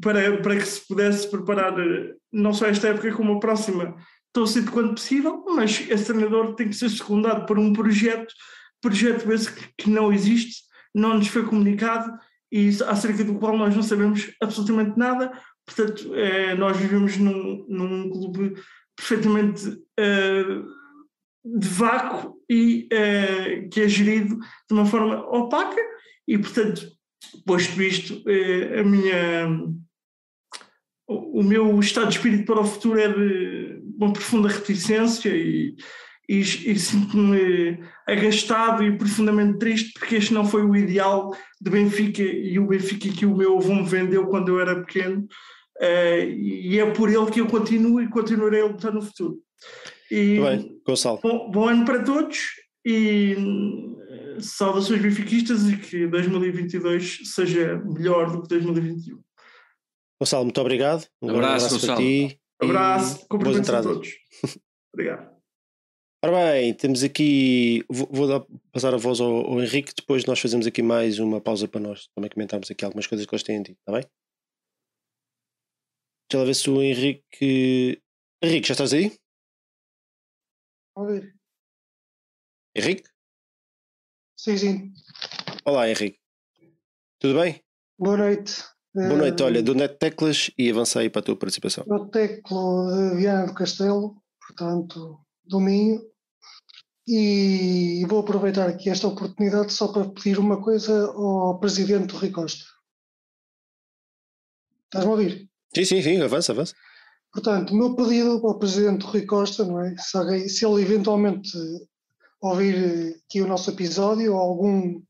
[0.01, 3.97] para, para que se pudesse preparar eh, não só esta época como a próxima
[4.33, 8.35] tão cedo quanto possível, mas esse treinador tem que ser secundado por um projeto,
[8.83, 10.65] projeto esse que não existe,
[10.95, 12.13] não nos foi comunicado
[12.53, 15.33] e acerca do qual nós não sabemos absolutamente nada.
[15.65, 18.55] Portanto, é, nós vivemos num, num clube
[18.97, 20.77] perfeitamente uh,
[21.45, 25.81] de vácuo e uh, que é gerido de uma forma opaca
[26.27, 26.91] e, portanto,
[27.45, 29.49] posto isto, uh, a minha,
[31.07, 35.77] o, o meu estado de espírito para o futuro é de uma profunda reticência e,
[36.29, 42.23] e, e sinto-me agastado e profundamente triste porque este não foi o ideal de Benfica
[42.23, 45.27] e o Benfica que o meu avô me vendeu quando eu era pequeno
[45.81, 49.39] uh, e é por ele que eu continuo e continuarei a lutar no futuro.
[50.11, 51.21] E bem, Gonçalo.
[51.23, 52.39] Bom, bom ano para todos
[52.85, 53.35] e
[54.09, 59.21] eh, saudações benfiquistas e que 2022 seja melhor do que 2021.
[60.21, 61.05] Gonçalo, muito obrigado.
[61.21, 62.41] Um abraço, abraço para ti.
[62.61, 64.09] Abraço, cumprimentos a todos.
[64.95, 65.37] Obrigado.
[66.25, 67.85] Ora bem, temos aqui.
[67.89, 68.43] Vou, vou dar,
[68.73, 72.09] passar a voz ao, ao, Henrique, depois nós fazemos aqui mais uma pausa para nós
[72.15, 74.03] também comentarmos aqui algumas coisas que eles têm dito, está bem?
[76.29, 78.03] Deixa lá ver se o Henrique.
[78.43, 79.17] Henrique, já estás aí?
[80.99, 81.37] Ver.
[82.75, 83.09] Henrique?
[84.37, 84.93] Sim, sim.
[85.65, 86.19] Olá, Henrique.
[87.21, 87.63] Tudo bem?
[87.97, 88.65] Boa noite.
[88.93, 91.85] Boa noite, olha, do Net Teclas e avancei para a tua participação.
[91.87, 96.01] Eu teclo de Viana do Castelo, portanto, do Minho,
[97.07, 102.31] e vou aproveitar aqui esta oportunidade só para pedir uma coisa ao Presidente do Rui
[102.31, 102.65] Costa.
[104.87, 105.46] Estás-me a ouvir?
[105.75, 106.75] Sim, sim, sim, avança, avança.
[107.33, 109.95] Portanto, o meu pedido ao Presidente Rui Costa, não é?
[109.99, 111.51] Se, alguém, se ele eventualmente
[112.41, 115.03] ouvir aqui o nosso episódio ou algum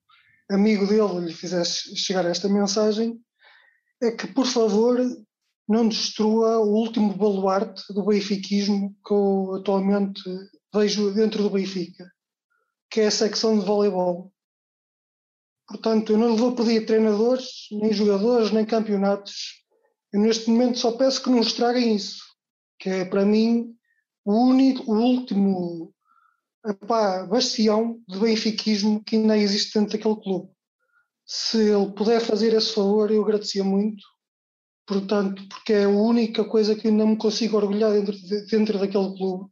[0.51, 3.21] amigo dele lhe fizesse chegar esta mensagem,
[4.03, 4.99] é que, por favor,
[5.69, 10.23] não destrua o último baluarte do benfiquismo que eu atualmente
[10.73, 12.11] vejo dentro do Benfica,
[12.91, 14.33] que é a secção de voleibol.
[15.67, 19.65] Portanto, eu não lhe vou pedir treinadores, nem jogadores, nem campeonatos.
[20.13, 22.23] Eu neste momento só peço que não estraguem isso,
[22.79, 23.75] que é para mim
[24.25, 25.95] o único, o último
[26.65, 30.57] epá, bastião de benfiquismo que ainda existe dentro daquele clube
[31.27, 34.05] se ele puder fazer esse favor, eu agradecia muito.
[34.87, 39.17] Portanto, porque é a única coisa que ainda me consigo orgulhar dentro, de, dentro daquele
[39.17, 39.51] clube.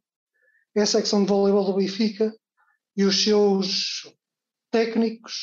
[0.76, 2.32] É a secção de voleibol do Benfica
[2.96, 4.08] e os seus
[4.70, 5.34] técnicos,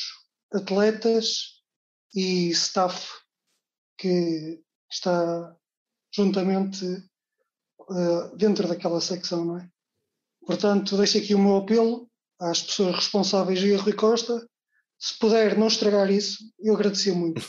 [0.52, 1.60] atletas
[2.14, 3.06] e staff
[3.98, 4.62] que
[4.92, 5.56] está
[6.14, 9.68] juntamente uh, dentro daquela secção, não é?
[10.46, 12.08] Portanto, deixo aqui o meu apelo
[12.40, 14.46] às pessoas responsáveis e a Rui Costa
[15.02, 17.42] se puder não estragar isso, eu agradecia muito.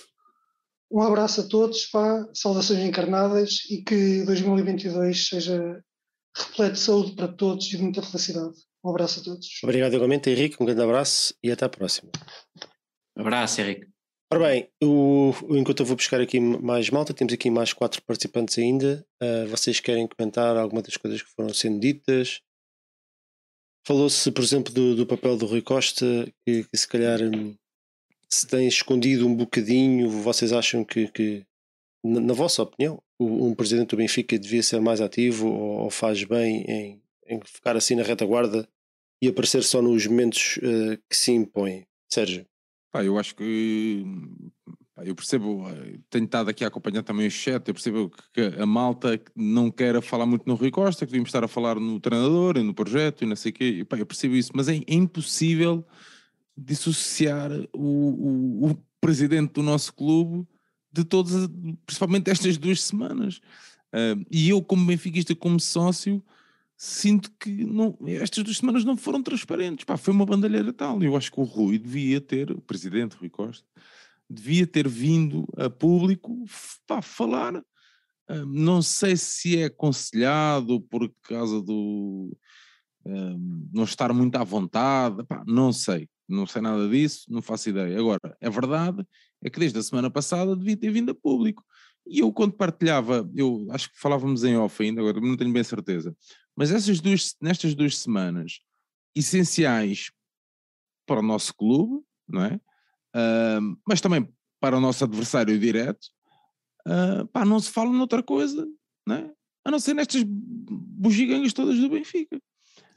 [0.91, 5.83] Um abraço a todos, pá, saudações encarnadas e que 2022 seja
[6.35, 8.55] repleto de saúde para todos e de muita felicidade.
[8.83, 9.47] Um abraço a todos.
[9.63, 10.57] Obrigado igualmente, Henrique.
[10.59, 12.11] Um grande abraço e até à próxima.
[13.15, 13.92] Abraço, Henrique.
[14.33, 18.57] Ora bem, o, enquanto eu vou buscar aqui mais malta, temos aqui mais quatro participantes
[18.57, 19.05] ainda.
[19.21, 22.41] Uh, vocês querem comentar alguma das coisas que foram sendo ditas?
[23.85, 26.03] Falou-se, por exemplo, do, do, papel do Rui Costa,
[26.43, 27.53] que, que, se calhar hum,
[28.27, 30.09] se tem escondido um bocadinho.
[30.09, 31.45] Vocês acham que, que
[32.03, 36.23] na, na, vossa opinião, um presidente do Benfica devia ser mais ativo ou, ou faz
[36.23, 38.67] bem em, em, ficar assim na retaguarda
[39.21, 41.85] e aparecer só nos momentos uh, que se impõem?
[42.11, 42.47] Sérgio?
[42.93, 44.05] Pá, eu acho que
[44.97, 48.67] eu percebo, eh, tenho estado aqui a acompanhar também o chat, eu percebo que a
[48.67, 52.55] malta não quer falar muito no Rui Costa, que devíamos estar a falar no treinador
[52.55, 54.93] e no projeto e não sei o quê, pá, eu percebo isso, mas é, é
[54.93, 55.83] impossível
[56.55, 60.47] dissociar o, o, o, presidente do nosso clube
[60.91, 61.49] de todas,
[61.87, 63.41] principalmente estas duas semanas.
[63.91, 66.23] Uh, e eu, como benfiquista, como sócio,
[66.85, 69.85] sinto que não, estas duas semanas não foram transparentes.
[69.85, 71.01] Pá, foi uma bandalheira tal.
[71.01, 73.65] Eu acho que o Rui devia ter, o presidente Rui Costa,
[74.29, 76.43] devia ter vindo a público
[76.85, 77.63] para falar.
[78.45, 82.35] Não sei se é aconselhado por causa do
[83.05, 87.69] um, não estar muito à vontade, pá, não sei, não sei nada disso, não faço
[87.69, 87.97] ideia.
[87.97, 89.05] Agora, a verdade
[89.41, 91.63] é que desde a semana passada devia ter vindo a público.
[92.05, 95.63] E eu, quando partilhava, eu acho que falávamos em off ainda, agora não tenho bem
[95.63, 96.13] certeza,
[96.55, 98.59] mas essas duas, nestas duas semanas
[99.15, 100.11] essenciais
[101.05, 102.59] para o nosso clube, não é?
[103.15, 104.27] uh, mas também
[104.59, 106.07] para o nosso adversário direto,
[106.87, 108.67] uh, pá, não se fala noutra coisa,
[109.07, 109.29] né?
[109.65, 112.39] a não ser nestas bugigangas todas do Benfica.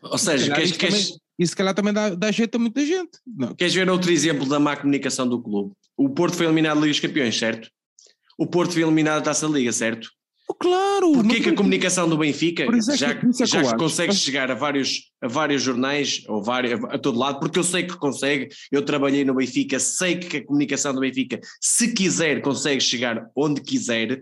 [0.03, 1.09] Ou seja, queres, isso, queres...
[1.09, 3.19] Também, isso se calhar também dá, dá jeito a muita gente.
[3.27, 3.55] Não.
[3.55, 5.74] Queres ver outro exemplo da má comunicação do clube?
[5.97, 7.70] O Porto foi eliminado da Liga dos Campeões, certo?
[8.39, 10.11] O Porto foi eliminado da Taça Liga, certo?
[10.48, 11.12] Oh, claro!
[11.12, 14.55] Porquê que a comunicação do Benfica, é já, que, é já que consegue chegar a
[14.55, 18.82] vários, a vários jornais, ou vários, a todo lado, porque eu sei que consegue, eu
[18.82, 24.20] trabalhei no Benfica, sei que a comunicação do Benfica, se quiser, consegue chegar onde quiser,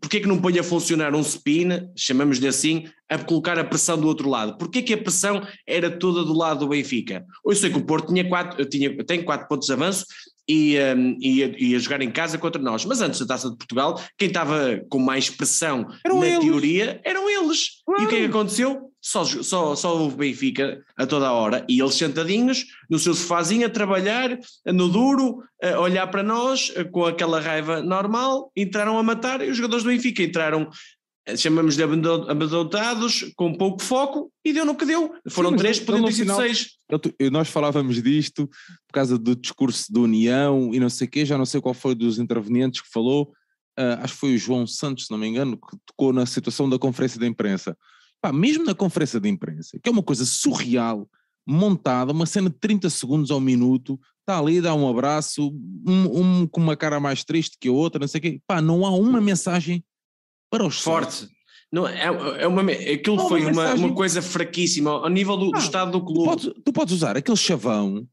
[0.00, 4.06] porquê que não põe a funcionar um spin, chamamos-lhe assim, a colocar a pressão do
[4.06, 4.56] outro lado?
[4.56, 7.22] Porquê que a pressão era toda do lado do Benfica?
[7.44, 10.06] Eu sei que o Porto tinha quatro, tinha, tem quatro pontos de avanço
[10.50, 12.84] e, um, ia, ia jogar em casa contra nós.
[12.84, 16.40] Mas antes da Taça de Portugal, quem estava com mais pressão eram na eles.
[16.40, 17.82] teoria eram eles.
[18.00, 18.90] E o que é que aconteceu?
[19.00, 23.66] Só, só, só houve Benfica a toda a hora e eles sentadinhos no seu sofazinho
[23.66, 29.40] a trabalhar, no duro, a olhar para nós com aquela raiva normal, entraram a matar
[29.40, 30.68] e os jogadores do Benfica entraram,
[31.36, 35.14] chamamos de amedrontados, com pouco foco e deu no que deu.
[35.28, 36.70] Foram Sim, três, podiam ter sido seis.
[37.30, 41.36] nós falávamos disto por causa do discurso da União e não sei o quê, já
[41.36, 43.32] não sei qual foi dos intervenientes que falou,
[43.78, 46.68] uh, acho que foi o João Santos, se não me engano, que tocou na situação
[46.68, 47.76] da conferência de imprensa.
[48.20, 51.08] Pá, mesmo na conferência de imprensa, que é uma coisa surreal,
[51.46, 55.54] montada, uma cena de 30 segundos ao minuto, está ali, dá um abraço,
[55.86, 58.40] um, um, com uma cara mais triste que a outra, não sei o quê.
[58.46, 59.82] Pá, não há uma mensagem
[60.50, 61.28] para os Forte.
[61.72, 65.58] Não, é, é uma, aquilo não, foi uma, uma, coisa fraquíssima ao nível do, do
[65.58, 66.22] estado do clube.
[66.22, 68.08] Tu podes, tu podes, usar aquele chavão,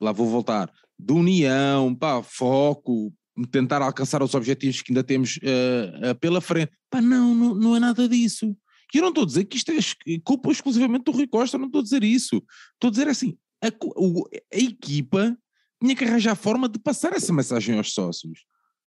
[0.00, 3.12] lá vou voltar, de união, pá, foco,
[3.50, 6.72] tentar alcançar os objetivos que ainda temos uh, uh, pela frente.
[6.90, 8.56] Pá, não, não, não é nada disso.
[8.94, 9.78] E eu não estou a dizer que isto é
[10.24, 12.42] culpa exclusivamente do Rui Costa, não estou a dizer isso.
[12.74, 15.36] Estou a dizer assim, a, a, equipa
[15.82, 18.44] tinha que arranjar forma de passar essa mensagem aos sócios.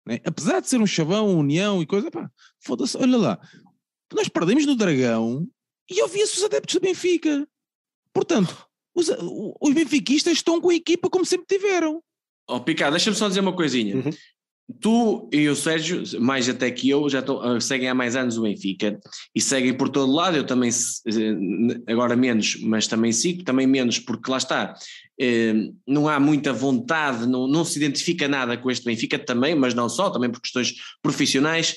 [0.09, 0.21] Né?
[0.25, 2.31] Apesar de ser um chavão, união e coisa, pá,
[2.61, 3.39] foda-se, olha lá,
[4.11, 5.47] nós perdemos no Dragão
[5.91, 7.47] e ouvia-se os adeptos do Benfica.
[8.11, 9.11] Portanto, os,
[9.61, 12.03] os benfiquistas estão com a equipa como sempre tiveram.
[12.49, 13.97] Oh, Picado, deixa-me só dizer uma coisinha.
[13.97, 14.11] Uhum.
[14.81, 18.39] Tu e o Sérgio, mais até que eu, já tô, uh, seguem há mais anos
[18.39, 18.99] o Benfica
[19.35, 20.39] e seguem por todo lado.
[20.39, 24.75] Eu também, uh, agora menos, mas também sigo, também menos, porque lá está,
[25.87, 29.89] não há muita vontade, não, não se identifica nada com este Benfica também, mas não
[29.89, 31.77] só, também por questões profissionais.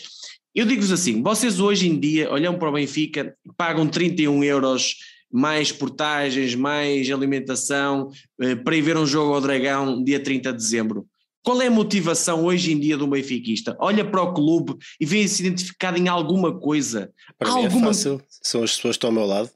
[0.54, 4.96] Eu digo-vos assim: vocês hoje em dia olham para o Benfica, pagam 31 euros
[5.32, 8.10] mais portagens, mais alimentação,
[8.64, 11.08] para ir ver um jogo ao Dragão dia 30 de dezembro.
[11.44, 13.76] Qual é a motivação hoje em dia do benfiquista?
[13.80, 17.12] Olha para o clube e vê-se identificado em alguma coisa.
[17.40, 17.70] Para alguma...
[17.70, 19.50] mim é fácil, são as pessoas que estão ao meu lado.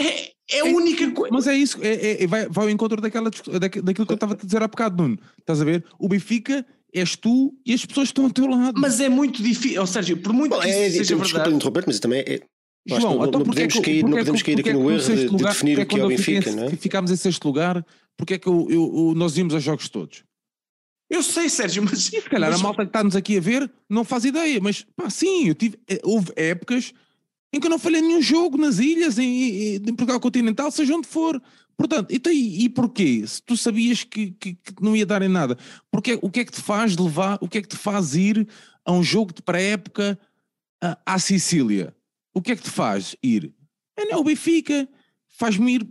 [0.00, 1.34] É, é a única coisa.
[1.34, 4.34] Mas é isso, é, é, é, vai, vai ao encontro daquela, daquilo que eu estava
[4.34, 5.18] a dizer há bocado, Nuno.
[5.38, 5.84] Estás a ver?
[5.98, 8.80] O Benfica és tu e as pessoas estão ao teu lado.
[8.80, 11.54] Mas é muito difícil, ou seja, por muito Bom, que é, seja desculpa verdade...
[11.54, 12.40] interromper, mas também é...
[12.84, 15.78] João, não, então não podemos cair, não podemos cair aqui no erro de, de, definir
[15.78, 16.70] o que é o Benfica, não é?
[16.70, 20.24] Ficámos em sexto lugar, porque é que eu, eu, nós íamos aos jogos todos?
[21.08, 22.04] Eu sei, Sérgio, mas.
[22.04, 22.58] Se calhar mas...
[22.58, 25.78] a malta que está-nos aqui a ver não faz ideia, mas pá, sim, eu tive.
[25.88, 26.92] Eh, houve épocas
[27.52, 31.06] em que eu não falhei nenhum jogo nas ilhas, em, em Portugal Continental, seja onde
[31.06, 31.40] for.
[31.76, 33.24] Portanto, então, e, e porquê?
[33.26, 35.58] Se tu sabias que, que, que, não ia dar em nada,
[35.90, 38.46] porque, o que é que te faz levar, o que é que te faz ir
[38.84, 40.18] a um jogo de pré-época
[41.04, 41.94] à Sicília?
[42.34, 43.52] O que é que te faz ir?
[43.96, 44.88] É, o Benfica,
[45.28, 45.88] faz-me ir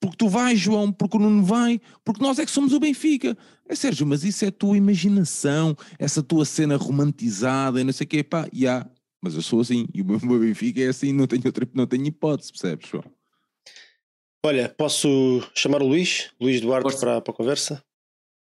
[0.00, 3.38] porque tu vais, João, porque o Nuno vai, porque nós é que somos o Benfica.
[3.66, 8.04] É Sérgio, mas isso é a tua imaginação, essa tua cena romantizada e não sei
[8.04, 8.48] o quê, pá, já.
[8.54, 8.90] Yeah,
[9.24, 12.06] mas eu sou assim, e o meu Benfica é assim, não tenho, outra, não tenho
[12.06, 13.04] hipótese, percebes, João?
[14.44, 17.82] Olha, posso chamar o Luís, Luís Duarte, para, para a conversa?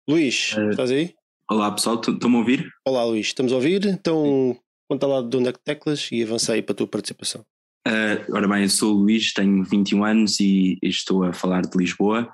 [0.08, 1.14] Luís, uh, estás aí?
[1.48, 2.68] Olá pessoal, estão-me a ouvir?
[2.84, 4.58] Olá Luís, estamos a ouvir, então
[4.90, 7.42] conta lá de onde é que teclas e avança aí para a tua participação.
[7.86, 11.78] Uh, ora bem, eu sou o Luís, tenho 21 anos e estou a falar de
[11.78, 12.28] Lisboa.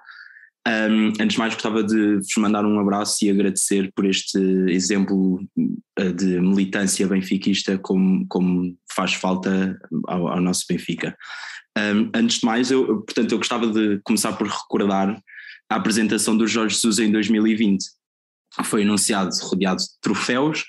[0.66, 5.42] Um, antes de mais, gostava de vos mandar um abraço e agradecer por este exemplo
[5.98, 9.76] uh, de militância benfiquista, como, como faz falta
[10.06, 11.16] ao, ao nosso Benfica.
[11.76, 15.20] Um, antes de mais, eu, portanto, eu gostava de começar por recordar
[15.68, 17.84] a apresentação do Jorge Jesus em 2020.
[18.64, 20.64] Foi anunciado rodeado de troféus,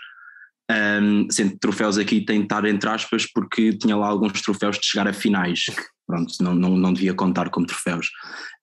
[0.71, 5.13] um, sendo troféus aqui estar entre aspas porque tinha lá alguns troféus de chegar a
[5.13, 5.65] finais,
[6.07, 8.09] pronto, não, não, não devia contar como troféus,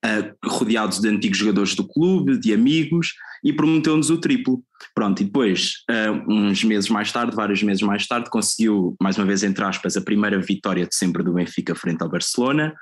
[0.04, 3.12] uh, rodeados de antigos jogadores do clube, de amigos,
[3.44, 4.62] e prometeu-nos o triplo.
[4.94, 9.26] Pronto, e depois, uh, uns meses mais tarde, vários meses mais tarde, conseguiu, mais uma
[9.26, 12.74] vez entre aspas, a primeira vitória de sempre do Benfica frente ao Barcelona,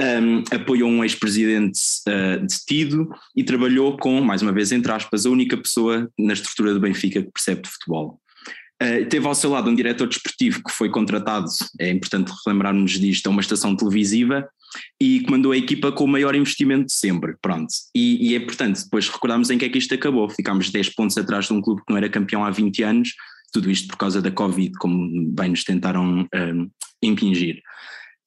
[0.00, 1.78] um, apoiou um ex-presidente
[2.08, 6.74] uh, detido e trabalhou com, mais uma vez entre aspas, a única pessoa na estrutura
[6.74, 8.20] do Benfica que percebe de futebol.
[8.82, 11.46] Uh, teve ao seu lado um diretor desportivo que foi contratado,
[11.80, 14.48] é importante relembrarmos disto, a uma estação televisiva
[15.00, 17.72] e comandou a equipa com o maior investimento de sempre, pronto.
[17.94, 20.28] E, e é importante depois recordarmos em que é que isto acabou.
[20.28, 23.10] Ficámos 10 pontos atrás de um clube que não era campeão há 20 anos,
[23.52, 26.66] tudo isto por causa da Covid, como bem nos tentaram um, eh,
[27.02, 27.62] impingir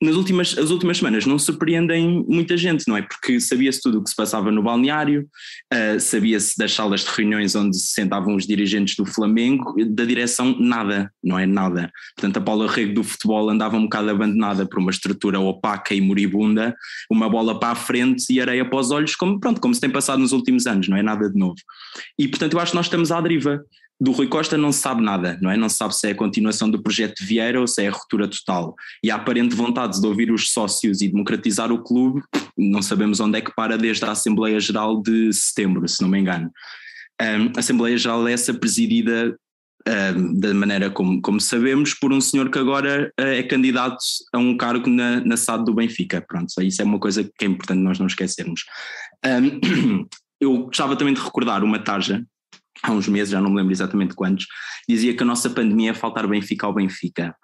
[0.01, 3.01] nas últimas, as últimas semanas não surpreendem muita gente, não é?
[3.01, 5.27] Porque sabia-se tudo o que se passava no balneário,
[5.73, 10.55] uh, sabia-se das salas de reuniões onde se sentavam os dirigentes do Flamengo, da direção
[10.59, 11.91] nada, não é nada.
[12.15, 16.01] Portanto, a Paula Rego do futebol andava um bocado abandonada por uma estrutura opaca e
[16.01, 16.75] moribunda,
[17.09, 19.89] uma bola para a frente e areia para os olhos, como, pronto, como se tem
[19.89, 21.57] passado nos últimos anos, não é nada de novo.
[22.19, 23.63] E portanto eu acho que nós estamos à deriva
[23.99, 25.57] do Rui Costa não se sabe nada, não é?
[25.57, 28.27] Não se sabe se é a continuação do projeto Vieira ou se é a ruptura
[28.27, 28.75] total.
[29.03, 32.21] E a aparente vontade de ouvir os sócios e democratizar o clube,
[32.55, 36.19] não sabemos onde é que para desde a Assembleia Geral de setembro, se não me
[36.19, 36.51] engano.
[37.19, 39.35] Um, a Assembleia Geral é essa presidida
[39.87, 43.97] uh, da maneira como, como sabemos, por um senhor que agora uh, é candidato
[44.31, 46.21] a um cargo na, na SAD do Benfica.
[46.21, 48.63] Pronto, isso é uma coisa que é importante nós não esquecermos.
[49.25, 50.05] Um,
[50.39, 52.23] eu gostava também de recordar uma tarja,
[52.83, 54.45] há uns meses, já não me lembro exatamente quantos,
[54.87, 57.35] dizia que a nossa pandemia é faltar Benfica ao Benfica.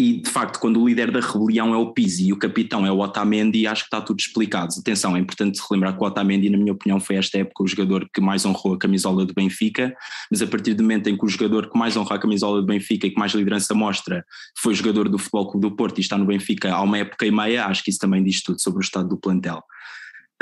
[0.00, 2.90] E de facto, quando o líder da rebelião é o Pizzi e o capitão é
[2.90, 4.72] o Otamendi, acho que está tudo explicado.
[4.80, 8.08] Atenção, é importante relembrar que o Otamendi, na minha opinião, foi esta época o jogador
[8.10, 9.94] que mais honrou a camisola do Benfica,
[10.30, 12.66] mas a partir do momento em que o jogador que mais honra a camisola do
[12.66, 14.24] Benfica e que mais liderança mostra
[14.58, 17.30] foi jogador do Futebol Clube do Porto e está no Benfica há uma época e
[17.30, 19.62] meia, acho que isso também diz tudo sobre o estado do plantel.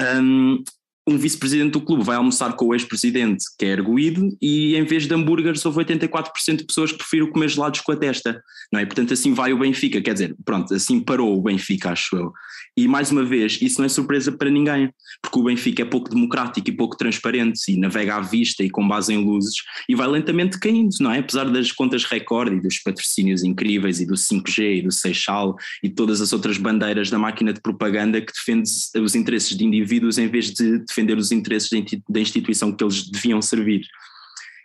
[0.01, 0.63] Um,
[1.09, 5.07] um vice-presidente do clube vai almoçar com o ex-presidente, que é erguido, e em vez
[5.07, 8.85] de hambúrgueres houve 84% de pessoas que preferiram comer gelados com a testa, não é?
[8.85, 12.33] Portanto, assim vai o Benfica, quer dizer, pronto, assim parou o Benfica, acho eu.
[12.77, 16.09] E mais uma vez, isso não é surpresa para ninguém, porque o Benfica é pouco
[16.09, 19.55] democrático e pouco transparente e navega à vista e com base em luzes
[19.89, 21.19] e vai lentamente caindo, não é?
[21.19, 25.89] Apesar das contas recorde e dos patrocínios incríveis e do 5G e do Seixal e
[25.89, 30.29] todas as outras bandeiras da máquina de propaganda que defende os interesses de indivíduos em
[30.29, 31.71] vez de defender os interesses
[32.09, 33.83] da instituição que eles deviam servir.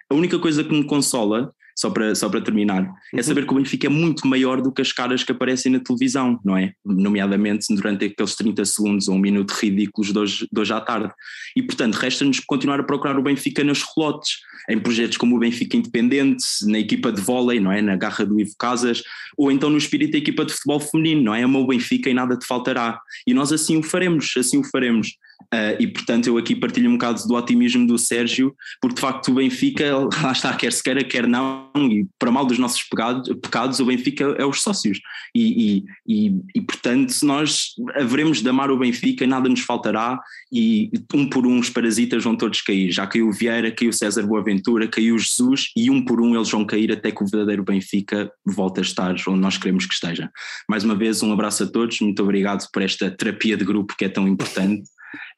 [0.09, 2.83] A única coisa que me consola só para, só para terminar,
[3.13, 3.23] é uhum.
[3.23, 6.39] saber que o Benfica é muito maior do que as caras que aparecem na televisão,
[6.43, 6.73] não é?
[6.85, 11.11] Nomeadamente durante aqueles 30 segundos ou um minuto ridículos de hoje, de hoje à tarde.
[11.55, 14.37] E portanto, resta-nos continuar a procurar o Benfica nos relotes,
[14.69, 17.81] em projetos como o Benfica Independente, na equipa de vôlei, não é?
[17.81, 19.03] Na garra do Ivo Casas,
[19.37, 21.43] ou então no espírito da equipa de futebol feminino, não é?
[21.43, 22.99] Ama o Benfica e nada te faltará.
[23.27, 25.17] E nós assim o faremos, assim o faremos.
[25.53, 29.29] Uh, e portanto eu aqui partilho um bocado do otimismo do Sérgio, porque de facto
[29.29, 33.79] o Benfica, lá está, quer se queira, quer não, e para mal dos nossos pecados,
[33.79, 34.99] o Benfica é os sócios.
[35.35, 40.19] E, e, e, e, portanto nós haveremos de amar o Benfica, nada nos faltará,
[40.51, 42.91] e um por um os parasitas vão todos cair.
[42.91, 46.65] Já caiu o Vieira, caiu César Boaventura, caiu Jesus, e um por um eles vão
[46.65, 50.31] cair até que o verdadeiro Benfica volte a estar onde nós queremos que esteja.
[50.69, 54.05] Mais uma vez, um abraço a todos, muito obrigado por esta terapia de grupo que
[54.05, 54.83] é tão importante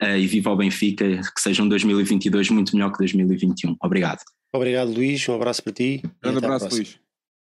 [0.01, 3.75] e viva o Benfica, que seja um 2022 muito melhor que 2021.
[3.81, 4.21] Obrigado.
[4.53, 5.27] Obrigado, Luís.
[5.27, 6.01] Um abraço para ti.
[6.23, 6.99] Um abraço, Luís.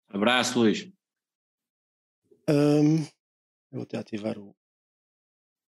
[0.08, 0.88] Abraço, Luís.
[2.48, 4.54] Um, eu vou até ativar o.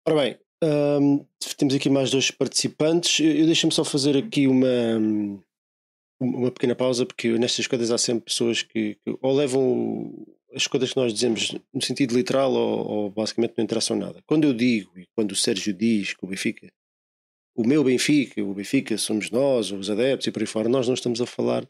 [0.06, 1.26] Ora bem, um,
[1.56, 3.20] temos aqui mais dois participantes.
[3.20, 4.68] Eu, eu deixa-me só fazer aqui uma,
[6.20, 10.26] uma pequena pausa, porque nestas coisas há sempre pessoas que, que ou levam
[10.56, 14.22] as coisas que nós dizemos no sentido literal ou, ou, basicamente não interessam nada.
[14.26, 16.66] Quando eu digo e quando o Sérgio diz que o Benfica,
[17.54, 20.94] o meu Benfica, o Benfica somos nós, os adeptos e por aí fora, nós não
[20.94, 21.68] estamos a falar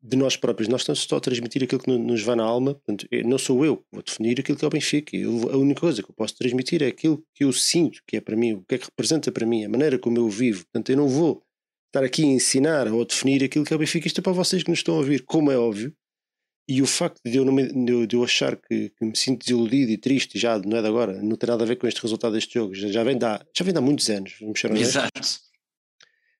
[0.00, 2.74] de nós próprios, nós estamos só a transmitir aquilo que nos vai na alma.
[2.74, 5.16] Portanto, não sou eu que vou definir aquilo que é o Benfica.
[5.16, 8.20] Eu, a única coisa que eu posso transmitir é aquilo que eu sinto que é
[8.20, 10.64] para mim, o que é que representa para mim, a maneira como eu vivo.
[10.66, 11.42] Portanto, eu não vou
[11.88, 14.06] estar aqui a ensinar ou a definir aquilo que é o Benfica.
[14.06, 15.92] Isto é para vocês que nos estão a ouvir, como é óbvio.
[16.68, 17.66] E o facto de eu, não me,
[18.06, 21.22] de eu achar que, que, me sinto desiludido e triste já, não é de agora,
[21.22, 23.42] não tem nada a ver com este resultado deste jogo, já, já, vem, de há,
[23.56, 25.20] já vem de há muitos anos, vamos ser Exato.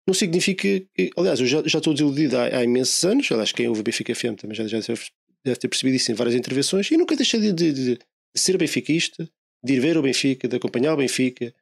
[0.07, 0.63] Não significa
[0.95, 3.85] que, aliás, eu já, já estou desiludido há, há imensos anos, aliás, quem ouve o
[3.85, 7.41] Benfica FM também já, já deve ter percebido isso em várias intervenções, e nunca deixei
[7.41, 7.99] de, de, de,
[8.35, 9.29] ser benfiquista,
[9.65, 11.55] de ir ver o Benfica, de acompanhar o Benfica,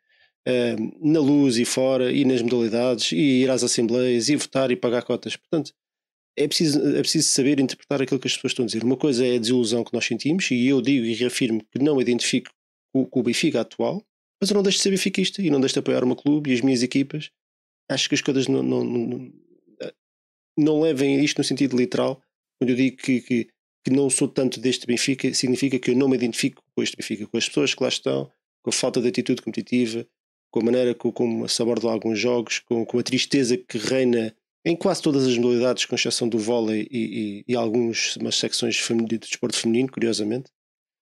[0.46, 4.76] uh, na luz e fora, e nas modalidades, e ir às assembleias, e votar e
[4.76, 5.36] pagar cotas.
[5.36, 5.72] Portanto,
[6.36, 8.84] é preciso, é preciso saber interpretar aquilo que as pessoas estão a dizer.
[8.84, 12.00] Uma coisa é a desilusão que nós sentimos, e eu digo e reafirmo que não
[12.00, 12.50] identifico
[12.92, 14.04] com o Benfica atual,
[14.40, 16.50] mas eu não deixo de ser benfiquista e não deixo de apoiar o meu clube
[16.50, 17.30] e as minhas equipas.
[17.90, 19.32] Acho que as coisas não, não, não,
[20.58, 22.20] não levem isto no sentido literal.
[22.58, 23.48] Quando eu digo que, que,
[23.84, 27.26] que, não sou tanto deste Benfica, significa que eu não me identifico com este Benfica,
[27.26, 28.30] com as pessoas que lá estão,
[28.62, 30.06] com a falta de atitude competitiva,
[30.50, 34.34] com a maneira como se abordam alguns jogos, com, com a tristeza que reina
[34.66, 39.18] em quase todas as modalidades, com exceção do vôlei e, e, e algumas secções de
[39.18, 40.50] desporto feminino, curiosamente.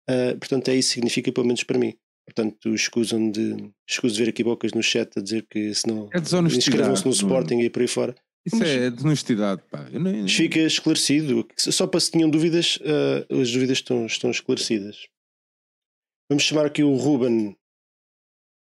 [0.08, 1.94] Uh, portanto, é isso que significa, pelo menos para mim.
[2.26, 6.10] Portanto, escusam de, escuso de ver aqui bocas no chat a dizer que se não
[6.12, 6.18] é
[6.54, 8.14] inscrevam-se no Sporting e por aí fora.
[8.44, 9.88] Isso Mas, é desonestidade, pá.
[9.90, 10.28] Nem...
[10.28, 11.48] Fica esclarecido.
[11.56, 15.08] Só para se tinham dúvidas, uh, as dúvidas estão, estão esclarecidas.
[16.28, 17.56] Vamos chamar aqui o Ruben.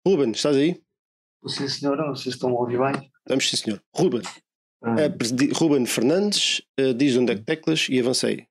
[0.04, 0.82] Ruben, estás aí?
[1.46, 2.08] Sim, senhora.
[2.08, 3.10] Vocês estão a ouvir bem?
[3.20, 3.82] Estamos, sim, senhor.
[3.94, 4.22] Ruben.
[4.82, 4.94] Hum.
[5.54, 8.46] Ruben Fernandes, uh, diz onde é que teclas e avancei.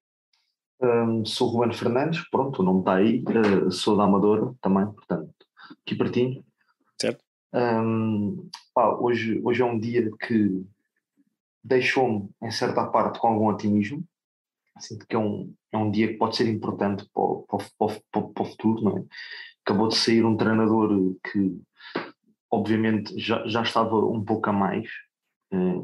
[0.81, 5.33] Um, sou Ruben Fernandes, pronto, o nome está aí, uh, sou da Amadora também, portanto,
[5.81, 6.43] aqui pertinho.
[6.99, 7.23] Certo.
[7.53, 10.63] Um, pá, hoje, hoje é um dia que
[11.63, 14.03] deixou-me, em certa parte, com algum otimismo.
[14.79, 17.45] Sinto que é um, é um dia que pode ser importante para o,
[17.77, 19.03] para, para, o futuro, não é?
[19.65, 21.59] Acabou de sair um treinador que,
[22.49, 24.89] obviamente, já, já estava um pouco a mais,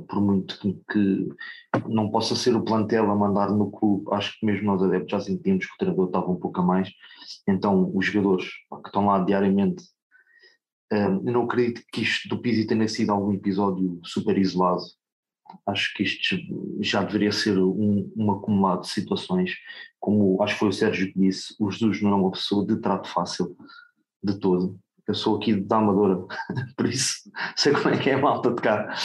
[0.07, 1.29] por muito que,
[1.87, 5.19] não possa ser o plantel a mandar no clube, acho que mesmo nós adeptos já
[5.19, 6.91] sentimos que o treinador estava um pouco a mais,
[7.47, 9.83] então os jogadores que estão lá diariamente,
[10.93, 14.83] uh, eu não acredito que isto do Pizzi tenha sido algum episódio super isolado,
[15.65, 16.37] acho que isto
[16.81, 19.55] já deveria ser um, um acumulado de situações,
[19.99, 22.77] como acho que foi o Sérgio que disse, o Jesus não é uma pessoa de
[22.77, 23.55] trato fácil
[24.23, 24.79] de todo.
[25.07, 26.25] Eu sou aqui da Amadora,
[26.75, 28.95] por isso sei como é que é a malta de cá.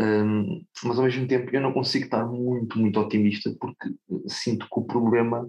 [0.00, 3.94] um, mas ao mesmo tempo eu não consigo estar muito, muito otimista porque
[4.26, 5.48] sinto que o problema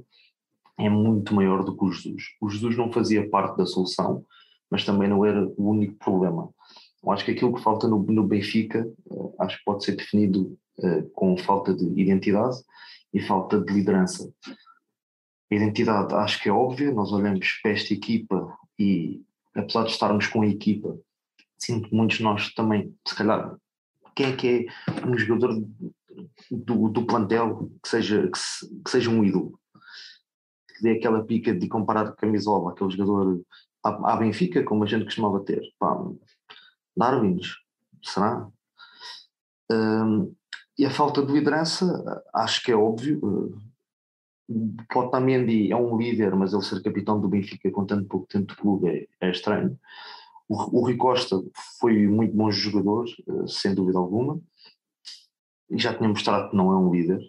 [0.77, 2.23] é muito maior do que o Jesus.
[2.41, 4.25] O Jesus não fazia parte da solução,
[4.69, 6.49] mas também não era o único problema.
[7.03, 10.57] Eu acho que aquilo que falta no, no Benfica, uh, acho que pode ser definido
[10.79, 12.57] uh, com falta de identidade
[13.13, 14.29] e falta de liderança.
[15.51, 19.23] A identidade acho que é óbvia, nós olhamos para esta equipa e
[19.56, 20.97] apesar de estarmos com a equipa,
[21.57, 23.56] sinto que muitos de nós também, se calhar,
[24.15, 25.61] quem é que é um jogador
[26.52, 29.60] do, do plantel que seja, que, se, que, seja um ídolo?
[30.68, 33.41] Que dê aquela pica de comparar camisola, aquele jogador
[33.84, 35.61] à, à Benfica, como a gente costumava ter.
[35.80, 35.97] Pá,
[36.95, 37.56] Darwins,
[38.03, 38.47] será?
[39.72, 40.34] Um,
[40.77, 43.57] e a falta de liderança, acho que é óbvio.
[44.93, 48.55] Otamendi é um líder, mas ele ser capitão do Benfica com tanto pouco tempo de
[48.55, 49.77] clube é, é estranho.
[50.47, 51.41] O, o Rui Costa
[51.80, 54.39] foi muito bom jogador, uh, sem dúvida alguma,
[55.69, 57.19] e já tinha mostrado que não é um líder.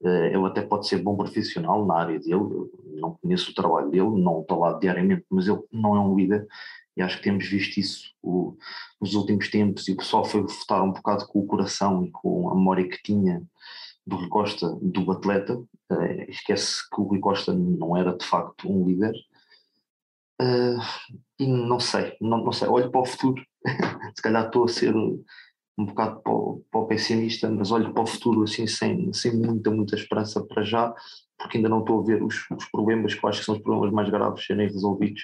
[0.00, 3.90] Uh, ele até pode ser bom profissional na área dele, eu não conheço o trabalho
[3.90, 6.48] dele, não estou lá diariamente, mas ele não é um líder
[6.96, 8.56] e acho que temos visto isso o,
[9.00, 12.50] nos últimos tempos e o pessoal foi votar um bocado com o coração e com
[12.50, 13.42] a memória que tinha
[14.10, 18.70] do Rui Costa, do atleta, uh, esquece que o Rui Costa não era de facto
[18.70, 19.14] um líder.
[20.42, 20.80] Uh,
[21.38, 23.42] e não sei, não, não sei, olho para o futuro,
[24.14, 28.02] se calhar estou a ser um bocado para o, para o pessimista, mas olho para
[28.02, 30.92] o futuro assim sem, sem muita, muita esperança para já,
[31.38, 33.62] porque ainda não estou a ver os, os problemas que eu acho que são os
[33.62, 35.22] problemas mais graves serem resolvidos.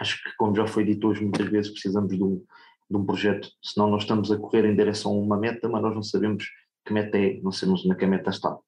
[0.00, 2.44] Acho que, como já foi dito hoje, muitas vezes precisamos de um,
[2.90, 5.94] de um projeto, senão nós estamos a correr em direção a uma meta, mas nós
[5.94, 6.46] não sabemos
[6.84, 8.58] que meta é, não sabemos na que meta está.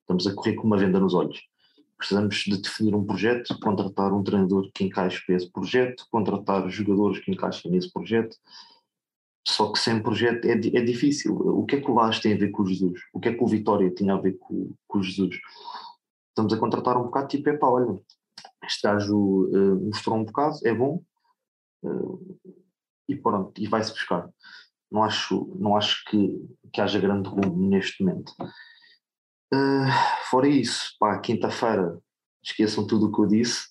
[0.00, 1.40] Estamos a correr com uma venda nos olhos.
[1.96, 7.20] Precisamos de definir um projeto, contratar um treinador que encaixe para esse projeto, contratar jogadores
[7.20, 8.36] que encaixem nesse projeto.
[9.46, 11.36] Só que sem projeto é, é difícil.
[11.36, 13.00] O que é que o Vaz tem a ver com o Jesus?
[13.12, 15.36] O que é que o Vitória tinha a ver com, o Jesus?
[16.28, 18.00] Estamos a contratar um bocado tipo, é olha,
[18.64, 21.02] este gajo uh, mostrou um bocado, é bom,
[21.82, 22.38] uh,
[23.08, 24.28] e pronto, e vai-se buscar.
[24.90, 28.32] Não acho, não acho que, que haja grande rumo neste momento.
[29.52, 29.90] Uh,
[30.30, 31.98] fora isso, pá, quinta-feira,
[32.42, 33.68] esqueçam tudo o que eu disse.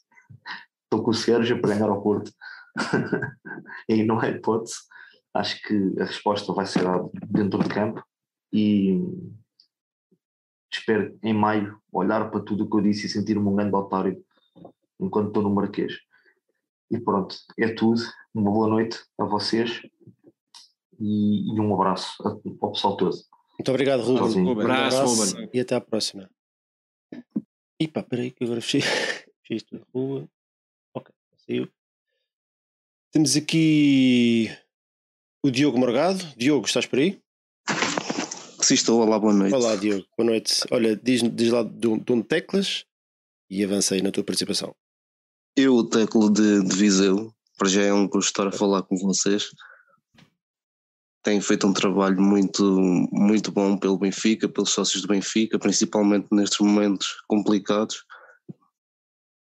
[0.83, 2.31] Estou com o Sérgio para ganhar ao Porto.
[3.87, 4.75] e não é hipótese.
[5.33, 6.83] Acho que a resposta vai ser
[7.27, 8.03] dentro de campo
[8.51, 8.99] e
[10.71, 14.23] espero em maio olhar para tudo o que eu disse e sentir-me um grande otário
[14.99, 15.93] enquanto estou no Marquês.
[16.91, 18.01] E pronto, é tudo.
[18.33, 19.81] Uma boa noite a vocês
[20.99, 22.21] e, e um abraço
[22.61, 23.15] ao pessoal todo.
[23.57, 24.43] Muito obrigado, Ruben.
[24.43, 25.49] Um abraço, um abraço Ruben.
[25.53, 26.29] E até à próxima.
[27.79, 28.81] E pá, peraí que agora fechei,
[29.41, 30.29] fechei isto na rua.
[30.93, 31.13] Ok,
[31.45, 31.69] saiu.
[33.11, 34.49] Temos aqui
[35.43, 36.23] o Diogo Morgado.
[36.37, 37.19] Diogo, estás por aí?
[38.61, 39.01] Sim, estou.
[39.01, 39.55] Olá, boa noite.
[39.55, 40.05] Olá, Diogo.
[40.17, 40.61] Boa noite.
[40.69, 42.85] Olha, diz, diz lá de um teclas
[43.49, 44.75] e avancei na tua participação.
[45.55, 48.95] Eu, o Teclo de, de Viseu, para já é um gosto estar a falar com
[48.97, 49.49] vocês.
[51.29, 52.63] Tem feito um trabalho muito,
[53.11, 58.03] muito bom pelo Benfica, pelos sócios do Benfica, principalmente nestes momentos complicados.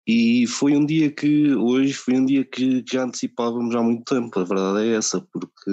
[0.05, 4.41] E foi um dia que, hoje, foi um dia que já antecipávamos há muito tempo,
[4.41, 5.71] a verdade é essa, porque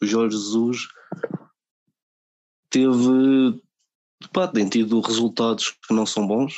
[0.00, 0.88] o Jorge Jesus
[2.70, 3.62] teve,
[4.32, 6.54] pá, tem tido resultados que não são bons,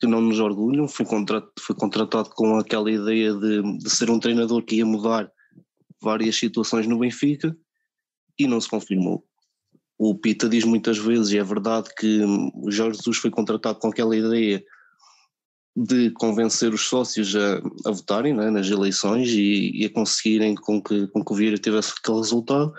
[0.00, 0.88] que não nos orgulham.
[0.88, 5.30] Foi, contrat, foi contratado com aquela ideia de, de ser um treinador que ia mudar
[6.00, 7.56] várias situações no Benfica
[8.38, 9.24] e não se confirmou.
[9.98, 12.20] O Pita diz muitas vezes, e é verdade, que
[12.54, 14.62] o Jorge Jesus foi contratado com aquela ideia
[15.74, 20.82] de convencer os sócios a, a votarem né, nas eleições e, e, a conseguirem com
[20.82, 22.72] que, com que o Vieira tivesse aquele resultado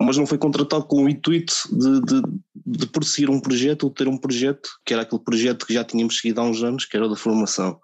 [0.00, 2.22] mas não foi contratado com o intuito de, de,
[2.66, 6.18] de prosseguir um projeto ou ter um projeto, que era aquele projeto que já tínhamos
[6.18, 7.80] seguido há uns anos, que era o da formação.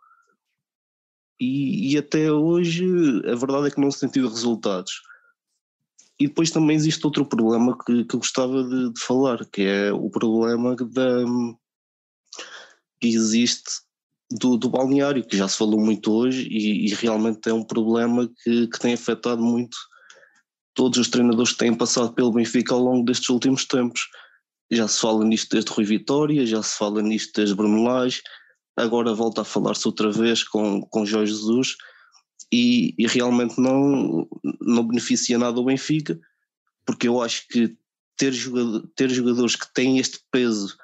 [1.45, 2.87] E, e até hoje
[3.27, 5.03] a verdade é que não se tem tido resultados.
[6.19, 9.93] E depois também existe outro problema que, que eu gostava de, de falar, que é
[9.93, 11.25] o problema da,
[13.01, 13.71] que existe
[14.31, 18.31] do, do balneário, que já se falou muito hoje e, e realmente é um problema
[18.43, 19.77] que, que tem afetado muito
[20.73, 24.01] todos os treinadores que têm passado pelo Benfica ao longo destes últimos tempos.
[24.71, 28.23] Já se fala nisto desde Rui Vitória, já se fala nisto desde Bruno Lage,
[28.77, 31.77] agora volta a falar-se outra vez com, com Jorge Jesus
[32.53, 34.29] e, e, realmente não,
[34.61, 36.19] não beneficia nada o Benfica,
[36.85, 37.77] porque eu acho que
[38.17, 40.77] ter, jogador, ter jogadores que têm este peso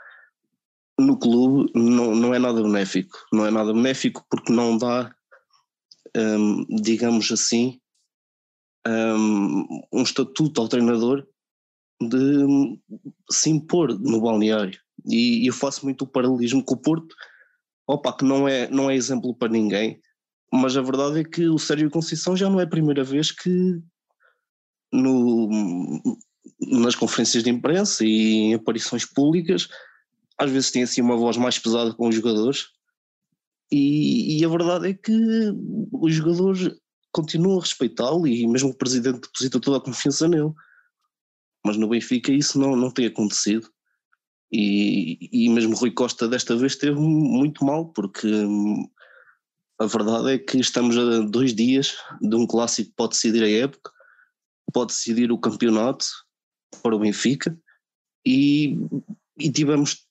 [0.99, 3.17] no clube não, não é nada benéfico.
[3.33, 5.15] Não é nada benéfico porque não dá,
[6.17, 7.81] um, digamos assim,
[8.87, 11.27] um, um estatuto ao treinador
[12.01, 12.79] de
[13.31, 14.79] se impor no balneário.
[15.07, 17.15] E eu faço muito o paralelismo com o Porto,
[17.91, 20.01] opa, que não é, não é exemplo para ninguém,
[20.53, 23.81] mas a verdade é que o Sérgio Conceição já não é a primeira vez que
[24.93, 25.49] no,
[26.61, 29.69] nas conferências de imprensa e em aparições públicas
[30.39, 32.69] às vezes tem assim uma voz mais pesada com os jogadores
[33.71, 35.13] e, e a verdade é que
[35.93, 36.75] os jogadores
[37.13, 40.53] continuam a respeitá-lo e mesmo o presidente deposita toda a confiança nele.
[41.65, 43.69] Mas no Benfica isso não, não tem acontecido.
[44.53, 48.89] E, e mesmo Rui Costa desta vez esteve muito mal, porque hum,
[49.79, 53.51] a verdade é que estamos a dois dias de um clássico que pode decidir a
[53.51, 53.93] época,
[54.73, 56.07] pode decidir o campeonato
[56.83, 57.57] para o Benfica,
[58.27, 58.77] e,
[59.39, 60.07] e tivemos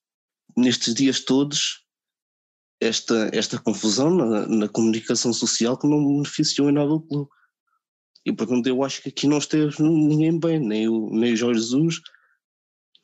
[0.57, 1.86] nestes dias todos
[2.82, 7.30] esta, esta confusão na, na, comunicação social que não beneficiou em nada o clube.
[8.26, 11.60] E portanto eu acho que aqui não esteve ninguém bem, nem o, nem o Jorge
[11.60, 12.02] Jesus,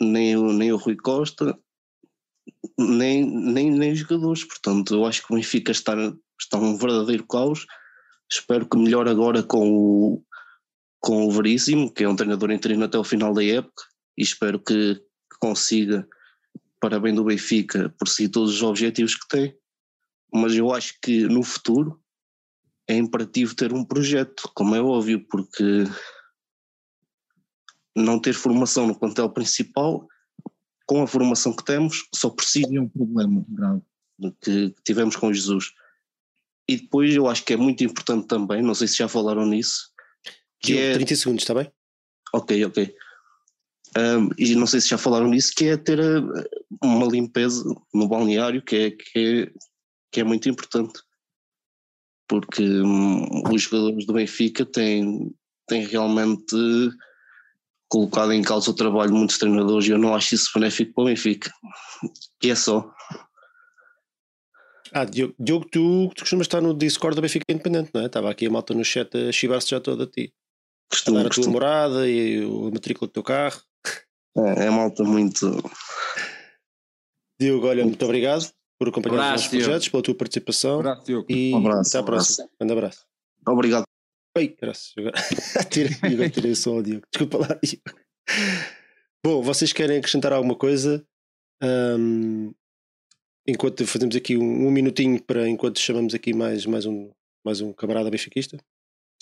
[0.02, 1.58] nem o, nem o Rui Costa,
[2.78, 4.44] nem, nem, nem os jogadores.
[4.44, 5.94] Portanto, eu acho que o Benfica está,
[6.40, 7.66] está um verdadeiro caos.
[8.32, 10.24] Espero que melhore agora com o,
[11.00, 13.84] com o Veríssimo, que é um treinador interino até o final da época,
[14.18, 15.00] e espero que,
[15.40, 16.08] consiga
[16.80, 19.56] para bem do Benfica perseguir todos os objetivos que tem,
[20.34, 22.00] mas eu acho que no futuro
[22.88, 25.84] é imperativo ter um projeto, como é óbvio, porque
[27.96, 30.08] não ter formação no plantel principal,
[30.86, 33.82] com a formação que temos, só precisa de um problema grave
[34.42, 35.74] que tivemos com Jesus.
[36.68, 39.92] E depois eu acho que é muito importante também, não sei se já falaram nisso,
[40.60, 40.94] que é...
[40.94, 41.72] 30 segundos, está bem?
[42.34, 42.96] Ok, ok.
[43.98, 46.22] Um, e não sei se já falaram nisso, que é ter eh,
[46.84, 47.64] uma limpeza
[47.94, 49.54] no balneário que é, que é,
[50.12, 51.02] que é muito importante.
[52.28, 55.34] Porque um, os jogadores do Benfica têm,
[55.68, 56.56] têm realmente
[57.96, 61.04] colocado em causa o trabalho de muitos treinadores e eu não acho isso benéfico para
[61.04, 61.52] o Benfica.
[62.44, 62.92] E é só.
[64.92, 68.06] Ah, Diogo, Diogo tu, tu costumas estar no Discord da Benfica Independente, não é?
[68.06, 70.34] Estava aqui a malta no chat a chivar-se já toda a ti.
[70.90, 73.62] Costumo, a dar a tua morada e a matrícula do teu carro.
[74.38, 75.64] É, é malta muito.
[77.40, 80.78] Diogo, olha, muito obrigado por acompanhar um os nossos projetos, pela tua participação.
[80.78, 81.26] Um abraço, Diogo.
[81.30, 82.50] E um abraço, até à próxima.
[82.62, 83.06] Um abraço.
[83.48, 83.85] Obrigado.
[84.38, 84.94] Oi, graças.
[84.98, 85.16] Agora
[86.30, 87.08] tirei o som ao Diogo.
[87.10, 88.00] Desculpa lá, Diogo.
[89.26, 91.08] Bom, vocês querem acrescentar alguma coisa?
[91.64, 92.54] Um,
[93.48, 97.12] enquanto fazemos aqui um, um, minutinho para enquanto chamamos aqui mais, mais, um,
[97.46, 98.58] mais um camarada benfiquista.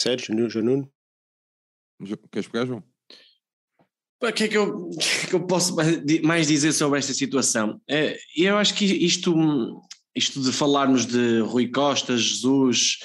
[0.01, 0.91] Sérgio, João Nuno.
[2.31, 2.83] Queres pegar, João?
[4.19, 5.75] O que é que eu, que, é que eu posso
[6.23, 7.79] mais dizer sobre esta situação?
[7.87, 9.79] É, eu acho que isto,
[10.15, 12.99] isto de falarmos de Rui Costa, Jesus,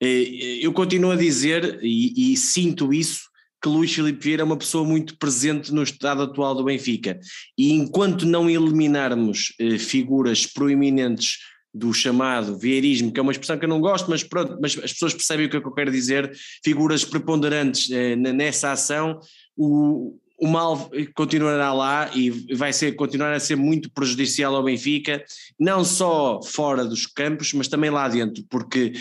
[0.00, 3.30] eu continuo a dizer e, e sinto isso
[3.62, 7.20] que Luís Filipe Vieira é uma pessoa muito presente no estado atual do Benfica.
[7.58, 11.38] E enquanto não eliminarmos eh, figuras proeminentes
[11.72, 14.92] do chamado vieirismo, que é uma expressão que eu não gosto, mas pronto, mas as
[14.92, 16.32] pessoas percebem o que, é que eu quero dizer,
[16.64, 19.20] figuras preponderantes eh, nessa ação,
[19.56, 25.22] o, o mal continuará lá e vai ser, continuar a ser muito prejudicial ao Benfica,
[25.58, 28.98] não só fora dos campos, mas também lá dentro, porque eh,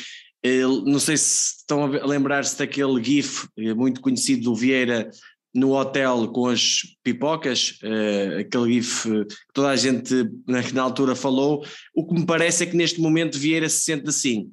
[0.86, 5.10] não sei se estão a lembrar-se daquele GIF eh, muito conhecido do Vieira
[5.54, 10.14] no hotel com as pipocas, uh, aquele GIF que toda a gente
[10.48, 14.08] na, na, altura falou, o que me parece é que neste momento Vieira se sente
[14.08, 14.52] assim,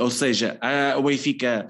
[0.00, 0.58] ou seja,
[0.96, 1.66] o Benfica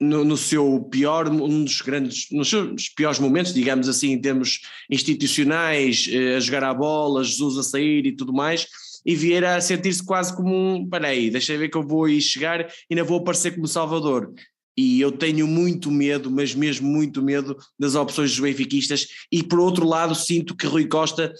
[0.00, 4.60] no, no, seu pior, um dos grandes, nos seus piores momentos, digamos assim, em termos
[4.90, 8.66] institucionais, eh, a jogar a bola, Jesus a sair e tudo mais,
[9.04, 12.20] e Vieira a sentir-se quase como um, peraí, deixa eu ver que eu vou aí
[12.20, 14.32] chegar e ainda vou aparecer como Salvador.
[14.76, 19.60] E eu tenho muito medo, mas mesmo muito medo das opções dos benfiquistas e por
[19.60, 21.32] outro lado sinto que Rui Costa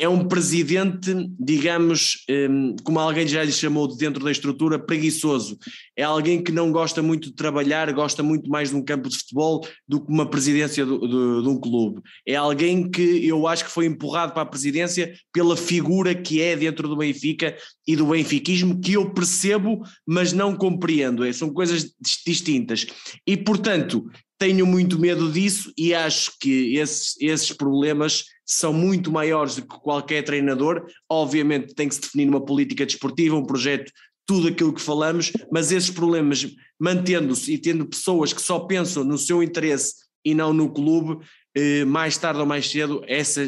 [0.00, 5.58] é um presidente, digamos, hum, como alguém já lhe chamou de dentro da estrutura, preguiçoso.
[5.94, 9.18] É alguém que não gosta muito de trabalhar, gosta muito mais de um campo de
[9.18, 11.06] futebol do que uma presidência de, de,
[11.42, 12.00] de um clube.
[12.26, 16.56] É alguém que eu acho que foi empurrado para a presidência pela figura que é
[16.56, 17.54] dentro do Benfica
[17.86, 21.24] e do benfiquismo, que eu percebo, mas não compreendo.
[21.24, 21.92] É, são coisas
[22.26, 22.86] distintas.
[23.26, 24.08] E, portanto,
[24.38, 29.80] tenho muito medo disso e acho que esses, esses problemas são muito maiores do que
[29.80, 30.86] qualquer treinador.
[31.08, 33.92] Obviamente tem que se definir uma política desportiva, um projeto,
[34.26, 36.46] tudo aquilo que falamos, mas esses problemas,
[36.78, 39.94] mantendo-se e tendo pessoas que só pensam no seu interesse
[40.24, 41.24] e não no clube,
[41.54, 43.44] eh, mais tarde ou mais cedo, essa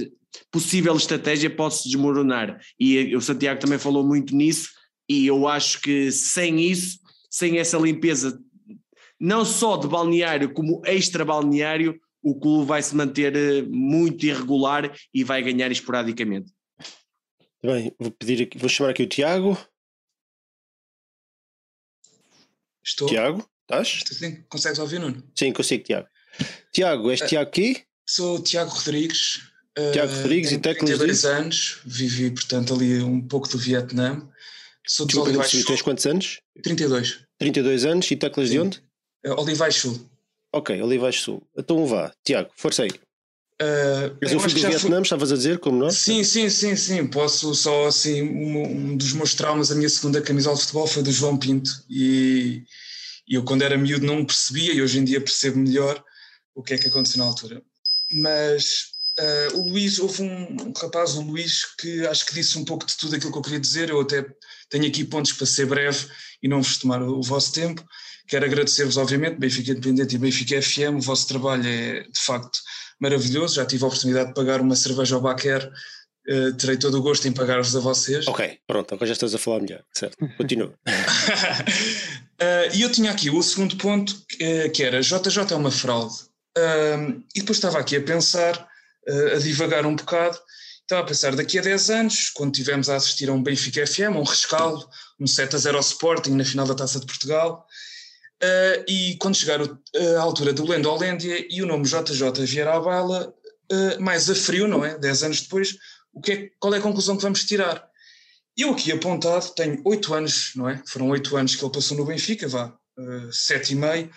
[0.50, 2.58] possível estratégia pode se desmoronar.
[2.78, 4.70] E o Santiago também falou muito nisso,
[5.08, 6.98] e eu acho que sem isso,
[7.30, 8.38] sem essa limpeza
[9.20, 14.94] não só de balneário como extra balneário, o clube vai se manter eh, muito irregular
[15.12, 16.52] e vai ganhar esporadicamente.
[17.62, 19.58] Bem, vou pedir aqui, vou chamar aqui o Tiago.
[22.84, 23.08] Estou.
[23.08, 23.88] Tiago, estás?
[23.88, 24.42] Estou sim.
[24.48, 25.22] Consegues ouvir, Nuno?
[25.36, 26.08] Sim, consigo, Tiago.
[26.72, 27.84] Tiago, és Uh, Tiago aqui?
[28.08, 29.40] Sou o Tiago Rodrigues.
[29.92, 31.26] Tiago uh, Rodrigues tenho e teclas 32 de?
[31.28, 34.28] anos, vivi, portanto, ali um pouco do Vietnã.
[34.86, 35.64] Sou não Olivais Sul.
[35.64, 36.40] tens quantos anos?
[36.62, 37.24] 32.
[37.38, 38.82] 32 anos e teclas de onde?
[39.24, 40.10] Uh, Olivais Sul.
[40.52, 41.42] Ok, Olivais Sul.
[41.56, 42.90] Então vá, Tiago, força aí.
[43.60, 45.96] Uh, eu o acho filho que do já fui- Vietnã, estavas a dizer, como nós?
[45.96, 47.06] Sim, sim, sim, sim.
[47.06, 48.62] Posso só assim, um,
[48.92, 52.64] um dos meus traumas, a minha segunda camisola de futebol foi do João Pinto e,
[53.28, 56.02] e eu quando era miúdo não percebia e hoje em dia percebo melhor
[56.54, 57.62] o que é que aconteceu na altura.
[58.12, 58.64] Mas
[59.52, 62.84] uh, o Luís, houve um, um rapaz, o Luís, que acho que disse um pouco
[62.84, 63.90] de tudo aquilo que eu queria dizer.
[63.90, 64.26] Eu até
[64.68, 66.08] tenho aqui pontos para ser breve
[66.42, 67.82] e não vos tomar o, o vosso tempo.
[68.32, 70.96] Quero agradecer-vos, obviamente, Benfica Independente e Benfica FM.
[70.96, 72.60] O vosso trabalho é, de facto,
[72.98, 73.56] maravilhoso.
[73.56, 75.70] Já tive a oportunidade de pagar uma cerveja ao Baquer.
[76.26, 78.26] Uh, terei todo o gosto em pagar-vos a vocês.
[78.26, 79.84] Ok, pronto, agora já estás a falar melhor.
[79.92, 80.72] Certo, continua.
[80.88, 86.14] Uh, e eu tinha aqui o segundo ponto, que, que era JJ é uma fraude.
[86.56, 88.66] Um, e depois estava aqui a pensar,
[89.10, 90.38] uh, a divagar um bocado,
[90.80, 94.16] estava a pensar, daqui a 10 anos, quando estivermos a assistir a um Benfica FM,
[94.16, 94.88] um rescaldo,
[95.20, 97.66] um 7 a 0 ao Sporting na final da Taça de Portugal,
[98.42, 99.78] uh, e quando chegar o,
[100.18, 103.32] a altura do Lendo Holândia e o nome JJ vier à bala,
[103.72, 104.98] uh, mais a frio, não é?
[104.98, 105.76] 10 anos depois,
[106.12, 107.88] o que é, qual é a conclusão que vamos tirar?
[108.56, 110.82] Eu aqui apontado tenho oito anos, não é?
[110.86, 114.10] Foram oito anos que ele passou no Benfica, vá, uh, sete e meio,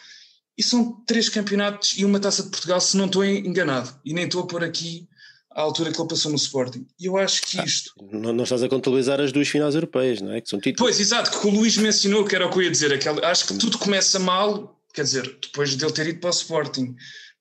[0.57, 4.25] e são três campeonatos e uma taça de Portugal, se não estou enganado, e nem
[4.25, 5.07] estou a pôr aqui
[5.55, 6.85] a altura que ele passou no Sporting.
[6.99, 7.93] E eu acho que isto.
[8.11, 10.41] Não, não estás a contabilizar as duas finais europeias, não é?
[10.41, 10.91] Que são títulos.
[10.91, 13.47] Pois, exato, que o Luís mencionou, que era o que eu ia dizer, aquela, acho
[13.47, 16.93] que tudo começa mal, quer dizer, depois dele ter ido para o Sporting.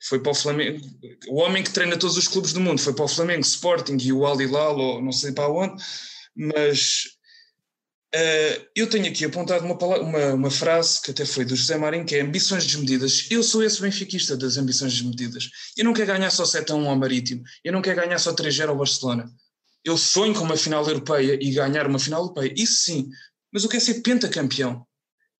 [0.07, 0.86] Foi para o Flamengo,
[1.28, 4.12] o homem que treina todos os clubes do mundo foi para o Flamengo, Sporting e
[4.12, 5.82] o Al Hilal, ou não sei para onde,
[6.36, 7.05] mas
[8.15, 12.07] uh, eu tenho aqui apontado uma, uma, uma, frase que até foi do José Marinho,
[12.07, 13.27] que é ambições desmedidas.
[13.31, 15.51] Eu sou esse benfiquista das ambições desmedidas.
[15.77, 18.32] Eu não quero ganhar só 7 a 1 ao Marítimo, eu não quero ganhar só
[18.32, 19.31] 3 0 ao Barcelona.
[19.85, 23.11] Eu sonho com uma final europeia e ganhar uma final europeia, isso sim,
[23.53, 24.86] mas eu quero ser pentacampeão.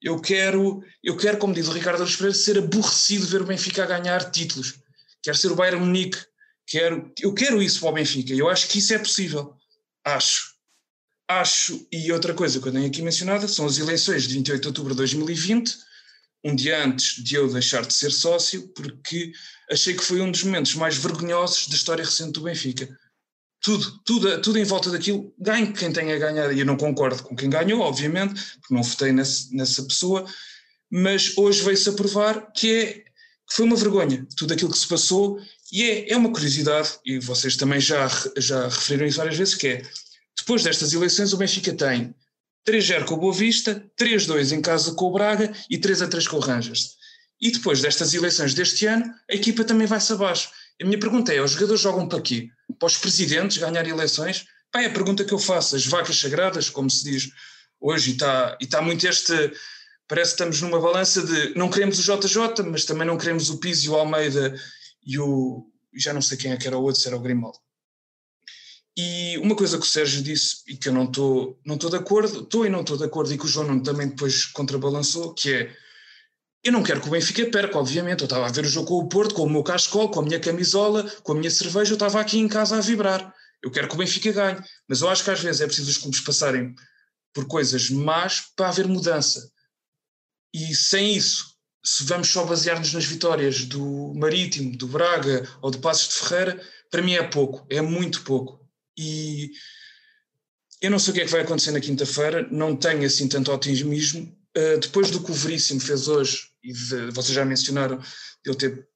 [0.03, 3.85] Eu quero, eu quero, como diz o Ricardo Aruz Pereira, ser aborrecido ver o Benfica
[3.85, 4.75] a ganhar títulos.
[5.23, 6.19] Quero ser o Bayern Munique.
[6.67, 8.35] Quero, eu quero isso para o Benfica.
[8.35, 9.55] Eu acho que isso é possível.
[10.05, 10.54] Acho.
[11.29, 11.87] Acho.
[11.91, 14.93] E outra coisa que eu tenho aqui mencionada são as eleições de 28 de outubro
[14.93, 15.75] de 2020,
[16.45, 19.33] um dia antes de eu deixar de ser sócio, porque
[19.71, 22.89] achei que foi um dos momentos mais vergonhosos da história recente do Benfica.
[23.63, 27.35] Tudo, tudo, tudo em volta daquilo, ganhe quem tenha ganhado, e eu não concordo com
[27.35, 30.27] quem ganhou, obviamente, porque não votei nesse, nessa pessoa,
[30.91, 34.87] mas hoje veio-se a provar que, é, que foi uma vergonha, tudo aquilo que se
[34.87, 35.41] passou,
[35.73, 38.07] e é, é uma curiosidade, e vocês também já,
[38.37, 39.83] já referiram isso várias vezes, que é,
[40.45, 42.15] depois destas eleições o Benfica tem
[42.69, 46.41] 3-0 com o Boa Vista, 3-2 em casa com o Braga e 3-3 com o
[46.41, 46.97] Rangers.
[47.41, 50.51] E depois destas eleições deste ano, a equipa também vai-se abaixo.
[50.81, 52.51] A minha pergunta é, os jogadores jogam para quê?
[52.79, 54.45] Para os presidentes ganhar eleições?
[54.75, 57.31] É a pergunta que eu faço, as vacas sagradas, como se diz
[57.81, 59.33] hoje, e está, e está muito este,
[60.07, 63.59] parece que estamos numa balança de não queremos o JJ, mas também não queremos o
[63.59, 64.55] Pizzi, o Almeida
[65.07, 65.65] e o,
[65.95, 67.64] já não sei quem é que era o outro, se era o Grimaldo.
[68.97, 72.43] E uma coisa que o Sérgio disse e que eu não estou não de acordo,
[72.43, 75.77] estou e não estou de acordo e que o João também depois contrabalançou, que é
[76.65, 78.23] eu não quero que o Benfica perca, obviamente.
[78.23, 80.23] Eu estava a ver o jogo com o Porto, com o meu cascol, com a
[80.23, 83.35] minha camisola, com a minha cerveja, eu estava aqui em casa a vibrar.
[83.63, 84.59] Eu quero que o Benfica ganhe.
[84.89, 86.75] Mas eu acho que às vezes é preciso os clubes passarem
[87.35, 89.47] por coisas más para haver mudança.
[90.55, 91.55] E sem isso,
[91.85, 96.63] se vamos só basear-nos nas vitórias do Marítimo, do Braga ou do Passos de Ferreira,
[96.91, 98.64] para mim é pouco, é muito pouco.
[98.97, 99.53] E
[100.81, 103.53] eu não sei o que é que vai acontecer na quinta-feira, não tenho assim tanto
[103.53, 104.37] otimismo.
[104.57, 108.57] Uh, depois do que o Veríssimo fez hoje, e de, vocês já mencionaram, de ele
[108.57, 108.89] ter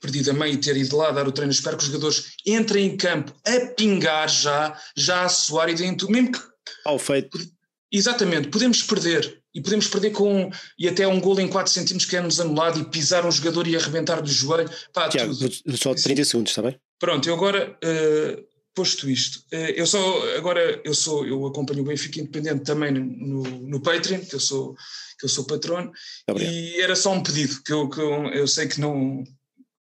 [0.00, 2.86] perdido a mãe e ter ido lá dar o treino, espero que os jogadores entrem
[2.86, 6.40] em campo a pingar já, já a suar e dentro, mesmo que.
[6.84, 7.38] Ao feito.
[7.92, 10.48] Exatamente, podemos perder, E podemos perder com
[10.78, 13.76] e até um gol em 4 centímetros que é-nos anulado e pisar um jogador e
[13.76, 14.70] arrebentar-lhe o joelho.
[14.92, 15.76] Pá, Tiago, tudo.
[15.76, 16.80] só 30 segundos, está bem?
[17.00, 21.84] Pronto, eu agora, uh, posto isto, uh, eu só, agora eu sou, eu acompanho o
[21.84, 24.74] Benfica Independente também no, no Patreon, que eu sou,
[25.18, 25.92] que eu sou patrono,
[26.38, 29.22] e era só um pedido, que eu, que eu, eu sei que não,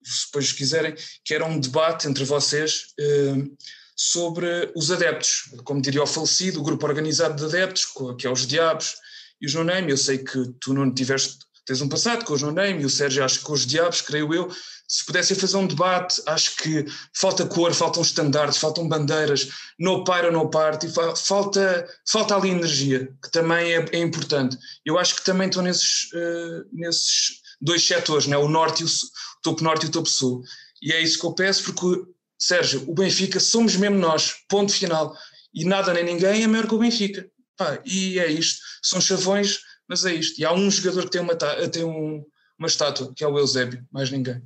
[0.03, 0.95] se depois quiserem,
[1.25, 3.57] que era um debate entre vocês uh,
[3.97, 7.87] sobre os adeptos, como diria o falecido, o grupo organizado de adeptos,
[8.17, 8.95] que é os Diabos
[9.41, 12.43] e os No Name, eu sei que tu não tiveste, tens um passado com os
[12.43, 14.49] No Name e o Sérgio acho que com os Diabos, creio eu,
[14.89, 20.33] se pudessem fazer um debate, acho que falta cor, faltam estandartes, faltam bandeiras, no para,
[20.33, 24.57] no parte, falta, falta ali energia, que também é, é importante.
[24.87, 28.39] Eu acho que também estão nesses, uh, nesses dois setores, né?
[28.39, 30.43] o norte e o, o topo norte e o topo sul.
[30.81, 35.15] E é isso que eu peço, porque, Sérgio, o Benfica somos mesmo nós, ponto final.
[35.53, 37.29] E nada nem ninguém é maior que o Benfica.
[37.59, 38.61] Pá, e é isto.
[38.83, 40.41] São chavões, mas é isto.
[40.41, 42.25] E há um jogador que tem uma, tem um,
[42.59, 44.41] uma estátua, que é o Eusébio, mais ninguém.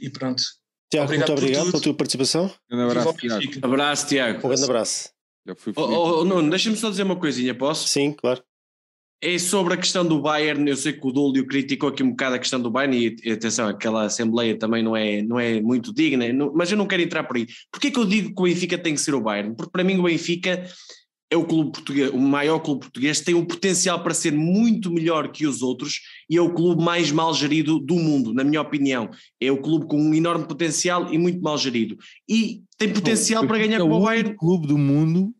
[0.00, 0.42] E pronto.
[0.90, 2.50] Tiago, Obrigado muito obrigado pela tua participação.
[2.70, 3.66] Um abraço, Viva o Benfica.
[3.66, 4.38] Abraço, Tiago.
[4.38, 5.10] Um grande abraço.
[5.56, 7.88] Fui Oh, oh, oh, Nuno, deixa-me só dizer uma coisinha, posso?
[7.88, 8.42] Sim, claro.
[9.20, 12.36] É sobre a questão do Bayern, eu sei que o Dúlio criticou aqui um bocado
[12.36, 15.92] a questão do Bayern e, e atenção, aquela assembleia também não é, não é muito
[15.92, 17.46] digna, não- mas eu não quero entrar por aí.
[17.72, 19.56] Porquê que eu digo que o Benfica tem que ser o Bayern?
[19.56, 20.64] Porque para mim o Benfica
[21.30, 25.30] é o clube português, o maior clube português, tem o potencial para ser muito melhor
[25.30, 29.10] que os outros e é o clube mais mal gerido do mundo, na minha opinião.
[29.40, 31.98] É o clube com um enorme potencial e muito mal gerido.
[32.28, 34.34] E tem potencial para ganhar é como o o Bayern.
[34.36, 35.34] clube do mundo,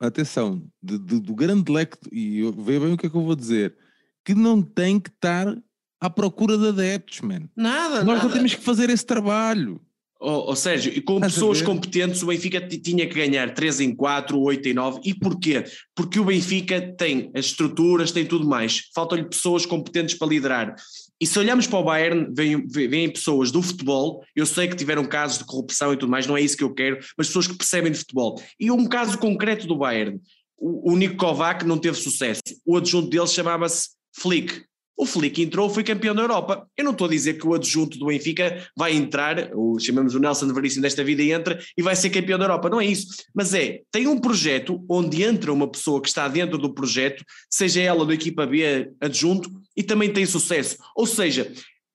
[0.00, 3.22] atenção, de- de- do grande leque, e eu- veja bem o que é que eu
[3.24, 3.76] vou dizer,
[4.24, 5.56] que não tem que estar
[6.00, 7.48] à procura de adeptos, man.
[7.56, 8.24] Nada, Nós nada.
[8.24, 9.80] não temos que fazer esse trabalho.
[10.20, 13.94] Ó oh, Sérgio, e com Estás pessoas competentes, o Benfica tinha que ganhar 3 em
[13.94, 15.00] 4, 8 em 9.
[15.04, 15.62] E porquê?
[15.94, 18.88] Porque o Benfica tem as estruturas, tem tudo mais.
[18.92, 20.74] Faltam-lhe pessoas competentes para liderar.
[21.20, 24.24] E se olharmos para o Bayern, vêm, vêm pessoas do futebol.
[24.34, 26.74] Eu sei que tiveram casos de corrupção e tudo mais, não é isso que eu
[26.74, 28.40] quero, mas pessoas que percebem de futebol.
[28.58, 30.20] E um caso concreto do Bayern:
[30.56, 32.42] o, o Nico Kovac não teve sucesso.
[32.66, 34.62] O adjunto dele chamava-se Flick.
[34.98, 36.68] O Flick entrou, foi campeão da Europa.
[36.76, 40.18] Eu não estou a dizer que o adjunto do Benfica vai entrar, o, chamamos o
[40.18, 42.68] Nelson Veríssimo desta vida e entra e vai ser campeão da Europa.
[42.68, 43.06] Não é isso.
[43.32, 47.80] Mas é, tem um projeto onde entra uma pessoa que está dentro do projeto, seja
[47.80, 50.76] ela da equipa B adjunto, e também tem sucesso.
[50.96, 51.52] Ou seja,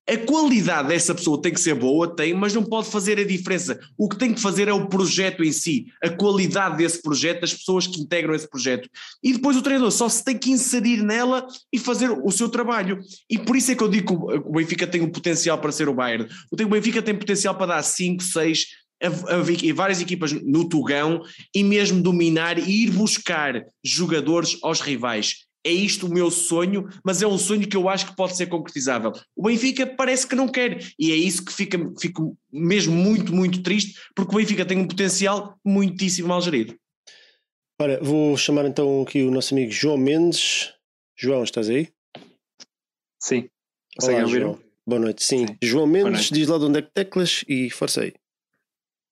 [0.09, 3.79] a qualidade dessa pessoa tem que ser boa, tem, mas não pode fazer a diferença.
[3.97, 7.53] O que tem que fazer é o projeto em si, a qualidade desse projeto, das
[7.53, 8.89] pessoas que integram esse projeto.
[9.23, 12.99] E depois o treinador só se tem que inserir nela e fazer o seu trabalho.
[13.29, 15.87] E por isso é que eu digo que o Benfica tem o potencial para ser
[15.87, 16.27] o Bayern.
[16.51, 18.65] O Benfica tem potencial para dar 5, 6
[19.01, 21.21] a, a- a várias equipas no Tugão
[21.53, 25.42] e mesmo dominar e ir buscar jogadores aos rivais.
[25.65, 28.47] É isto o meu sonho, mas é um sonho que eu acho que pode ser
[28.47, 29.13] concretizável.
[29.35, 33.63] O Benfica parece que não quer, e é isso que fica, fico mesmo muito, muito
[33.63, 36.75] triste, porque o Benfica tem um potencial muitíssimo mal gerido.
[37.81, 40.73] Ora, vou chamar então aqui o nosso amigo João Mendes.
[41.17, 41.89] João, estás aí?
[43.19, 43.49] Sim.
[44.01, 44.25] Olá?
[44.25, 44.59] João.
[44.85, 45.45] Boa noite, sim.
[45.61, 48.09] João Mendes, diz lá de onde é que teclas e força aí.
[48.09, 48.22] Eh,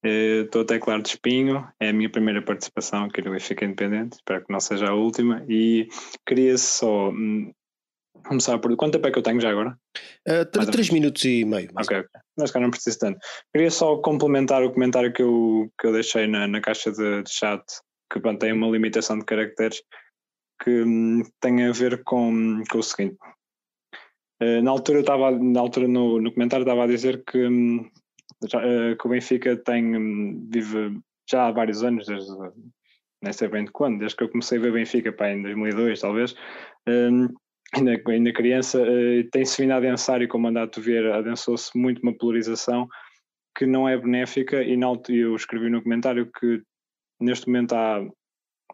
[0.04, 4.44] Estou a teclar de espinho, é a minha primeira participação aqui no Benfica Independente, espero
[4.44, 5.46] que não seja a última.
[5.48, 5.88] E
[6.26, 7.52] queria só hum,
[8.26, 8.76] começar por.
[8.76, 9.78] Quanto tempo é que eu tenho já agora?
[10.28, 11.70] Uh, três minutos e meio.
[11.78, 12.10] Ok, ok.
[12.38, 13.20] Mas não preciso tanto.
[13.54, 17.32] Queria só complementar o comentário que eu, que eu deixei na, na caixa de, de
[17.32, 17.64] chat,
[18.12, 19.82] que pronto, tem uma limitação de caracteres,
[20.64, 23.18] que hum, tem a ver com, com o seguinte.
[24.42, 27.88] Eh, na altura, eu estava, na altura no, no comentário, estava a dizer que, hum,
[28.50, 31.00] já, eh, que o Benfica tem, hum, vive
[31.30, 32.32] já há vários anos, desde,
[33.34, 36.36] sei bem de quando, desde que eu comecei a ver Benfica, pá, em 2002 talvez,
[36.88, 37.28] hum,
[37.74, 42.02] ainda, ainda criança, eh, tem-se vindo a adensar e com o mandato ver, adensou-se muito
[42.02, 42.88] uma polarização
[43.58, 46.62] que não é benéfica e altura eu escrevi no comentário que
[47.20, 48.00] neste momento há,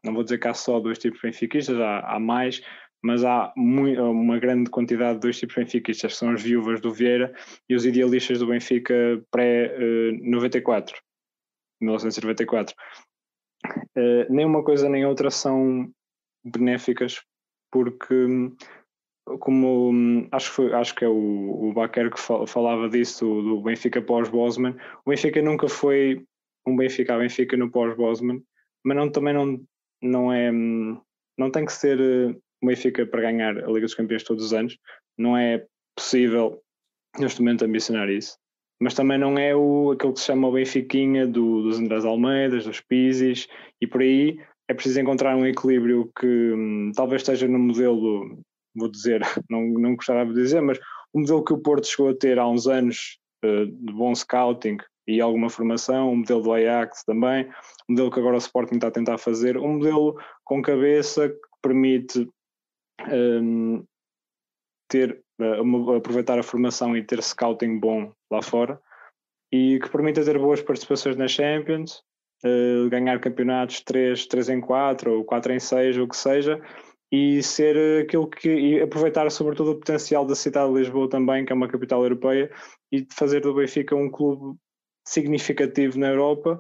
[0.04, 2.62] não vou dizer que há só dois tipos de benfiquistas, há, há mais,
[3.04, 7.34] mas há uma grande quantidade de dois tipos benfiquistas, que são as viúvas do Vieira
[7.70, 8.94] e os idealistas do Benfica
[9.32, 10.94] pré-94,
[11.82, 12.76] 1994.
[13.96, 15.90] Eh, nem uma coisa nem outra são
[16.46, 17.22] benéficas
[17.72, 18.16] porque
[19.40, 23.42] como acho que, foi, acho que é o, o Baquer que fa- falava disso do,
[23.42, 26.24] do Benfica pós-Bosman o Benfica nunca foi
[26.66, 28.42] um Benfica a Benfica no pós-Bosman
[28.86, 29.62] mas não, também não,
[30.02, 34.24] não é não tem que ser eh, o Benfica para ganhar a Liga dos Campeões
[34.24, 34.78] todos os anos.
[35.18, 35.66] Não é
[35.96, 36.62] possível
[37.20, 38.38] neste momento ambicionar isso.
[38.80, 42.66] Mas também não é o, aquele que se chama o Benfiquinha do, dos Andrés Almeidas,
[42.66, 43.48] dos Pisis
[43.82, 48.38] e por aí é preciso encontrar um equilíbrio que hum, talvez esteja no modelo
[48.78, 50.80] vou dizer, não, não gostava de dizer, mas
[51.12, 54.78] o modelo que o Porto chegou a ter há uns anos uh, de bom scouting
[55.08, 57.50] e alguma formação, o modelo do Ajax também,
[57.88, 61.36] o modelo que agora o Sporting está a tentar fazer, um modelo com cabeça que
[61.62, 62.28] permite
[63.10, 63.84] um,
[64.90, 68.80] ter, uh, aproveitar a formação e ter scouting bom lá fora
[69.52, 72.04] e que permita ter boas participações nas Champions,
[72.44, 76.62] uh, ganhar campeonatos 3, 3 em 4 ou 4 em 6, ou o que seja,
[77.12, 81.54] e ser aquilo que e aproveitar sobretudo o potencial da cidade de Lisboa também, que
[81.54, 82.52] é uma capital europeia,
[82.92, 84.58] e fazer do Benfica um clube
[85.08, 86.60] significativo na Europa,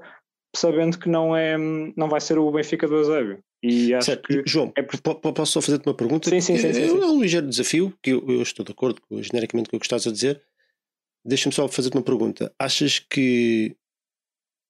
[0.56, 3.44] sabendo que não é não vai ser o Benfica do Eusébio.
[3.62, 4.28] E acho certo.
[4.28, 4.84] que João, é...
[4.84, 6.30] posso só fazer-te uma pergunta?
[6.30, 7.02] Sim, sim, sim, sim, é, sim.
[7.02, 9.86] é um ligeiro desafio, que eu, eu estou de acordo com genericamente com o que
[9.86, 10.42] estás a dizer.
[11.26, 12.54] Deixa-me só fazer-te uma pergunta.
[12.60, 13.76] Achas que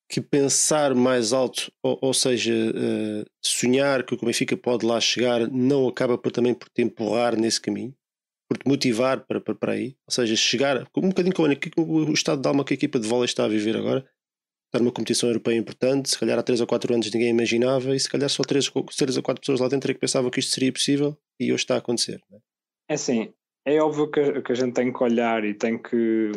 [0.10, 5.50] que pensar mais alto, ou, ou seja, uh, sonhar que o Benfica pode lá chegar,
[5.52, 7.94] não acaba por, também por te empurrar nesse caminho,
[8.48, 9.98] por te motivar para, para, para aí?
[10.08, 11.50] Ou seja, chegar, um bocadinho como
[12.10, 14.08] o estado de alma que a equipa de vôlei está a viver agora,
[14.68, 18.00] estar numa competição europeia importante, se calhar há 3 ou 4 anos ninguém imaginava, e
[18.00, 20.54] se calhar só 3, 3 ou 4 pessoas lá dentro é que pensavam que isto
[20.54, 22.22] seria possível, e hoje está a acontecer.
[22.32, 22.38] É?
[22.90, 23.34] é assim,
[23.66, 26.32] é óbvio que, que a gente tem que olhar e tem que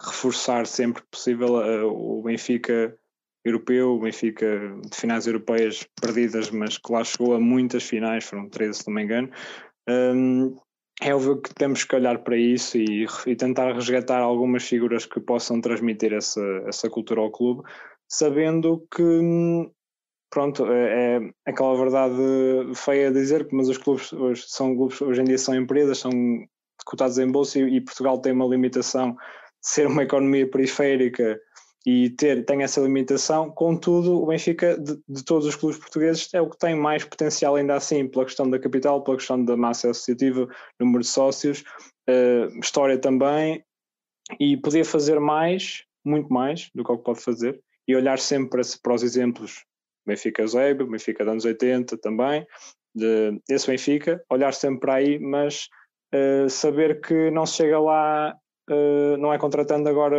[0.00, 2.96] reforçar sempre que possível uh, o Benfica
[3.44, 4.46] europeu, o Benfica
[4.90, 8.94] de finais europeias perdidas, mas que lá chegou a muitas finais, foram 13 se não
[8.94, 9.30] me engano.
[9.88, 10.56] Um,
[11.00, 15.18] é óbvio que temos que olhar para isso e, e, tentar resgatar algumas figuras que
[15.18, 17.62] possam transmitir essa, essa cultura ao clube,
[18.06, 19.70] sabendo que
[20.30, 22.14] pronto, é, é aquela verdade
[22.74, 26.12] feia de dizer, mas os clubes hoje, são clubes, hoje em dia são empresas, são
[26.84, 31.40] cotados em bolsa e, e Portugal tem uma limitação de ser uma economia periférica
[31.86, 33.50] e ter, tem essa limitação.
[33.50, 37.56] Contudo, o Benfica, de, de, todos os clubes portugueses, é o que tem mais potencial,
[37.56, 40.46] ainda assim, pela questão da capital, pela questão da massa associativa,
[40.78, 41.64] número de sócios,
[42.08, 43.64] uh, história também,
[44.38, 48.50] e podia fazer mais, muito mais do que o que pode fazer, e olhar sempre
[48.50, 49.64] para, para os exemplos.
[50.06, 52.46] Benfica Eusébio, Benfica dos anos 80 também,
[52.94, 55.68] de, esse Benfica, olhar sempre para aí, mas
[56.14, 58.36] uh, saber que não se chega lá
[58.68, 60.16] Uh, não é contratando agora,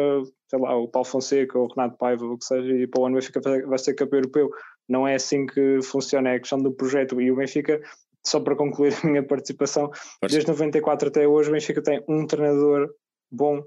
[0.50, 3.02] sei lá, o Paulo Fonseca ou o Renato Paiva, ou o que seja, e para
[3.02, 4.50] o ano o Benfica vai ser campeão europeu.
[4.90, 7.22] Não é assim que funciona, é a questão do projeto.
[7.22, 7.82] E o Benfica,
[8.26, 9.90] só para concluir a minha participação,
[10.20, 10.38] Parece.
[10.38, 12.94] desde 94 até hoje, o Benfica tem um treinador
[13.32, 13.64] bom,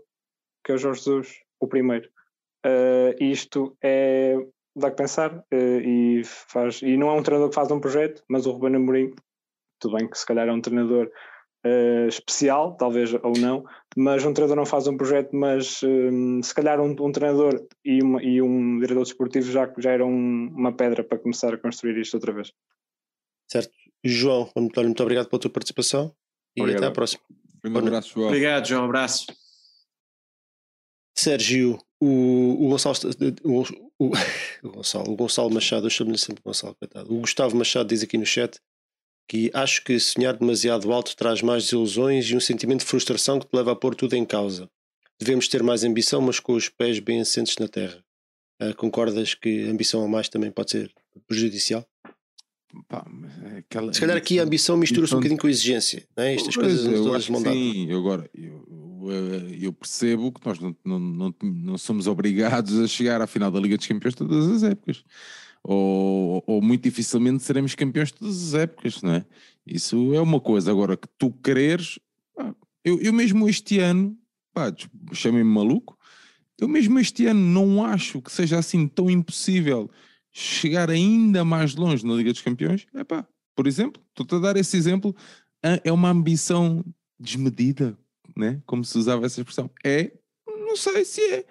[0.65, 2.09] que é o Jorge Jesus, o primeiro.
[2.67, 4.37] Uh, isto é
[4.77, 8.23] dá que pensar uh, e faz e não é um treinador que faz um projeto,
[8.29, 9.15] mas o Ruben Amorim,
[9.79, 11.11] tudo bem que se calhar é um treinador
[11.65, 13.65] uh, especial, talvez ou não,
[13.97, 18.03] mas um treinador não faz um projeto, mas um, se calhar um, um treinador e,
[18.03, 21.99] uma, e, um diretor desportivo já, já era um, uma pedra para começar a construir
[21.99, 22.53] isto outra vez.
[23.51, 23.73] Certo.
[24.05, 26.15] João, muito obrigado pela tua participação
[26.57, 26.83] e obrigado.
[26.83, 27.23] até à próxima.
[27.65, 28.27] Um abraço, João.
[28.27, 28.83] Obrigado, João.
[28.83, 29.27] Um abraço.
[31.16, 32.97] Sérgio, o, o Gonçalo,
[33.45, 33.62] o,
[33.99, 34.12] o,
[34.65, 37.15] o, Gonçalo, o Gonçalo Machado, eu chamo-lhe sempre Gonçalo, coitado.
[37.15, 38.59] O Gustavo Machado diz aqui no chat
[39.29, 43.47] que acho que sonhar demasiado alto traz mais desilusões e um sentimento de frustração que
[43.47, 44.69] te leva a pôr tudo em causa.
[45.19, 48.05] Devemos ter mais ambição, mas com os pés bem assentes na terra.
[48.61, 50.93] Uh, concordas que ambição a mais também pode ser
[51.27, 51.87] prejudicial?
[52.89, 53.07] Pá,
[53.57, 56.35] aquela Se calhar aqui a ambição mistura-se um bocadinho com a exigência, não é?
[56.35, 58.65] Estas coisas eu todas acho Sim, eu agora eu,
[59.11, 63.51] eu, eu, percebo que nós não, não, não, não somos obrigados a chegar à final
[63.51, 65.05] da Liga dos Campeões todas as épocas
[65.65, 69.24] ou, ou muito dificilmente seremos campeões todas as épocas, não é?
[69.66, 70.70] Isso é uma coisa.
[70.70, 71.99] Agora, que tu quereres,
[72.36, 72.55] pá,
[72.85, 74.16] eu, eu mesmo este ano,
[75.12, 75.99] chamem-me maluco,
[76.61, 79.91] eu mesmo este ano não acho que seja assim tão impossível
[80.31, 82.86] chegar ainda mais longe na Liga dos Campeões.
[82.95, 83.27] É pá,
[83.57, 85.16] por exemplo, estou-te a dar esse exemplo,
[85.62, 86.85] é uma ambição
[87.19, 87.97] desmedida,
[88.36, 88.61] né?
[88.66, 89.70] como se usava essa expressão.
[89.82, 90.12] É,
[90.47, 91.47] não sei se é,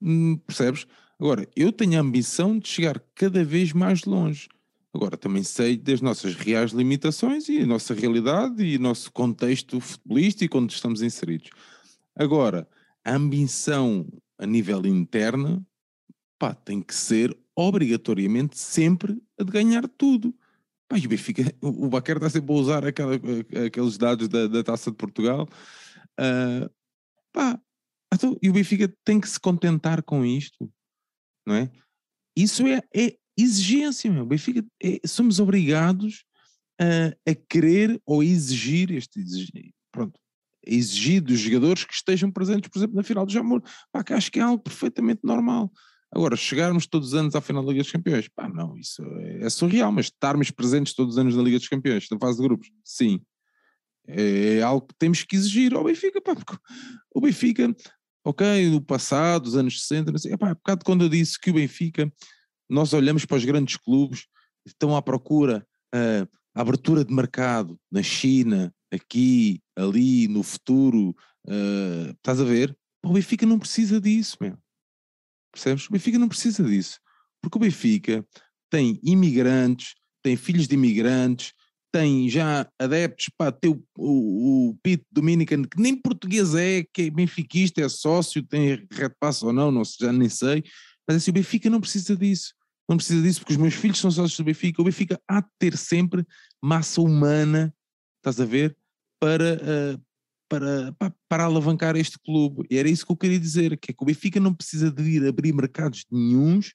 [0.00, 0.86] hum, percebes?
[1.22, 4.48] Agora, eu tenho a ambição de chegar cada vez mais longe.
[4.92, 9.78] Agora, também sei das nossas reais limitações e a nossa realidade e o nosso contexto
[9.78, 11.50] futebolístico onde estamos inseridos.
[12.16, 12.68] Agora,
[13.04, 14.04] a ambição
[14.36, 15.64] a nível interno
[16.40, 20.34] pá, tem que ser obrigatoriamente sempre a de ganhar tudo.
[20.88, 23.14] Pá, o Benfica, o Baquer está sempre a usar aquela,
[23.64, 25.48] aqueles dados da, da Taça de Portugal.
[26.18, 26.68] Uh,
[27.32, 27.60] pá,
[28.12, 30.68] então, e o Benfica tem que se contentar com isto
[31.46, 31.70] não é?
[32.36, 34.24] Isso é, é exigência, meu.
[34.26, 36.24] Benfica, é, somos obrigados
[36.80, 40.18] a, a querer ou a exigir este exigir, pronto,
[40.64, 43.62] exigir dos jogadores que estejam presentes, por exemplo, na final do Jamor.
[43.90, 45.70] Pá, que acho que é algo perfeitamente normal.
[46.14, 49.44] Agora, chegarmos todos os anos à final da Liga dos Campeões, pá, não, isso é,
[49.44, 52.44] é surreal, mas estarmos presentes todos os anos na Liga dos Campeões, na fase de
[52.44, 53.20] grupos, sim.
[54.06, 56.54] É, é algo que temos que exigir ao Benfica, pá, porque
[57.14, 57.74] o Benfica,
[58.24, 61.50] ok, no passado, dos anos 60, não sei, pá, há bocado quando eu disse que
[61.50, 62.12] o Benfica,
[62.68, 64.26] nós olhamos para os grandes clubes,
[64.66, 71.16] estão à procura, uh, abertura de mercado na China, aqui, ali, no futuro,
[71.46, 72.76] uh, estás a ver?
[73.04, 74.56] O Benfica não precisa disso, meu.
[75.52, 75.88] Percebes?
[75.88, 77.00] O Benfica não precisa disso.
[77.40, 78.24] Porque o Benfica
[78.70, 81.52] tem imigrantes, tem filhos de imigrantes,
[81.92, 87.02] tem já adeptos, pá, tem o, o, o Pete Dominican, que nem português é, que
[87.02, 90.64] é benfiquista, é sócio, tem red pass ou não, não já nem sei,
[91.06, 92.54] mas assim, o Benfica não precisa disso,
[92.88, 95.48] não precisa disso porque os meus filhos são sócios do Benfica, o Benfica há de
[95.58, 96.24] ter sempre
[96.62, 97.74] massa humana,
[98.16, 98.74] estás a ver,
[99.20, 100.02] para, uh,
[100.48, 103.94] para, para, para alavancar este clube, e era isso que eu queria dizer, que é
[103.94, 106.72] que o Benfica não precisa de ir abrir mercados nenhums,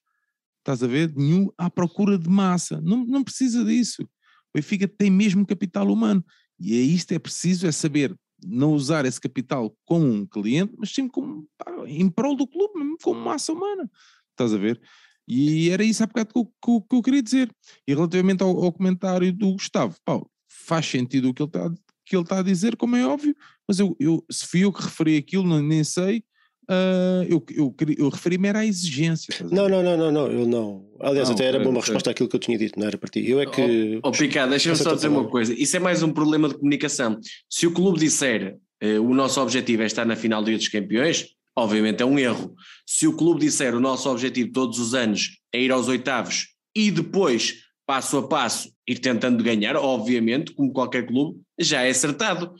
[0.59, 4.07] estás a ver, nenhum à procura de massa, não, não precisa disso,
[4.53, 6.23] o Benfica tem mesmo capital humano.
[6.59, 8.15] E é isto, é preciso, é saber
[8.45, 11.47] não usar esse capital como um cliente, mas sim como,
[11.87, 13.89] em prol do clube, mesmo como massa humana.
[14.31, 14.79] Estás a ver?
[15.27, 17.51] E era isso há bocado que eu, que, eu queria dizer.
[17.87, 21.71] E relativamente ao, ao comentário do Gustavo, pá, faz sentido o que ele está
[22.15, 23.35] está a dizer, como é óbvio,
[23.67, 26.23] mas eu, eu se fui eu que referi aquilo, nem sei,
[26.69, 29.33] Uh, eu, eu, eu referi-me era à exigência.
[29.49, 30.85] Não, não, não, não, não, eu não.
[30.99, 33.27] Aliás, não, até era uma resposta àquilo que eu tinha dito, não era para ti.
[33.27, 33.99] Eu é que.
[34.03, 35.53] Oh, oh Picado, deixa-me só dizer uma coisa.
[35.53, 37.17] Isso é mais um problema de comunicação.
[37.49, 40.67] Se o clube disser uh, o nosso objetivo é estar na final do Dia dos
[40.67, 42.53] Campeões, obviamente é um erro.
[42.85, 46.91] Se o clube disser o nosso objetivo todos os anos é ir aos oitavos e
[46.91, 52.53] depois, passo a passo, ir tentando ganhar, obviamente, como qualquer clube, já é acertado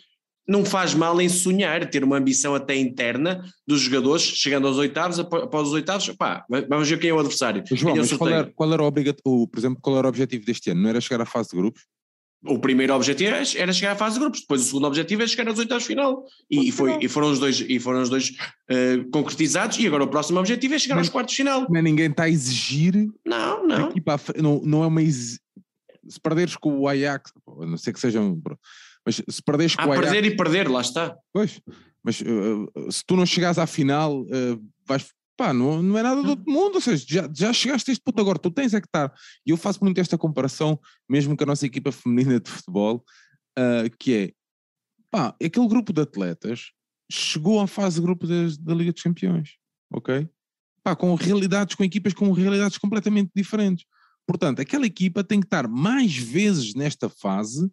[0.48, 5.20] não faz mal em sonhar, ter uma ambição até interna dos jogadores, chegando aos oitavos,
[5.20, 7.64] após os oitavos, pá, vamos ver quem é o adversário.
[7.72, 10.72] João, mas qual era, qual era, o obrigatório, por exemplo, qual era o objetivo deste
[10.72, 10.82] ano?
[10.82, 11.84] Não era chegar à fase de grupos?
[12.46, 15.48] O primeiro objetivo era chegar à fase de grupos, depois o segundo objetivo é chegar
[15.50, 16.24] aos oitavos final.
[16.50, 20.08] E, foi, e foram os dois, e foram os dois uh, concretizados, e agora o
[20.08, 21.66] próximo objetivo é chegar mas, aos quartos final.
[21.70, 23.10] Mas ninguém está a exigir.
[23.26, 23.92] Não, não.
[23.92, 25.02] Para, não, não é uma.
[25.02, 25.40] Ex...
[26.08, 28.40] Se perderes com o Ajax, a não ser que sejam.
[29.08, 30.10] Mas se perderes com ah, o Ajax...
[30.10, 31.18] perder e perder, lá está.
[31.32, 31.62] Pois,
[32.04, 35.08] mas uh, se tu não chegares à final, uh, vais...
[35.38, 38.04] Pá, não, não é nada do outro mundo, ou seja, já, já chegaste a este
[38.04, 39.14] ponto agora, tu tens é que estar.
[39.46, 40.78] E eu faço muito esta comparação,
[41.08, 43.02] mesmo com a nossa equipa feminina de futebol,
[43.58, 44.32] uh, que é,
[45.10, 46.72] pá, aquele grupo de atletas
[47.10, 49.52] chegou à fase de grupo da Liga dos Campeões,
[49.94, 50.28] ok?
[50.84, 53.86] Pá, com realidades, com equipas com realidades completamente diferentes.
[54.28, 57.72] Portanto, aquela equipa tem que estar mais vezes nesta fase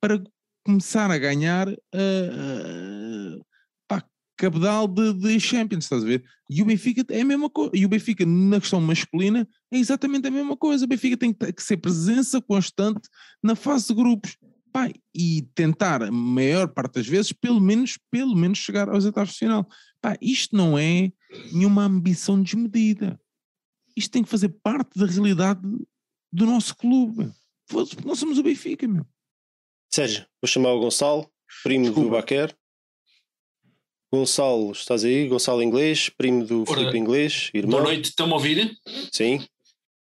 [0.00, 0.20] para
[0.66, 3.46] começar a ganhar uh,
[3.86, 4.04] pá,
[4.36, 6.24] cabedal de, de Champions, estás a ver?
[6.50, 7.70] E o Benfica é a mesma coisa.
[7.72, 10.84] E o Benfica, na questão masculina, é exatamente a mesma coisa.
[10.84, 13.08] O Benfica tem que ser presença constante
[13.40, 14.36] na fase de grupos.
[14.72, 19.32] Pá, e tentar, a maior parte das vezes, pelo menos, pelo menos chegar aos oitavos
[19.32, 19.68] de final.
[20.00, 21.12] Pá, isto não é
[21.52, 23.18] nenhuma ambição desmedida.
[23.96, 25.60] Isto tem que fazer parte da realidade
[26.32, 27.30] do nosso clube.
[28.04, 29.06] Nós somos o Benfica, meu.
[29.96, 31.26] Sérgio, vou chamar o Gonçalo,
[31.62, 32.10] primo Desculpa.
[32.10, 32.54] do Baquer.
[34.12, 35.26] Gonçalo, estás aí?
[35.26, 37.80] Gonçalo Inglês, primo do Ora, Filipe Inglês, irmão.
[37.80, 38.78] Boa noite, estão-me a ouvir?
[39.10, 39.42] Sim.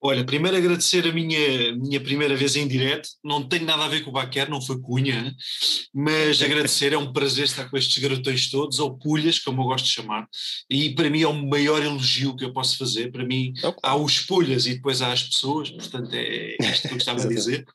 [0.07, 4.03] Olha, primeiro agradecer a minha, minha primeira vez em direto, não tem nada a ver
[4.03, 5.35] com o Baquer, não foi cunha,
[5.91, 9.85] mas agradecer, é um prazer estar com estes garotões todos, ou pulhas, como eu gosto
[9.85, 10.27] de chamar,
[10.69, 13.51] e para mim é o maior elogio que eu posso fazer, para mim
[13.81, 17.33] há os pulhas e depois há as pessoas, portanto é isto que eu gostava de
[17.33, 17.65] dizer,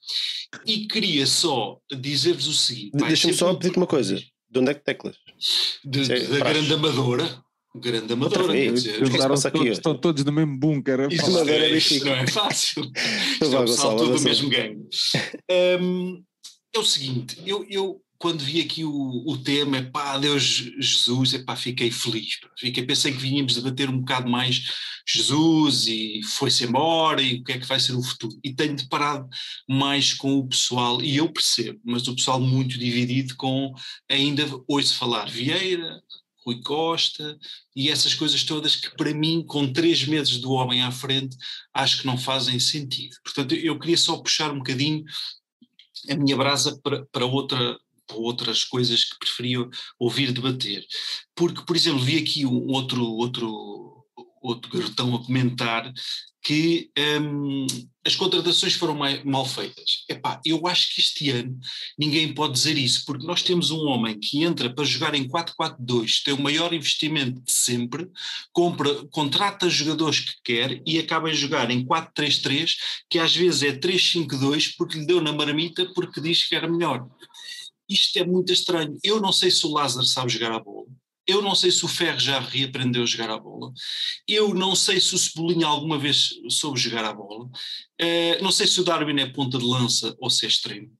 [0.64, 2.92] e queria só dizer-vos o seguinte...
[2.92, 5.16] Deixa-me só pedir-te uma coisa, de onde é que teclas?
[5.84, 7.42] De, de, da Grande Amadora,
[7.78, 8.14] grande
[8.72, 11.08] dizer, que todos, estão todos no mesmo bunker.
[11.10, 12.82] Isso não é, isto não é fácil.
[13.40, 14.88] Isto é o pessoal todo do mesmo gangue.
[15.80, 16.22] Um,
[16.72, 20.42] é o seguinte, eu, eu quando vi aqui o, o tema, é pá, Deus
[20.78, 22.38] Jesus, é pá, fiquei feliz.
[22.58, 24.62] Fiquei, pensei que vinhamos debater um bocado mais
[25.08, 28.38] Jesus e foi-se embora e o que é que vai ser o futuro.
[28.44, 29.26] E tenho deparado
[29.66, 33.72] mais com o pessoal, e eu percebo, mas o pessoal muito dividido com
[34.08, 35.98] ainda ouço falar Vieira,
[36.44, 37.38] Rui Costa
[37.74, 41.36] e essas coisas todas que para mim, com três meses do homem à frente,
[41.74, 43.16] acho que não fazem sentido.
[43.22, 45.04] Portanto, eu queria só puxar um bocadinho
[46.08, 47.78] a minha brasa para, para outra
[48.10, 50.84] para outras coisas que preferia ouvir debater.
[51.32, 54.04] Porque, por exemplo, vi aqui um outro, outro,
[54.42, 55.92] outro garotão a comentar
[56.42, 56.90] que
[57.22, 57.66] um,
[58.06, 60.04] as contratações foram mal feitas.
[60.08, 61.58] Epá, eu acho que este ano
[61.98, 66.22] ninguém pode dizer isso, porque nós temos um homem que entra para jogar em 4-4-2,
[66.24, 68.08] tem o maior investimento de sempre,
[68.52, 72.74] compra, contrata jogadores que quer e acaba a jogar em 4-3-3,
[73.08, 77.06] que às vezes é 3-5-2 porque lhe deu na marmita porque diz que era melhor.
[77.88, 78.96] isto é muito estranho.
[79.02, 80.86] Eu não sei se o Lázaro sabe jogar a bola.
[81.26, 83.72] Eu não sei se o Ferro já reaprendeu a jogar a bola.
[84.26, 87.44] Eu não sei se o Cebolinha alguma vez soube jogar a bola.
[87.44, 90.90] Uh, não sei se o Darwin é ponta de lança ou se é extremo.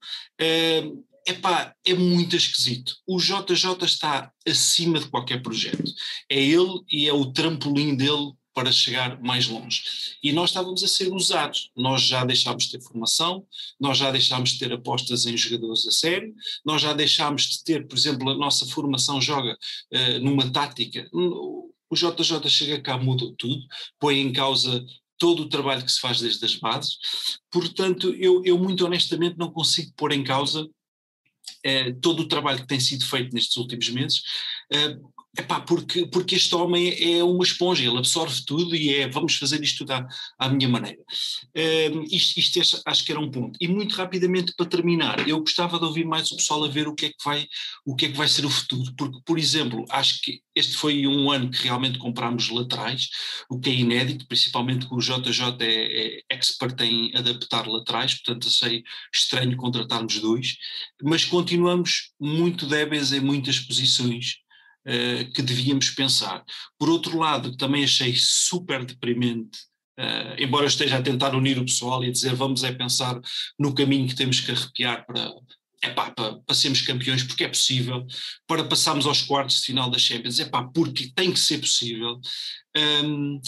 [0.41, 2.97] Uh, epá, é muito esquisito.
[3.07, 5.93] O JJ está acima de qualquer projeto.
[6.29, 9.83] É ele e é o trampolim dele para chegar mais longe.
[10.23, 11.71] E nós estávamos a ser usados.
[11.75, 13.47] Nós já deixámos de ter formação,
[13.81, 17.89] nós já deixámos de ter apostas em jogadores a sério, nós já deixámos de ter,
[17.89, 21.09] por exemplo, a nossa formação joga uh, numa tática.
[21.11, 23.63] O JJ chega cá, muda tudo,
[23.99, 24.85] põe em causa
[25.17, 26.99] todo o trabalho que se faz desde as bases.
[27.51, 30.69] Portanto, eu, eu muito honestamente não consigo pôr em causa
[31.65, 34.23] eh, todo o trabalho que tem sido feito nestes últimos meses,
[34.71, 34.97] eh,
[35.39, 39.63] Epá, porque, porque este homem é uma esponja, ele absorve tudo e é vamos fazer
[39.63, 40.99] isto tudo à, à minha maneira.
[41.95, 43.57] Um, isto, isto é, acho que era um ponto.
[43.61, 46.95] E muito rapidamente para terminar, eu gostava de ouvir mais o pessoal a ver o
[46.97, 47.47] que é que vai,
[47.87, 51.07] o que é que vai ser o futuro, porque, por exemplo, acho que este foi
[51.07, 53.09] um ano que realmente comprámos laterais,
[53.49, 58.49] o que é inédito, principalmente que o JJ é, é expert em adaptar laterais, portanto
[58.49, 58.83] achei
[59.15, 60.57] estranho contratarmos dois,
[61.01, 64.41] mas continuamos muito débeis em muitas posições
[64.87, 66.45] uh, que devíamos pensar.
[66.79, 69.59] Por outro lado, também achei super deprimente
[70.01, 73.21] Uh, embora esteja a tentar unir o pessoal e a dizer vamos é pensar
[73.59, 75.31] no caminho que temos que arrepiar para,
[75.83, 78.07] epá, para, para sermos campeões, porque é possível,
[78.47, 82.19] para passarmos aos quartos de final da Champions, epá, porque tem que ser possível.
[83.05, 83.41] Um,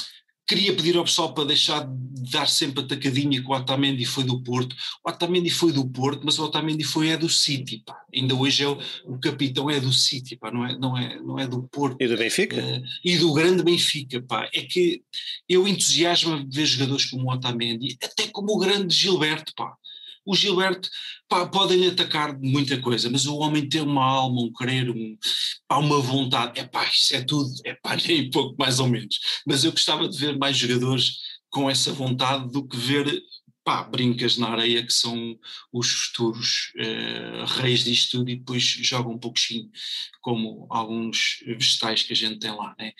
[0.47, 4.25] Queria pedir ao pessoal para deixar de dar sempre a tacadinha que o Otamendi foi
[4.25, 4.77] do Porto.
[5.05, 7.97] O Otamendi foi do Porto, mas o Otamendi foi é do City, pá.
[8.15, 11.39] Ainda hoje é o, o capitão é do City, pá, não é, não é, não
[11.39, 11.97] é do Porto.
[12.01, 12.57] E do Benfica?
[12.57, 14.49] Uh, e do grande Benfica, pá.
[14.55, 15.03] É que
[15.49, 19.77] eu entusiasmo ver jogadores como o Otamendi, até como o grande Gilberto, pá.
[20.25, 20.89] O Gilberto,
[21.29, 25.17] pá, podem atacar muita coisa, mas o homem tem uma alma, um querer, um,
[25.67, 29.19] pá, uma vontade, é pá, isso é tudo, é pá, nem pouco mais ou menos.
[29.47, 31.17] Mas eu gostava de ver mais jogadores
[31.51, 33.23] com essa vontade do que ver
[33.65, 35.39] pá, brincas na areia que são
[35.73, 39.71] os futuros uh, reis disto tudo e depois jogam um pouquinho
[40.23, 42.75] como alguns vegetais que a gente tem lá.
[42.79, 42.93] Né?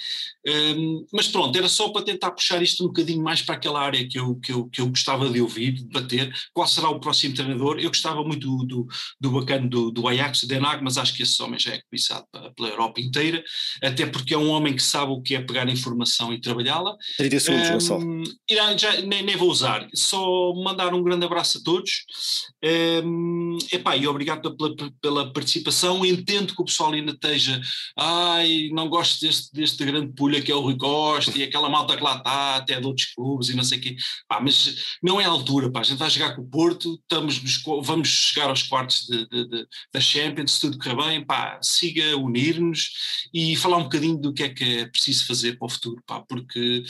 [0.47, 4.07] Um, mas pronto, era só para tentar puxar isto um bocadinho mais para aquela área
[4.07, 6.35] que eu, que eu, que eu gostava de ouvir, de bater.
[6.53, 7.79] Qual será o próximo treinador?
[7.79, 8.89] Eu gostava muito do, do,
[9.21, 12.27] do bacana do, do Ajax, Den Haag, mas acho que esse homem já é cobiçado
[12.57, 13.43] pela Europa inteira,
[13.83, 16.97] até porque é um homem que sabe o que é pegar informação e trabalhá-la.
[17.17, 18.25] 30 segundos, um, Gonçalo.
[18.77, 22.05] Já, nem, nem vou usar, só mandar um grande abraço a todos.
[23.05, 26.05] Um, epá, e obrigado pela, pela participação.
[26.05, 27.61] Entendo que o pessoal ainda esteja,
[27.97, 31.97] ai, não gosto deste, deste grande pulha que é o Rui Costa e aquela malta
[31.97, 33.97] que lá está, até de outros clubes e não sei o quê.
[34.29, 35.81] Pá, mas não é a altura, pá.
[35.81, 37.41] a gente vai jogar com o Porto, estamos
[37.83, 42.17] vamos chegar aos quartos de, de, de, da Champions, se tudo correr bem, pá, siga
[42.17, 42.91] unir-nos
[43.33, 46.21] e falar um bocadinho do que é que é preciso fazer para o futuro, pá,
[46.29, 46.83] porque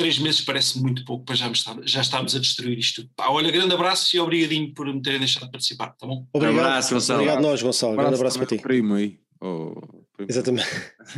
[0.00, 1.52] três meses parece muito pouco para já,
[1.84, 3.10] já estamos a destruir isto tudo.
[3.14, 6.26] Pá, olha, grande abraço e obrigadinho por me terem deixado de participar, tá bom?
[6.32, 7.20] Obrigado, um abraço, Gonçalo.
[7.20, 7.92] Obrigado nós, Gonçalo.
[7.92, 8.58] Um grande abraço para ti.
[8.58, 9.18] Primo aí.
[9.40, 10.28] Primo.
[10.28, 10.68] Exatamente.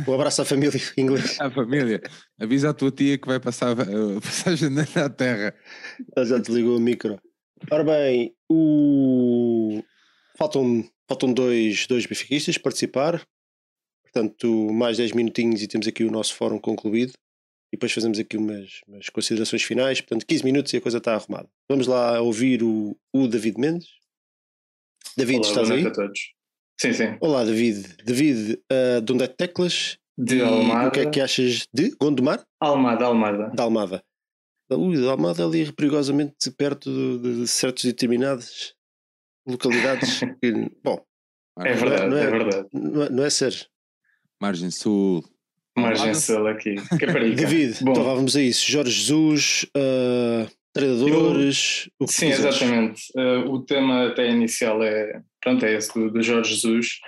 [0.07, 1.39] Um abraço à família inglês.
[1.39, 2.01] À família.
[2.39, 5.53] Avisa a tua tia que vai passar a passagem na terra.
[6.15, 7.19] Ela já te ligou o micro.
[7.69, 9.81] Ora bem, o...
[10.37, 13.25] faltam, faltam dois, dois benfiquistas participar.
[14.03, 17.13] Portanto, mais 10 minutinhos e temos aqui o nosso fórum concluído
[17.71, 19.99] e depois fazemos aqui umas, umas, considerações finais.
[19.99, 21.49] Portanto, 15 minutos e a coisa está arrumada.
[21.67, 23.87] Vamos lá ouvir o, o David Mendes.
[25.17, 25.87] David, Olá, estás aí?
[25.87, 26.32] A todos.
[26.79, 27.17] Sim, sim.
[27.21, 27.97] Olá, David.
[28.03, 29.97] David, uh, de onde é teclas?
[30.17, 30.89] De Almada.
[30.89, 32.43] O que é que achas de Gondomar?
[32.59, 33.49] Almada, Almada.
[33.49, 34.03] De Almada.
[34.71, 38.73] Ui, de Almada ali perigosamente perto de, de certas determinadas
[39.47, 40.19] localidades.
[40.41, 41.03] que, bom,
[41.59, 42.67] é verdade, não é, não é, é verdade.
[42.73, 43.65] Não é, não é sério.
[44.41, 45.23] Margem Sul.
[45.77, 46.75] Margem Sul aqui.
[47.35, 47.91] David, Bom.
[47.91, 48.69] então vamos a isso.
[48.69, 51.89] Jorge Jesus, uh, treinadores.
[51.99, 53.03] Eu, sim, exatamente.
[53.15, 56.99] Uh, o tema até inicial é, pronto, é esse do, do, Jorge Jesus.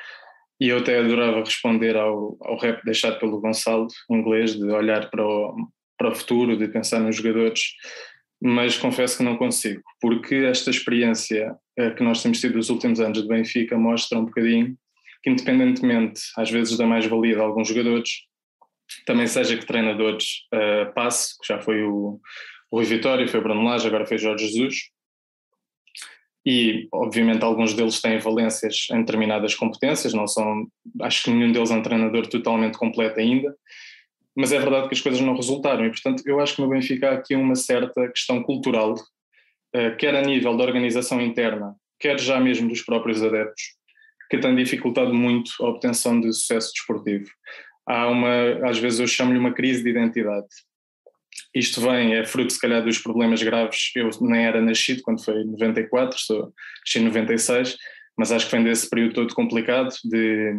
[0.60, 5.26] E eu até adorava responder ao, ao rap deixado pelo Gonçalo, inglês, de olhar para
[5.26, 5.56] o,
[5.98, 7.62] para o futuro, de pensar nos jogadores,
[8.42, 13.00] mas confesso que não consigo, porque esta experiência uh, que nós temos tido nos últimos
[13.00, 14.78] anos de Benfica mostra um bocadinho
[15.24, 18.10] que, independentemente, às vezes, da mais-valia de alguns jogadores,
[19.06, 22.20] também seja que treinadores uh, passe, que já foi o,
[22.72, 24.76] o Rui Vitória, foi o Bruno Lage, agora foi Jorge Jesus,
[26.46, 30.68] e obviamente alguns deles têm valências em determinadas competências, não são,
[31.02, 33.56] acho que nenhum deles é um treinador totalmente completo ainda,
[34.36, 37.10] mas é verdade que as coisas não resultaram e portanto eu acho que no Benfica
[37.10, 42.40] há aqui uma certa questão cultural, uh, quer a nível da organização interna, quer já
[42.40, 43.64] mesmo dos próprios adeptos,
[44.30, 47.30] que tem dificultado muito a obtenção de sucesso desportivo.
[47.88, 50.48] Há uma, às vezes eu chamo-lhe uma crise de identidade.
[51.54, 55.42] Isto vem, é fruto se calhar dos problemas graves, eu nem era nascido quando foi
[55.42, 56.54] em 94, sou,
[56.86, 57.78] nasci em 96,
[58.18, 60.54] mas acho que vem desse período todo complicado de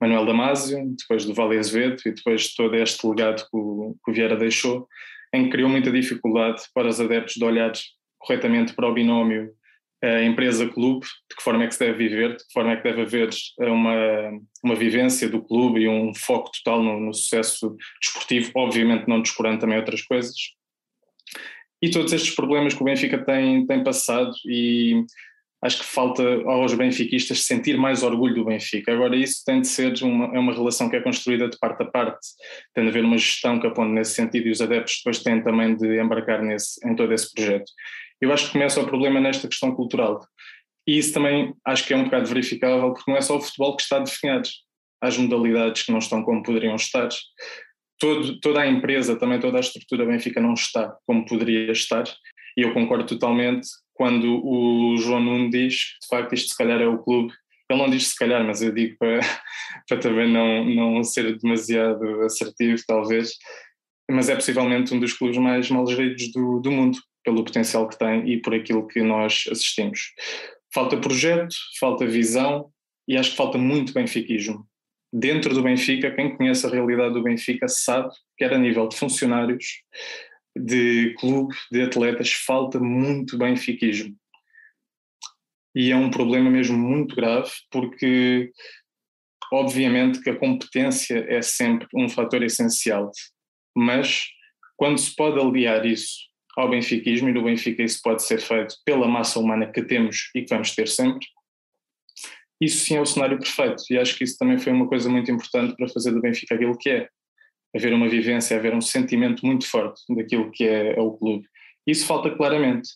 [0.00, 4.14] Manuel Damasio, depois do Vale Azevedo e depois todo este legado que o, que o
[4.14, 4.88] Vieira deixou,
[5.32, 7.72] em que criou muita dificuldade para os adeptos de olhar
[8.18, 9.52] corretamente para o binómio
[10.02, 12.82] a empresa-clube, de que forma é que se deve viver, de que forma é que
[12.82, 14.30] deve haver eh, uma,
[14.62, 19.60] uma vivência do clube e um foco total no, no sucesso desportivo, obviamente não descurando
[19.60, 20.34] também outras coisas.
[21.80, 25.04] E todos estes problemas que o Benfica tem, tem passado e
[25.62, 28.92] acho que falta aos benfiquistas sentir mais orgulho do Benfica.
[28.92, 31.86] Agora isso tem de ser uma, é uma relação que é construída de parte a
[31.86, 32.26] parte,
[32.74, 35.74] tem de haver uma gestão que aponte nesse sentido e os adeptos depois têm também
[35.76, 37.70] de embarcar nesse, em todo esse projeto.
[38.20, 40.20] Eu acho que começa o problema nesta questão cultural.
[40.86, 43.76] E isso também acho que é um bocado verificável, porque não é só o futebol
[43.76, 44.48] que está definhado.
[45.02, 47.08] As modalidades que não estão como poderiam estar.
[47.98, 52.04] Todo, toda a empresa, também toda a estrutura Benfica não está como poderia estar.
[52.56, 56.80] E eu concordo totalmente quando o João Nuno diz que de facto isto se calhar
[56.80, 57.32] é o clube.
[57.68, 59.20] Ele não diz se calhar, mas eu digo para,
[59.88, 63.32] para também não, não ser demasiado assertivo, talvez.
[64.08, 67.98] Mas é possivelmente um dos clubes mais mal geridos do, do mundo pelo potencial que
[67.98, 70.14] tem e por aquilo que nós assistimos.
[70.72, 72.70] Falta projeto, falta visão
[73.08, 74.64] e acho que falta muito benfiquismo.
[75.12, 78.96] Dentro do Benfica, quem conhece a realidade do Benfica sabe que era a nível de
[78.96, 79.82] funcionários,
[80.56, 84.14] de clube, de atletas, falta muito benfiquismo.
[85.74, 88.52] E é um problema mesmo muito grave, porque
[89.52, 93.10] obviamente que a competência é sempre um fator essencial,
[93.76, 94.26] mas
[94.76, 96.26] quando se pode aliar isso
[96.56, 100.42] ao benfiquismo, e no Benfica isso pode ser feito pela massa humana que temos e
[100.42, 101.26] que vamos ter sempre,
[102.60, 103.82] isso sim é o cenário perfeito.
[103.90, 106.76] E acho que isso também foi uma coisa muito importante para fazer do Benfica aquilo
[106.76, 107.08] que é.
[107.74, 111.46] Haver uma vivência, haver um sentimento muito forte daquilo que é, é o clube.
[111.86, 112.88] Isso falta claramente.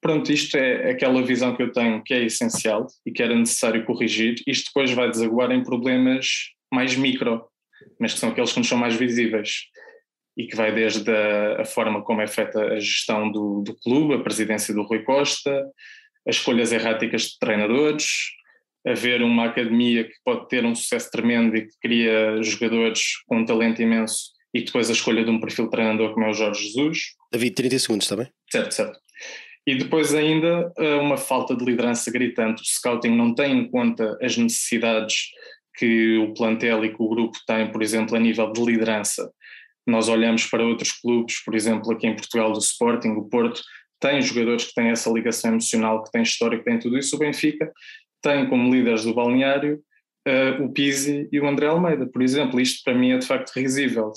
[0.00, 3.84] Pronto, isto é aquela visão que eu tenho que é essencial e que era necessário
[3.84, 4.36] corrigir.
[4.46, 6.26] Isto depois vai desaguar em problemas
[6.72, 7.44] mais micro,
[7.98, 9.64] mas que são aqueles que nos são mais visíveis
[10.36, 14.14] e que vai desde a, a forma como é feita a gestão do, do, clube,
[14.14, 15.64] a presidência do Rui Costa,
[16.28, 18.06] as escolhas erráticas de treinadores,
[18.86, 23.44] haver uma academia que pode ter um sucesso tremendo e que cria jogadores com um
[23.44, 26.64] talento imenso e depois a escolha de um perfil de treinador como é o Jorge
[26.64, 26.98] Jesus.
[27.32, 28.30] David, 30 segundos, está bem?
[28.50, 28.98] Certo, certo.
[29.66, 32.62] E depois ainda eh, uma falta de liderança gritante.
[32.62, 35.30] O scouting não tem em conta as necessidades
[35.76, 39.28] que o plantel e que o grupo tem, por exemplo, a nível de liderança
[39.86, 43.62] nós olhamos para outros clubes, por exemplo, aqui em Portugal, do Sporting, o Porto,
[44.00, 47.16] tem jogadores que têm essa ligação emocional, que têm história, que têm tudo isso.
[47.16, 47.72] O Benfica
[48.22, 49.82] tem como líderes do balneário
[50.26, 52.60] uh, o Pizzi e o André Almeida, por exemplo.
[52.60, 54.12] Isto para mim é de facto risível.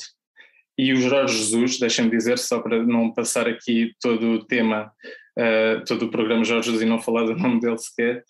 [0.78, 4.92] E o Jorge Jesus, deixem-me dizer, só para não passar aqui todo o tema,
[5.38, 8.24] uh, todo o programa Jorge Jesus e não falar do nome dele sequer,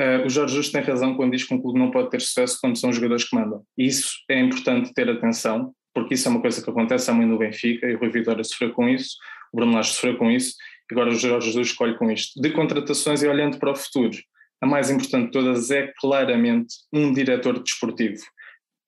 [0.00, 2.58] uh, o Jorge Jesus tem razão quando diz que um clube não pode ter sucesso
[2.60, 3.62] quando são os jogadores que mandam.
[3.76, 7.38] Isso é importante ter atenção, porque isso é uma coisa que acontece há muito no
[7.38, 9.16] Benfica, e o Rui Vitória sofreu com isso,
[9.52, 10.54] o Bruno Lage sofreu com isso,
[10.90, 12.40] e agora o Jorge Jesus escolhe com isto.
[12.40, 14.16] De contratações e olhando para o futuro,
[14.60, 18.22] a mais importante de todas é claramente um diretor desportivo.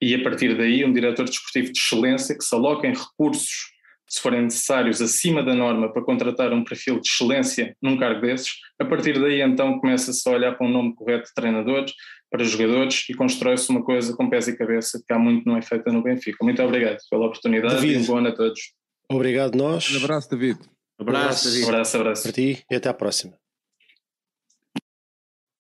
[0.03, 3.71] E a partir daí, um diretor desportivo de excelência que se aloca em recursos,
[4.11, 8.51] se forem necessários, acima da norma para contratar um perfil de excelência num cargo desses.
[8.81, 11.93] A partir daí, então, começa-se a olhar para um nome correto de treinadores,
[12.29, 15.63] para jogadores e constrói-se uma coisa com pés e cabeça que há muito não é
[15.63, 16.45] feita no Benfica.
[16.45, 17.95] Muito obrigado pela oportunidade David.
[17.95, 18.61] e um bom ano a todos.
[19.09, 19.93] Obrigado nós.
[19.93, 20.59] Um abraço, David.
[20.99, 21.69] Abraço, David.
[21.69, 22.23] Abraço, abraço.
[22.25, 23.39] Para ti e até à próxima.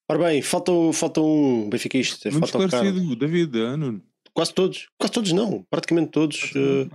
[0.08, 2.28] Ora bem, falta, falta um benfiquista.
[2.32, 4.02] Muito falta esclarecido, David, Nuno.
[4.40, 6.90] Quase todos, quase todos não, praticamente todos, sim,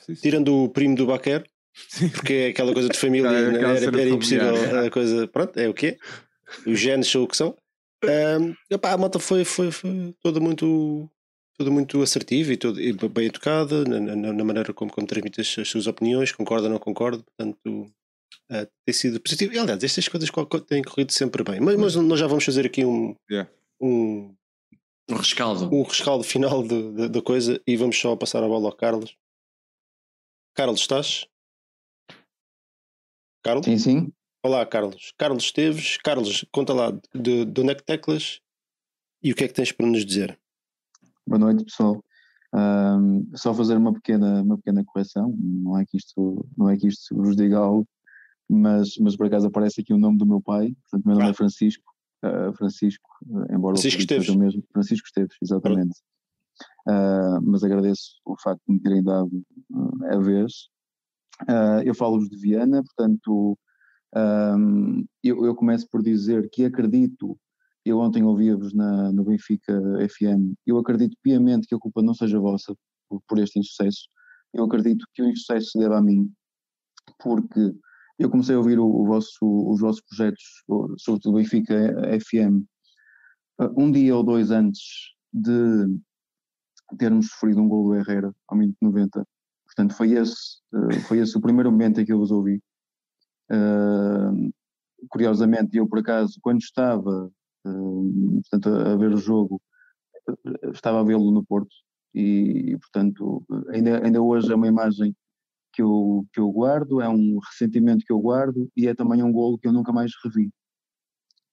[0.00, 0.14] sim.
[0.16, 1.46] tirando o primo do Baquer,
[2.12, 4.54] porque é aquela coisa de família, é, era, era, era impossível
[4.84, 5.98] a coisa, pronto, é o que é,
[6.66, 7.56] os genes são o que são.
[8.04, 11.08] Um, epá, a moto foi, foi, foi toda muito
[11.56, 15.40] toda muito assertiva e, todo, e bem educada na, na, na, maneira como, como transmite
[15.40, 17.90] as, as, suas opiniões, concorda ou não concorda, portanto
[18.50, 19.54] uh, tem sido positivo.
[19.54, 20.30] E aliás, estas coisas
[20.66, 21.60] têm corrido sempre bem.
[21.60, 23.50] Mas, mas nós já vamos fazer aqui um, yeah.
[23.80, 24.34] um,
[25.10, 25.74] um rescaldo.
[25.74, 29.16] Um rescaldo final da coisa e vamos só passar a bola ao Carlos.
[30.54, 31.26] Carlos, estás?
[33.42, 33.64] Carlos?
[33.64, 34.12] Sim, sim.
[34.42, 35.12] Olá, Carlos.
[35.18, 35.96] Carlos Esteves.
[35.98, 38.40] Carlos, conta lá de, de onde é que teclas
[39.22, 40.38] e o que é que tens para nos dizer?
[41.26, 42.02] Boa noite, pessoal.
[42.52, 46.88] Um, só fazer uma pequena, uma pequena correção, não é que isto, não é que
[46.88, 47.86] isto vos diga algo,
[48.48, 51.34] mas, mas por acaso aparece aqui o nome do meu pai, portanto, meu nome é
[51.34, 51.89] Francisco,
[52.24, 53.08] uh, Francisco,
[53.50, 54.26] embora Francisco o Esteves.
[54.26, 54.64] seja o mesmo.
[54.72, 55.98] Francisco Esteves, exatamente.
[56.86, 59.30] Uh, mas agradeço o facto de me terem dado
[60.10, 60.68] a vez.
[61.86, 63.58] Eu falo-vos de Viana, portanto,
[64.14, 67.38] um, eu, eu, começo por dizer que acredito,
[67.84, 69.72] eu ontem ouvia-vos no Benfica
[70.08, 72.74] FM, eu acredito piamente que a culpa não seja vossa
[73.08, 74.08] por, por este insucesso.
[74.52, 76.30] Eu acredito que o insucesso se deve a mim,
[77.18, 77.72] porque
[78.20, 80.44] eu comecei a ouvir o, o vosso, os vossos projetos,
[80.98, 81.74] sobretudo Benfica
[82.20, 82.62] FM,
[83.76, 85.86] um dia ou dois antes de
[86.98, 89.26] termos sofrido um gol do Herrera ao minuto 90.
[89.64, 90.58] Portanto, foi esse,
[91.08, 92.60] foi esse o primeiro momento em que eu vos ouvi.
[93.50, 94.52] Uh,
[95.08, 97.30] curiosamente, eu por acaso, quando estava
[97.62, 99.62] portanto, a, a, ver o jogo,
[100.74, 101.74] estava a vê-lo no Porto
[102.14, 105.14] e, portanto, ainda, ainda hoje é uma imagem
[105.72, 109.32] que eu, que eu guardo, é um ressentimento que eu guardo e é também um
[109.32, 110.50] golo que eu nunca mais revi.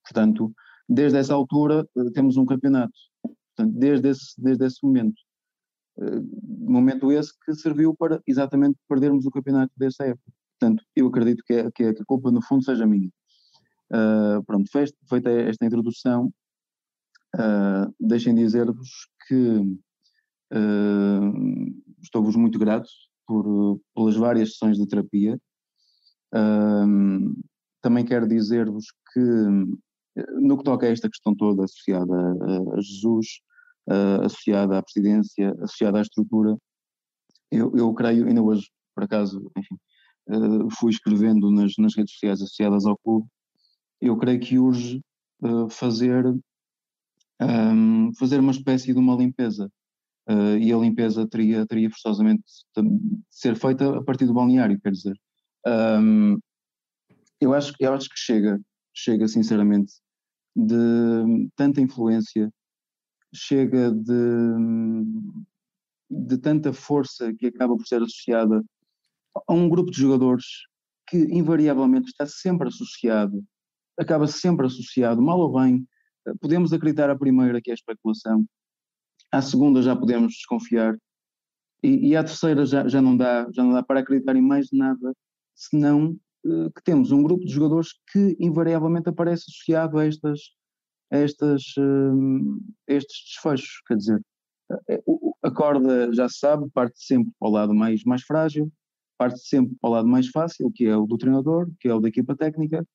[0.04, 0.54] Portanto,
[0.88, 2.94] desde essa altura temos um campeonato.
[3.22, 5.20] Portanto, desde esse, desde esse momento.
[6.60, 10.32] momento esse que serviu para exatamente perdermos o campeonato desta época.
[10.60, 13.10] Portanto, eu acredito que, é, que, é, que a culpa no fundo seja minha.
[13.92, 16.32] Uh, pronto, feita esta introdução,
[17.36, 18.90] uh, deixem dizer-vos
[19.28, 19.60] que
[20.54, 21.34] uh,
[22.02, 22.90] estou-vos muito grato
[23.28, 25.40] por, pelas várias sessões de terapia.
[27.82, 29.20] também quero dizer-vos que,
[30.42, 33.28] no que toca a esta questão toda associada a, a Jesus,
[34.24, 36.58] associada à presidência, associada à estrutura,
[37.52, 39.76] eu, eu creio, ainda hoje, por acaso, enfim,
[40.30, 43.28] uh, fui escrevendo nas, nas redes sociais associadas ao clube,
[44.02, 45.02] eu creio que urge
[45.42, 46.26] uh, fazer,
[47.42, 49.72] um, fazer uma espécie de uma limpeza.
[50.30, 52.44] Uh, e a limpeza teria, teria forçosamente
[52.76, 52.84] de
[53.30, 55.18] ser feita a partir do balneário, quer dizer.
[55.66, 56.38] Um,
[57.40, 58.60] eu, acho, eu acho que chega,
[58.94, 59.94] chega sinceramente,
[60.54, 62.52] de tanta influência,
[63.34, 64.14] chega de,
[66.10, 68.62] de tanta força que acaba por ser associada
[69.48, 70.46] a um grupo de jogadores
[71.08, 73.44] que invariavelmente está sempre associado,
[73.98, 75.88] acaba sempre associado, mal ou bem,
[76.28, 78.46] eh, podemos acreditar à primeira que é a especulação,
[79.32, 80.98] à segunda já podemos desconfiar
[81.84, 84.68] e, e à terceira já, já, não dá, já não dá para acreditar em mais
[84.72, 85.14] nada,
[85.56, 90.40] senão uh, que temos um grupo de jogadores que invariavelmente aparece associado a estas,
[91.12, 94.22] a estas, uh, estes desfechos, quer dizer,
[95.44, 98.72] a corda já se sabe, parte sempre para o lado mais, mais frágil,
[99.18, 102.00] parte sempre para o lado mais fácil, que é o do treinador, que é o
[102.00, 102.86] da equipa técnica.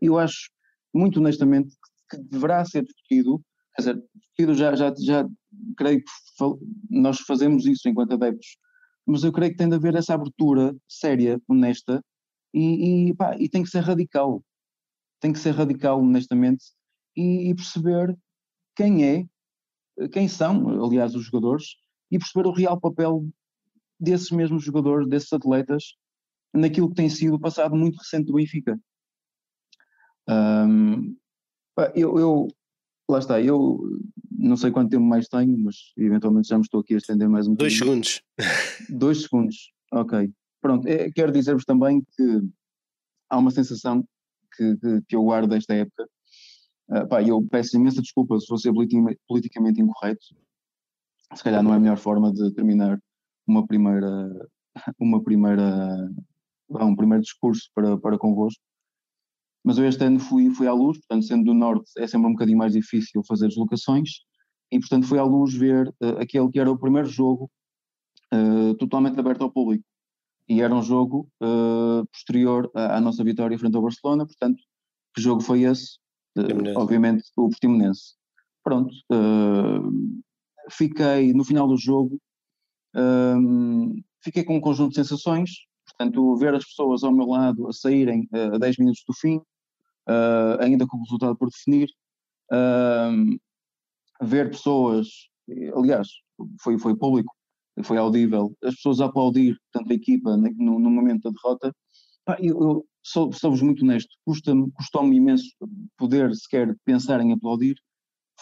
[0.00, 0.50] Eu acho,
[0.94, 1.76] muito honestamente,
[2.10, 3.42] que deverá ser discutido,
[3.84, 5.28] quer dizer, já, já, já
[5.76, 6.10] creio que
[6.90, 8.56] nós fazemos isso enquanto adeptos,
[9.06, 12.02] mas eu creio que tem de haver essa abertura séria, honesta,
[12.52, 14.44] e, e, pá, e tem que ser radical.
[15.20, 16.64] Tem que ser radical, honestamente,
[17.16, 18.16] e, e perceber
[18.74, 19.26] quem é,
[20.08, 21.76] quem são, aliás, os jogadores,
[22.10, 23.28] e perceber o real papel
[23.98, 25.94] desses mesmos jogadores, desses atletas,
[26.54, 28.78] naquilo que tem sido o passado muito recente do Benfica.
[30.28, 31.16] Um,
[31.94, 32.48] eu, eu,
[33.10, 33.80] lá está, eu
[34.30, 37.46] não sei quanto tempo mais tenho, mas eventualmente já me estou aqui a estender mais
[37.46, 38.22] um Dois segundos.
[38.88, 40.32] Dois segundos, ok.
[40.60, 42.40] Pronto, é, quero dizer-vos também que
[43.28, 44.04] há uma sensação
[44.56, 46.08] que, que, que eu guardo desta época.
[46.88, 48.68] Uh, pá, eu peço imensa desculpa se fosse
[49.26, 50.24] politicamente incorreto.
[51.34, 52.98] Se calhar não é a melhor forma de terminar
[53.46, 54.48] uma primeira,
[54.98, 56.10] uma primeira,
[56.68, 58.60] um primeiro discurso para, para convosco.
[59.64, 62.32] Mas eu este ano fui, fui à luz, portanto, sendo do Norte é sempre um
[62.32, 64.10] bocadinho mais difícil fazer deslocações,
[64.72, 67.50] e portanto fui à luz ver uh, aquele que era o primeiro jogo
[68.32, 69.84] uh, totalmente aberto ao público.
[70.48, 74.62] E era um jogo uh, posterior à, à, nossa vitória frente ao Barcelona, portanto,
[75.14, 75.98] que jogo foi esse?
[76.76, 78.14] obviamente o Portimonense.
[78.62, 78.94] Pronto,
[80.70, 82.20] fiquei no final do jogo
[84.22, 85.50] fiquei com um conjunto de sensações,
[86.00, 89.36] portanto, ver as pessoas ao meu lado a saírem uh, a 10 minutos do fim,
[89.36, 91.90] uh, ainda com o resultado por definir,
[92.50, 93.38] uh,
[94.22, 95.08] ver pessoas,
[95.76, 96.08] aliás,
[96.62, 97.34] foi, foi público,
[97.84, 101.74] foi audível, as pessoas a aplaudir, portanto, a equipa no, no momento da derrota.
[102.24, 105.48] Pá, eu, eu sou, sou-vos muito honesto, custa-me, custou-me imenso
[105.98, 107.76] poder sequer pensar em aplaudir.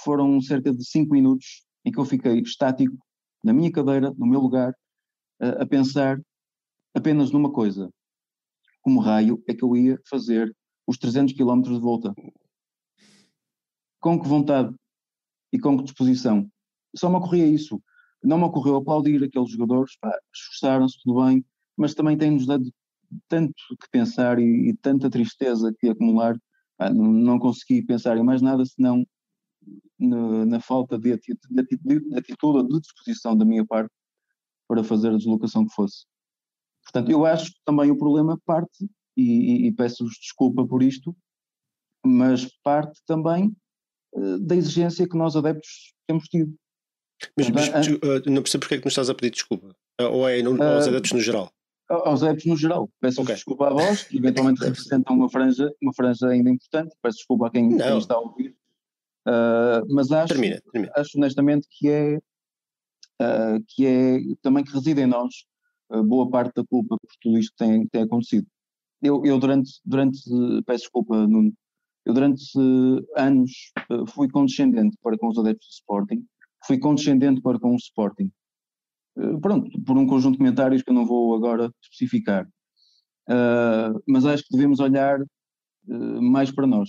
[0.05, 2.97] Foram cerca de 5 minutos em que eu fiquei estático,
[3.43, 4.73] na minha cadeira, no meu lugar,
[5.41, 6.21] a, a pensar
[6.95, 7.91] apenas numa coisa:
[8.83, 10.55] como raio é que eu ia fazer
[10.87, 12.15] os 300 km de volta?
[14.01, 14.75] Com que vontade
[15.53, 16.51] e com que disposição?
[16.97, 17.83] Só me ocorria isso.
[18.23, 19.93] Não me ocorreu aplaudir aqueles jogadores,
[20.35, 21.45] esforçaram-se, tudo bem,
[21.77, 22.73] mas também tem-nos dado
[23.29, 26.37] tanto que pensar e, e, tanta tristeza que acumular
[26.95, 29.05] não consegui pensar em mais nada senão
[29.99, 33.93] na, na falta de atitude, de atitude ou de disposição da minha parte
[34.69, 36.07] para fazer a deslocação que fosse.
[36.91, 41.15] Portanto, eu acho que também o problema parte, e, e, peço-vos desculpa por isto,
[42.05, 43.55] mas parte também
[44.15, 46.55] uh, da exigência que nós adeptos temos tido.
[47.37, 49.69] Mas, mas uh, não percebo porque é que nos estás a pedir desculpa.
[50.01, 51.53] Uh, ou é no, aos adeptos no geral?
[51.91, 52.89] Aos adeptos no geral.
[53.01, 53.35] Peço okay.
[53.35, 56.97] desculpa a vós, que eventualmente representam uma franja, uma franja ainda importante.
[57.03, 58.57] Peço desculpa a quem, quem está a ouvir.
[59.91, 60.93] mas acho, termina, termina.
[60.97, 62.19] acho honestamente que é,
[63.67, 65.35] que é também que reside em nós
[66.05, 68.47] boa parte da culpa por tudo isto que tem, tem acontecido.
[69.01, 70.19] Eu, eu durante, durante,
[70.67, 71.53] peço desculpa, Nuno,
[72.05, 72.43] eu durante
[73.17, 73.53] anos
[74.09, 76.25] fui condescendente para com os adeptos do Sporting,
[76.67, 78.31] fui condescendente para com o Sporting.
[79.41, 82.49] Pronto, por um conjunto de comentários que eu não vou agora especificar.
[83.29, 86.89] Uh, mas acho que devemos olhar uh, mais para nós.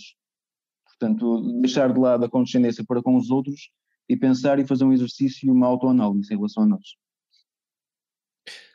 [0.85, 3.69] Portanto, deixar de lado a condescendência para com os outros
[4.07, 6.95] e pensar e fazer um exercício uma autoanálise em relação a nós.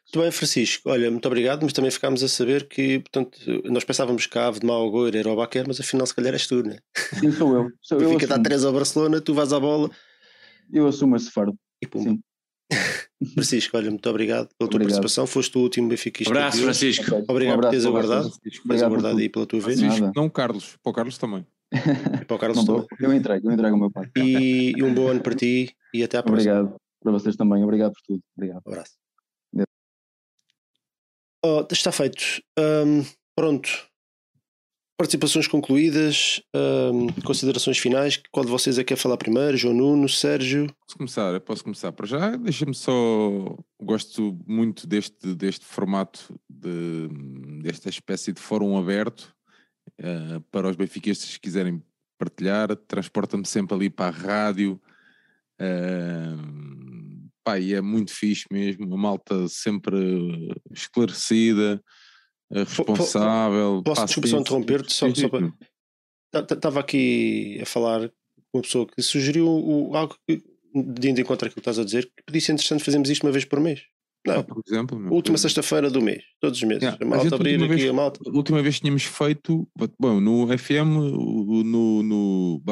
[0.07, 0.91] Muito bem, Francisco.
[0.91, 4.61] Olha, muito obrigado, mas também ficámos a saber que, portanto, nós pensávamos que a ave
[4.61, 6.79] de mau agouro era o Baquer, mas afinal se calhar és tu, né?
[7.19, 7.71] Sim, sou eu.
[7.81, 9.91] Sou eu Fica a 3 ao Barcelona, tu vais à bola.
[10.73, 11.59] Eu assumo esse fardo.
[11.83, 12.03] E pum.
[12.03, 12.21] Sim.
[13.35, 15.01] Francisco, olha, muito obrigado pela tua obrigado.
[15.01, 15.27] participação.
[15.27, 16.25] Foste o último Benfica.
[16.27, 17.25] Abraço, Francisco.
[17.29, 18.31] Obrigado um por teres aguardado.
[18.41, 19.81] Teres aguardado aí pela tua vez.
[19.81, 20.77] Francisco, não, Carlos.
[20.83, 21.47] Para o Carlos também.
[21.73, 22.87] E para o Carlos não, também.
[23.01, 24.09] Eu entrego, eu entrego o meu pai.
[24.17, 26.53] E, e, um bom ano para ti e até à próxima.
[26.53, 26.77] Obrigado.
[27.03, 27.63] Para vocês também.
[27.63, 28.23] Obrigado por tudo.
[28.37, 28.63] Obrigado.
[28.67, 29.04] Um abraço.
[31.47, 32.25] Oh, está feito.
[32.59, 33.05] Um,
[33.37, 33.69] pronto.
[34.97, 38.19] Participações concluídas, um, considerações finais.
[38.33, 39.55] Qual de vocês é que quer falar primeiro?
[39.55, 40.75] João Nuno, Sérgio?
[40.87, 41.93] Posso começar, posso começar.
[41.93, 43.55] Para já, deixa-me só.
[43.83, 47.09] Gosto muito deste, deste formato, de,
[47.63, 49.35] desta espécie de fórum aberto
[50.01, 51.83] uh, para os benfiquistas que quiserem
[52.17, 52.75] partilhar.
[52.75, 54.81] Transporta-me sempre ali para a rádio.
[55.61, 56.94] Uh,
[57.45, 59.97] pá, e é muito fixe mesmo, uma malta sempre
[60.73, 61.81] esclarecida,
[62.51, 63.83] eh, responsável.
[63.85, 65.53] Posso, desculpa só interromper-te, só, só para...
[66.51, 68.09] Estava aqui a falar
[68.51, 70.17] com uma pessoa que sugeriu algo
[70.75, 73.25] de indo em contra aquilo que estás a dizer, que podia ser interessante fazermos isto
[73.25, 73.85] uma vez por mês.
[74.27, 76.83] Não, ah, por exemplo, última sexta-feira do mês, todos os meses.
[76.83, 77.05] Yeah.
[77.05, 78.21] A malta a abrir aqui vez, a malta.
[78.27, 82.63] A última vez tínhamos feito, bom, no FM, no, no, no,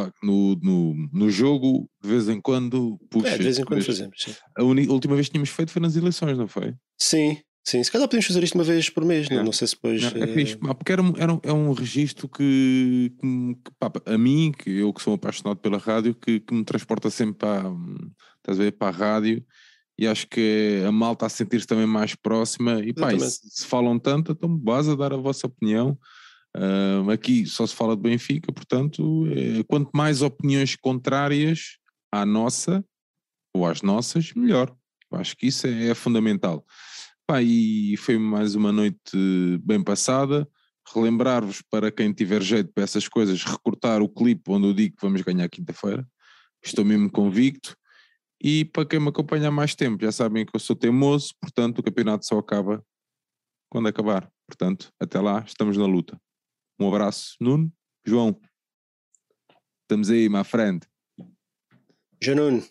[0.63, 3.29] no, no jogo, de vez em quando puxa.
[3.29, 4.17] É, de vez em quando fazemos.
[4.19, 4.35] Sim.
[4.57, 6.75] A, uni, a última vez que tínhamos feito foi nas eleições, não foi?
[6.99, 9.37] Sim, Sim, se calhar podemos fazer isto uma vez por mês, é.
[9.37, 10.03] não, não sei se depois.
[10.03, 14.53] É fixe, eh, porque era, era, é um registro que, que, que pá, a mim,
[14.57, 17.73] que eu que sou apaixonado pela rádio, que, que me transporta sempre para,
[18.39, 19.45] estás a ver, para a rádio
[19.99, 23.99] e acho que a malta a sentir-se também mais próxima e pá, se, se, falam
[23.99, 25.99] tanto, então base a dar a vossa opinião.
[26.57, 31.79] Uh, aqui só se fala de Benfica, portanto, é, quanto mais opiniões contrárias
[32.11, 32.85] à nossa
[33.55, 34.75] ou às nossas, melhor.
[35.13, 36.65] Acho que isso é, é fundamental.
[37.27, 38.99] Pá, e foi mais uma noite
[39.63, 40.49] bem passada.
[40.95, 45.03] Relembrar-vos para quem tiver jeito para essas coisas, recortar o clipe onde eu digo que
[45.03, 46.07] vamos ganhar quinta-feira.
[46.63, 47.77] Estou mesmo convicto.
[48.43, 51.79] E para quem me acompanha há mais tempo, já sabem que eu sou teimoso, portanto
[51.79, 52.85] o campeonato só acaba
[53.71, 54.29] quando acabar.
[54.49, 56.21] Portanto, até lá, estamos na luta.
[56.79, 57.73] Um abraço, Nuno,
[58.05, 58.39] João.
[59.83, 60.85] Estamos aí, my friend.
[62.21, 62.65] João Nuno.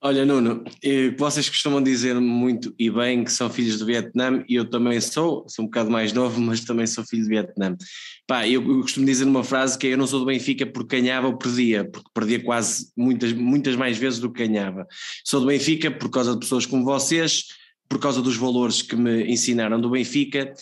[0.00, 4.54] Olha, Nuno, eh, vocês costumam dizer muito e bem que são filhos do Vietnã, e
[4.54, 7.76] eu também sou, sou um bocado mais novo, mas também sou filho do Vietnã.
[8.24, 11.00] Pá, eu, eu costumo dizer uma frase que é, eu não sou do Benfica porque
[11.00, 14.86] ganhava ou perdia, porque perdia quase muitas, muitas mais vezes do que ganhava.
[15.24, 17.46] Sou do Benfica por causa de pessoas como vocês,
[17.88, 20.52] por causa dos valores que me ensinaram do Benfica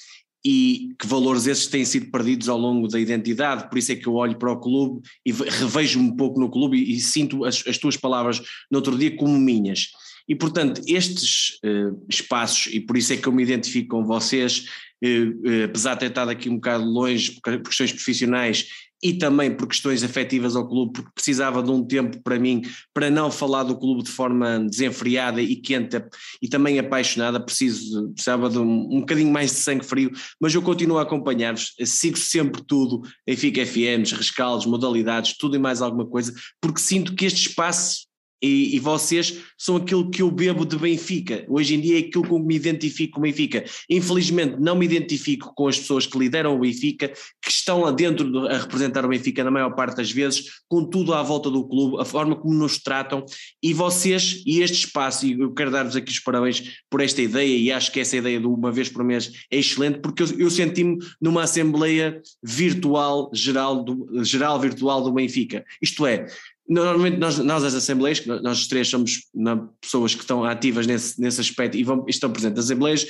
[0.49, 4.07] e que valores esses têm sido perdidos ao longo da identidade, por isso é que
[4.07, 7.67] eu olho para o clube e revejo-me um pouco no clube e, e sinto as,
[7.67, 9.89] as, tuas palavras no outro dia como minhas.
[10.29, 14.69] E portanto, estes uh, espaços, e por isso é que eu me identifico com vocês,
[15.03, 18.69] uh, uh, apesar de ter estado aqui um bocado longe por questões profissionais
[19.03, 22.63] e também por questões afetivas ao clube, porque precisava de um tempo para mim
[22.95, 26.03] para não falar do clube de forma desenfreada e quente
[26.41, 30.11] e também apaixonada, preciso, precisava de um, um bocadinho mais de sangue frio,
[30.41, 35.59] mas eu continuo a acompanhar-vos, sigo sempre tudo, em FIC FMs, rescaldos, modalidades, tudo e
[35.59, 38.06] mais alguma coisa, porque sinto que este espaço
[38.43, 41.45] e, e, vocês são aquilo que eu bebo de Benfica.
[41.49, 43.65] Hoje em dia é aquilo com que me identifico com Benfica.
[43.89, 47.09] Infelizmente não me identifico com as pessoas que lideram o Benfica,
[47.43, 50.85] que estão lá dentro de, a representar o Benfica na maior parte das vezes, com
[50.85, 53.25] tudo à volta do clube, a forma como nos tratam,
[53.63, 57.57] e vocês, e este espaço, e eu quero dar-vos aqui os parabéns por esta ideia,
[57.57, 60.51] e acho que essa ideia de uma vez por mês é excelente, porque eu, eu
[60.51, 65.65] senti-me numa assembleia virtual, geral, do, geral virtual do Benfica.
[65.81, 66.27] Isto é,
[66.69, 71.41] Normalmente nós, nós as assembleias, nós três somos na, pessoas que estão ativas nesse, nesse
[71.41, 73.07] aspecto e vão, estão presentes nas assembleias,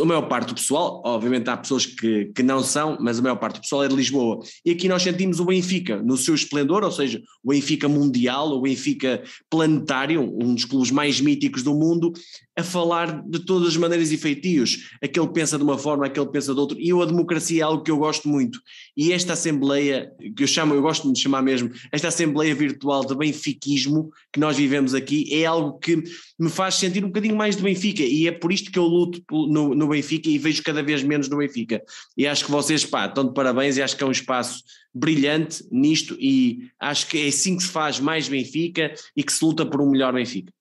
[0.00, 3.36] a maior parte do pessoal, obviamente há pessoas que, que não são, mas a maior
[3.36, 4.40] parte do pessoal é de Lisboa.
[4.64, 8.62] E aqui nós sentimos o Benfica no seu esplendor, ou seja, o Benfica mundial, o
[8.62, 12.12] Benfica planetário, um dos clubes mais míticos do mundo,
[12.56, 14.88] a falar de todas as maneiras e feitios.
[15.02, 16.78] Aquele pensa de uma forma, aquele pensa de outra.
[16.80, 18.58] E eu, a democracia é algo que eu gosto muito.
[18.96, 23.14] E esta Assembleia, que eu chamo, eu gosto de chamar mesmo, esta Assembleia Virtual de
[23.14, 26.02] Benfiquismo que nós vivemos aqui, é algo que
[26.38, 28.02] me faz sentir um bocadinho mais do Benfica.
[28.02, 31.28] E é por isto que eu luto no, no Benfica e vejo cada vez menos
[31.28, 31.82] no Benfica.
[32.16, 34.62] E acho que vocês, pá, estão de parabéns e acho que é um espaço
[34.94, 36.16] brilhante nisto.
[36.18, 39.82] E acho que é assim que se faz mais Benfica e que se luta por
[39.82, 40.55] um melhor Benfica.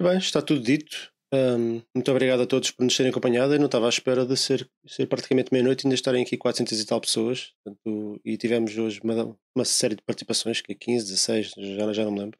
[0.00, 1.10] Bem, está tudo dito.
[1.32, 3.54] Um, muito obrigado a todos por nos terem acompanhado.
[3.54, 6.78] Eu não estava à espera de ser, ser praticamente meia-noite e ainda estarem aqui 400
[6.78, 7.54] e tal pessoas.
[7.64, 12.04] Portanto, e tivemos hoje uma, uma, série de participações, que é 15, 16, já, já
[12.04, 12.38] não me lembro.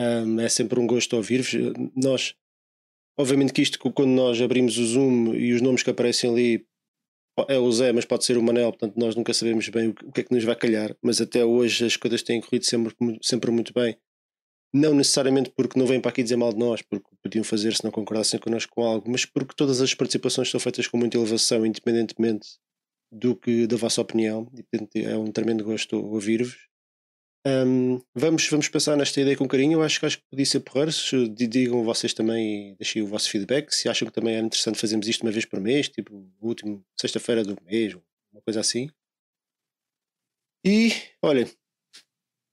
[0.00, 1.52] Um, é sempre um gosto ouvir-vos.
[1.96, 2.36] Nós,
[3.18, 6.66] obviamente que isto, quando nós abrimos o Zoom e os nomes que aparecem ali
[7.48, 10.20] é o Zé, mas pode ser o Manel, portanto nós nunca sabemos bem o que
[10.20, 13.72] é que nos vai calhar, mas até hoje as coisas têm corrido sempre, sempre muito
[13.72, 13.96] bem
[14.72, 17.84] não necessariamente porque não vêm para aqui dizer mal de nós, porque podiam fazer se
[17.84, 21.66] não concordassem connosco com algo, mas porque todas as participações são feitas com muita elevação,
[21.66, 22.58] independentemente
[23.10, 24.50] do que da vossa opinião,
[24.94, 26.72] é um tremendo gosto ouvir-vos.
[27.44, 29.74] Um, vamos, vamos pensar nesta ideia com carinho.
[29.74, 30.90] Eu acho que acho que podia ser porreiro.
[31.28, 33.70] Digam vocês também deixem o vosso feedback.
[33.74, 36.84] Se acham que também é interessante fazermos isto uma vez por mês, tipo o último
[36.98, 37.94] sexta-feira do mês,
[38.32, 38.88] uma coisa assim.
[40.64, 41.46] E olhem,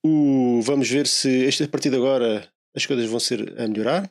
[0.06, 4.10] o, vamos ver se esta, a partir de agora as coisas vão ser a melhorar.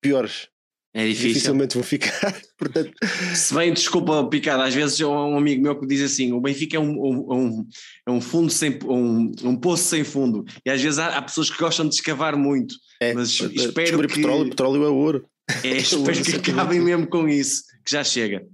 [0.00, 0.48] Piores
[0.92, 1.28] é difícil.
[1.28, 2.40] Dificilmente vão ficar.
[2.58, 2.92] Portanto...
[3.34, 6.80] Se bem, desculpa, Picado, às vezes um amigo meu que diz assim: o Benfica é
[6.80, 7.68] um, um,
[8.06, 10.44] é um fundo sem um, um poço sem fundo.
[10.66, 12.74] E às vezes há, há pessoas que gostam de escavar muito.
[13.00, 14.16] É, mas espero que.
[14.16, 15.26] Petróleo, petróleo é ouro.
[15.62, 18.44] É, espero que acabem mesmo com isso, que já chega.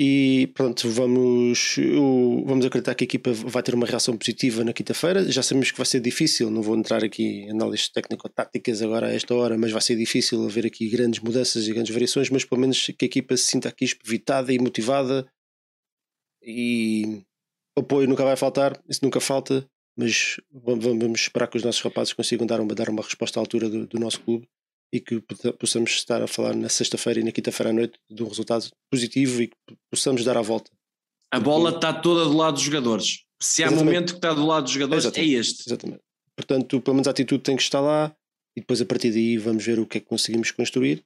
[0.00, 1.74] E pronto, vamos,
[2.46, 5.28] vamos acreditar que a equipa vai ter uma reação positiva na quinta-feira.
[5.28, 9.12] Já sabemos que vai ser difícil, não vou entrar aqui em análises técnico-táticas agora a
[9.12, 12.30] esta hora, mas vai ser difícil haver aqui grandes mudanças e grandes variações.
[12.30, 15.28] Mas pelo menos que a equipa se sinta aqui espivitada e motivada.
[16.40, 17.24] E
[17.76, 19.68] apoio nunca vai faltar, isso nunca falta.
[19.96, 23.68] Mas vamos esperar que os nossos rapazes consigam dar uma, dar uma resposta à altura
[23.68, 24.48] do, do nosso clube
[24.92, 25.22] e que
[25.58, 29.42] possamos estar a falar na sexta-feira e na quinta-feira à noite de um resultado positivo
[29.42, 29.56] e que
[29.90, 30.70] possamos dar a volta.
[31.30, 33.24] A bola está toda do lado dos jogadores.
[33.40, 33.84] Se há Exatamente.
[33.84, 35.34] momento que está do lado dos jogadores, é Exatamente.
[35.34, 35.68] é este.
[35.68, 36.00] Exatamente.
[36.34, 38.14] Portanto, pelo menos a atitude tem que estar lá
[38.56, 41.04] e depois a partir daí vamos ver o que é que conseguimos construir.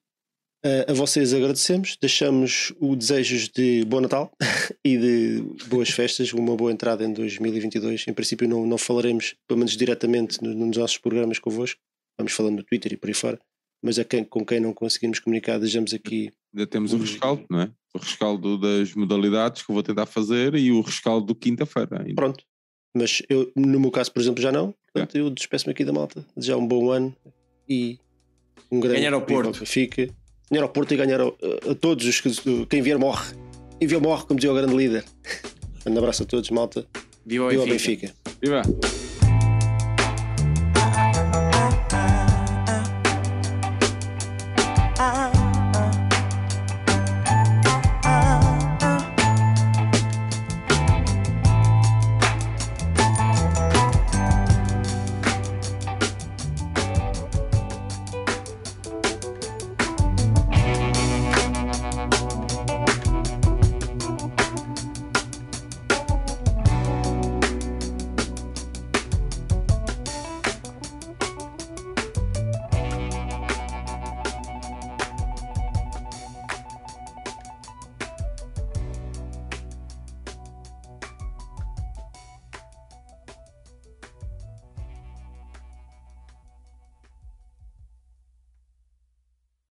[0.65, 4.31] Uh, a vocês agradecemos, deixamos o desejos de bom Natal
[4.85, 8.07] e de boas festas, uma boa entrada em 2022.
[8.07, 11.81] Em princípio, não, não falaremos, pelo menos diretamente, nos nossos programas convosco,
[12.17, 13.41] vamos falando no Twitter e por aí fora
[13.83, 16.31] mas a quem, com quem não conseguimos comunicar, deixamos aqui.
[16.55, 17.71] Ainda temos o rescaldo, não é?
[17.95, 22.05] O rescaldo das modalidades que eu vou tentar fazer e o rescaldo do quinta-feira.
[22.15, 22.45] Pronto.
[22.95, 24.75] Mas eu, no meu caso, por exemplo, já não.
[24.93, 25.21] Portanto, é.
[25.21, 26.25] eu despeço-me aqui da malta.
[26.37, 27.15] Desejar um bom ano
[27.69, 27.99] e
[28.71, 28.99] um grande.
[28.99, 29.67] Ganhar ao Porto.
[29.67, 30.09] Fica.
[30.51, 31.37] Ganhar ao Porto e ganhar ao,
[31.67, 32.31] a, a, todos os que.
[32.67, 33.35] Quem vier morre.
[33.79, 35.05] Quem vier morre, como dizia o grande líder.
[35.85, 36.87] Um abraço a todos, malta.
[37.27, 38.15] Viva, Viva Benfica.
[38.41, 38.63] Benfica.
[38.63, 39.12] Viva.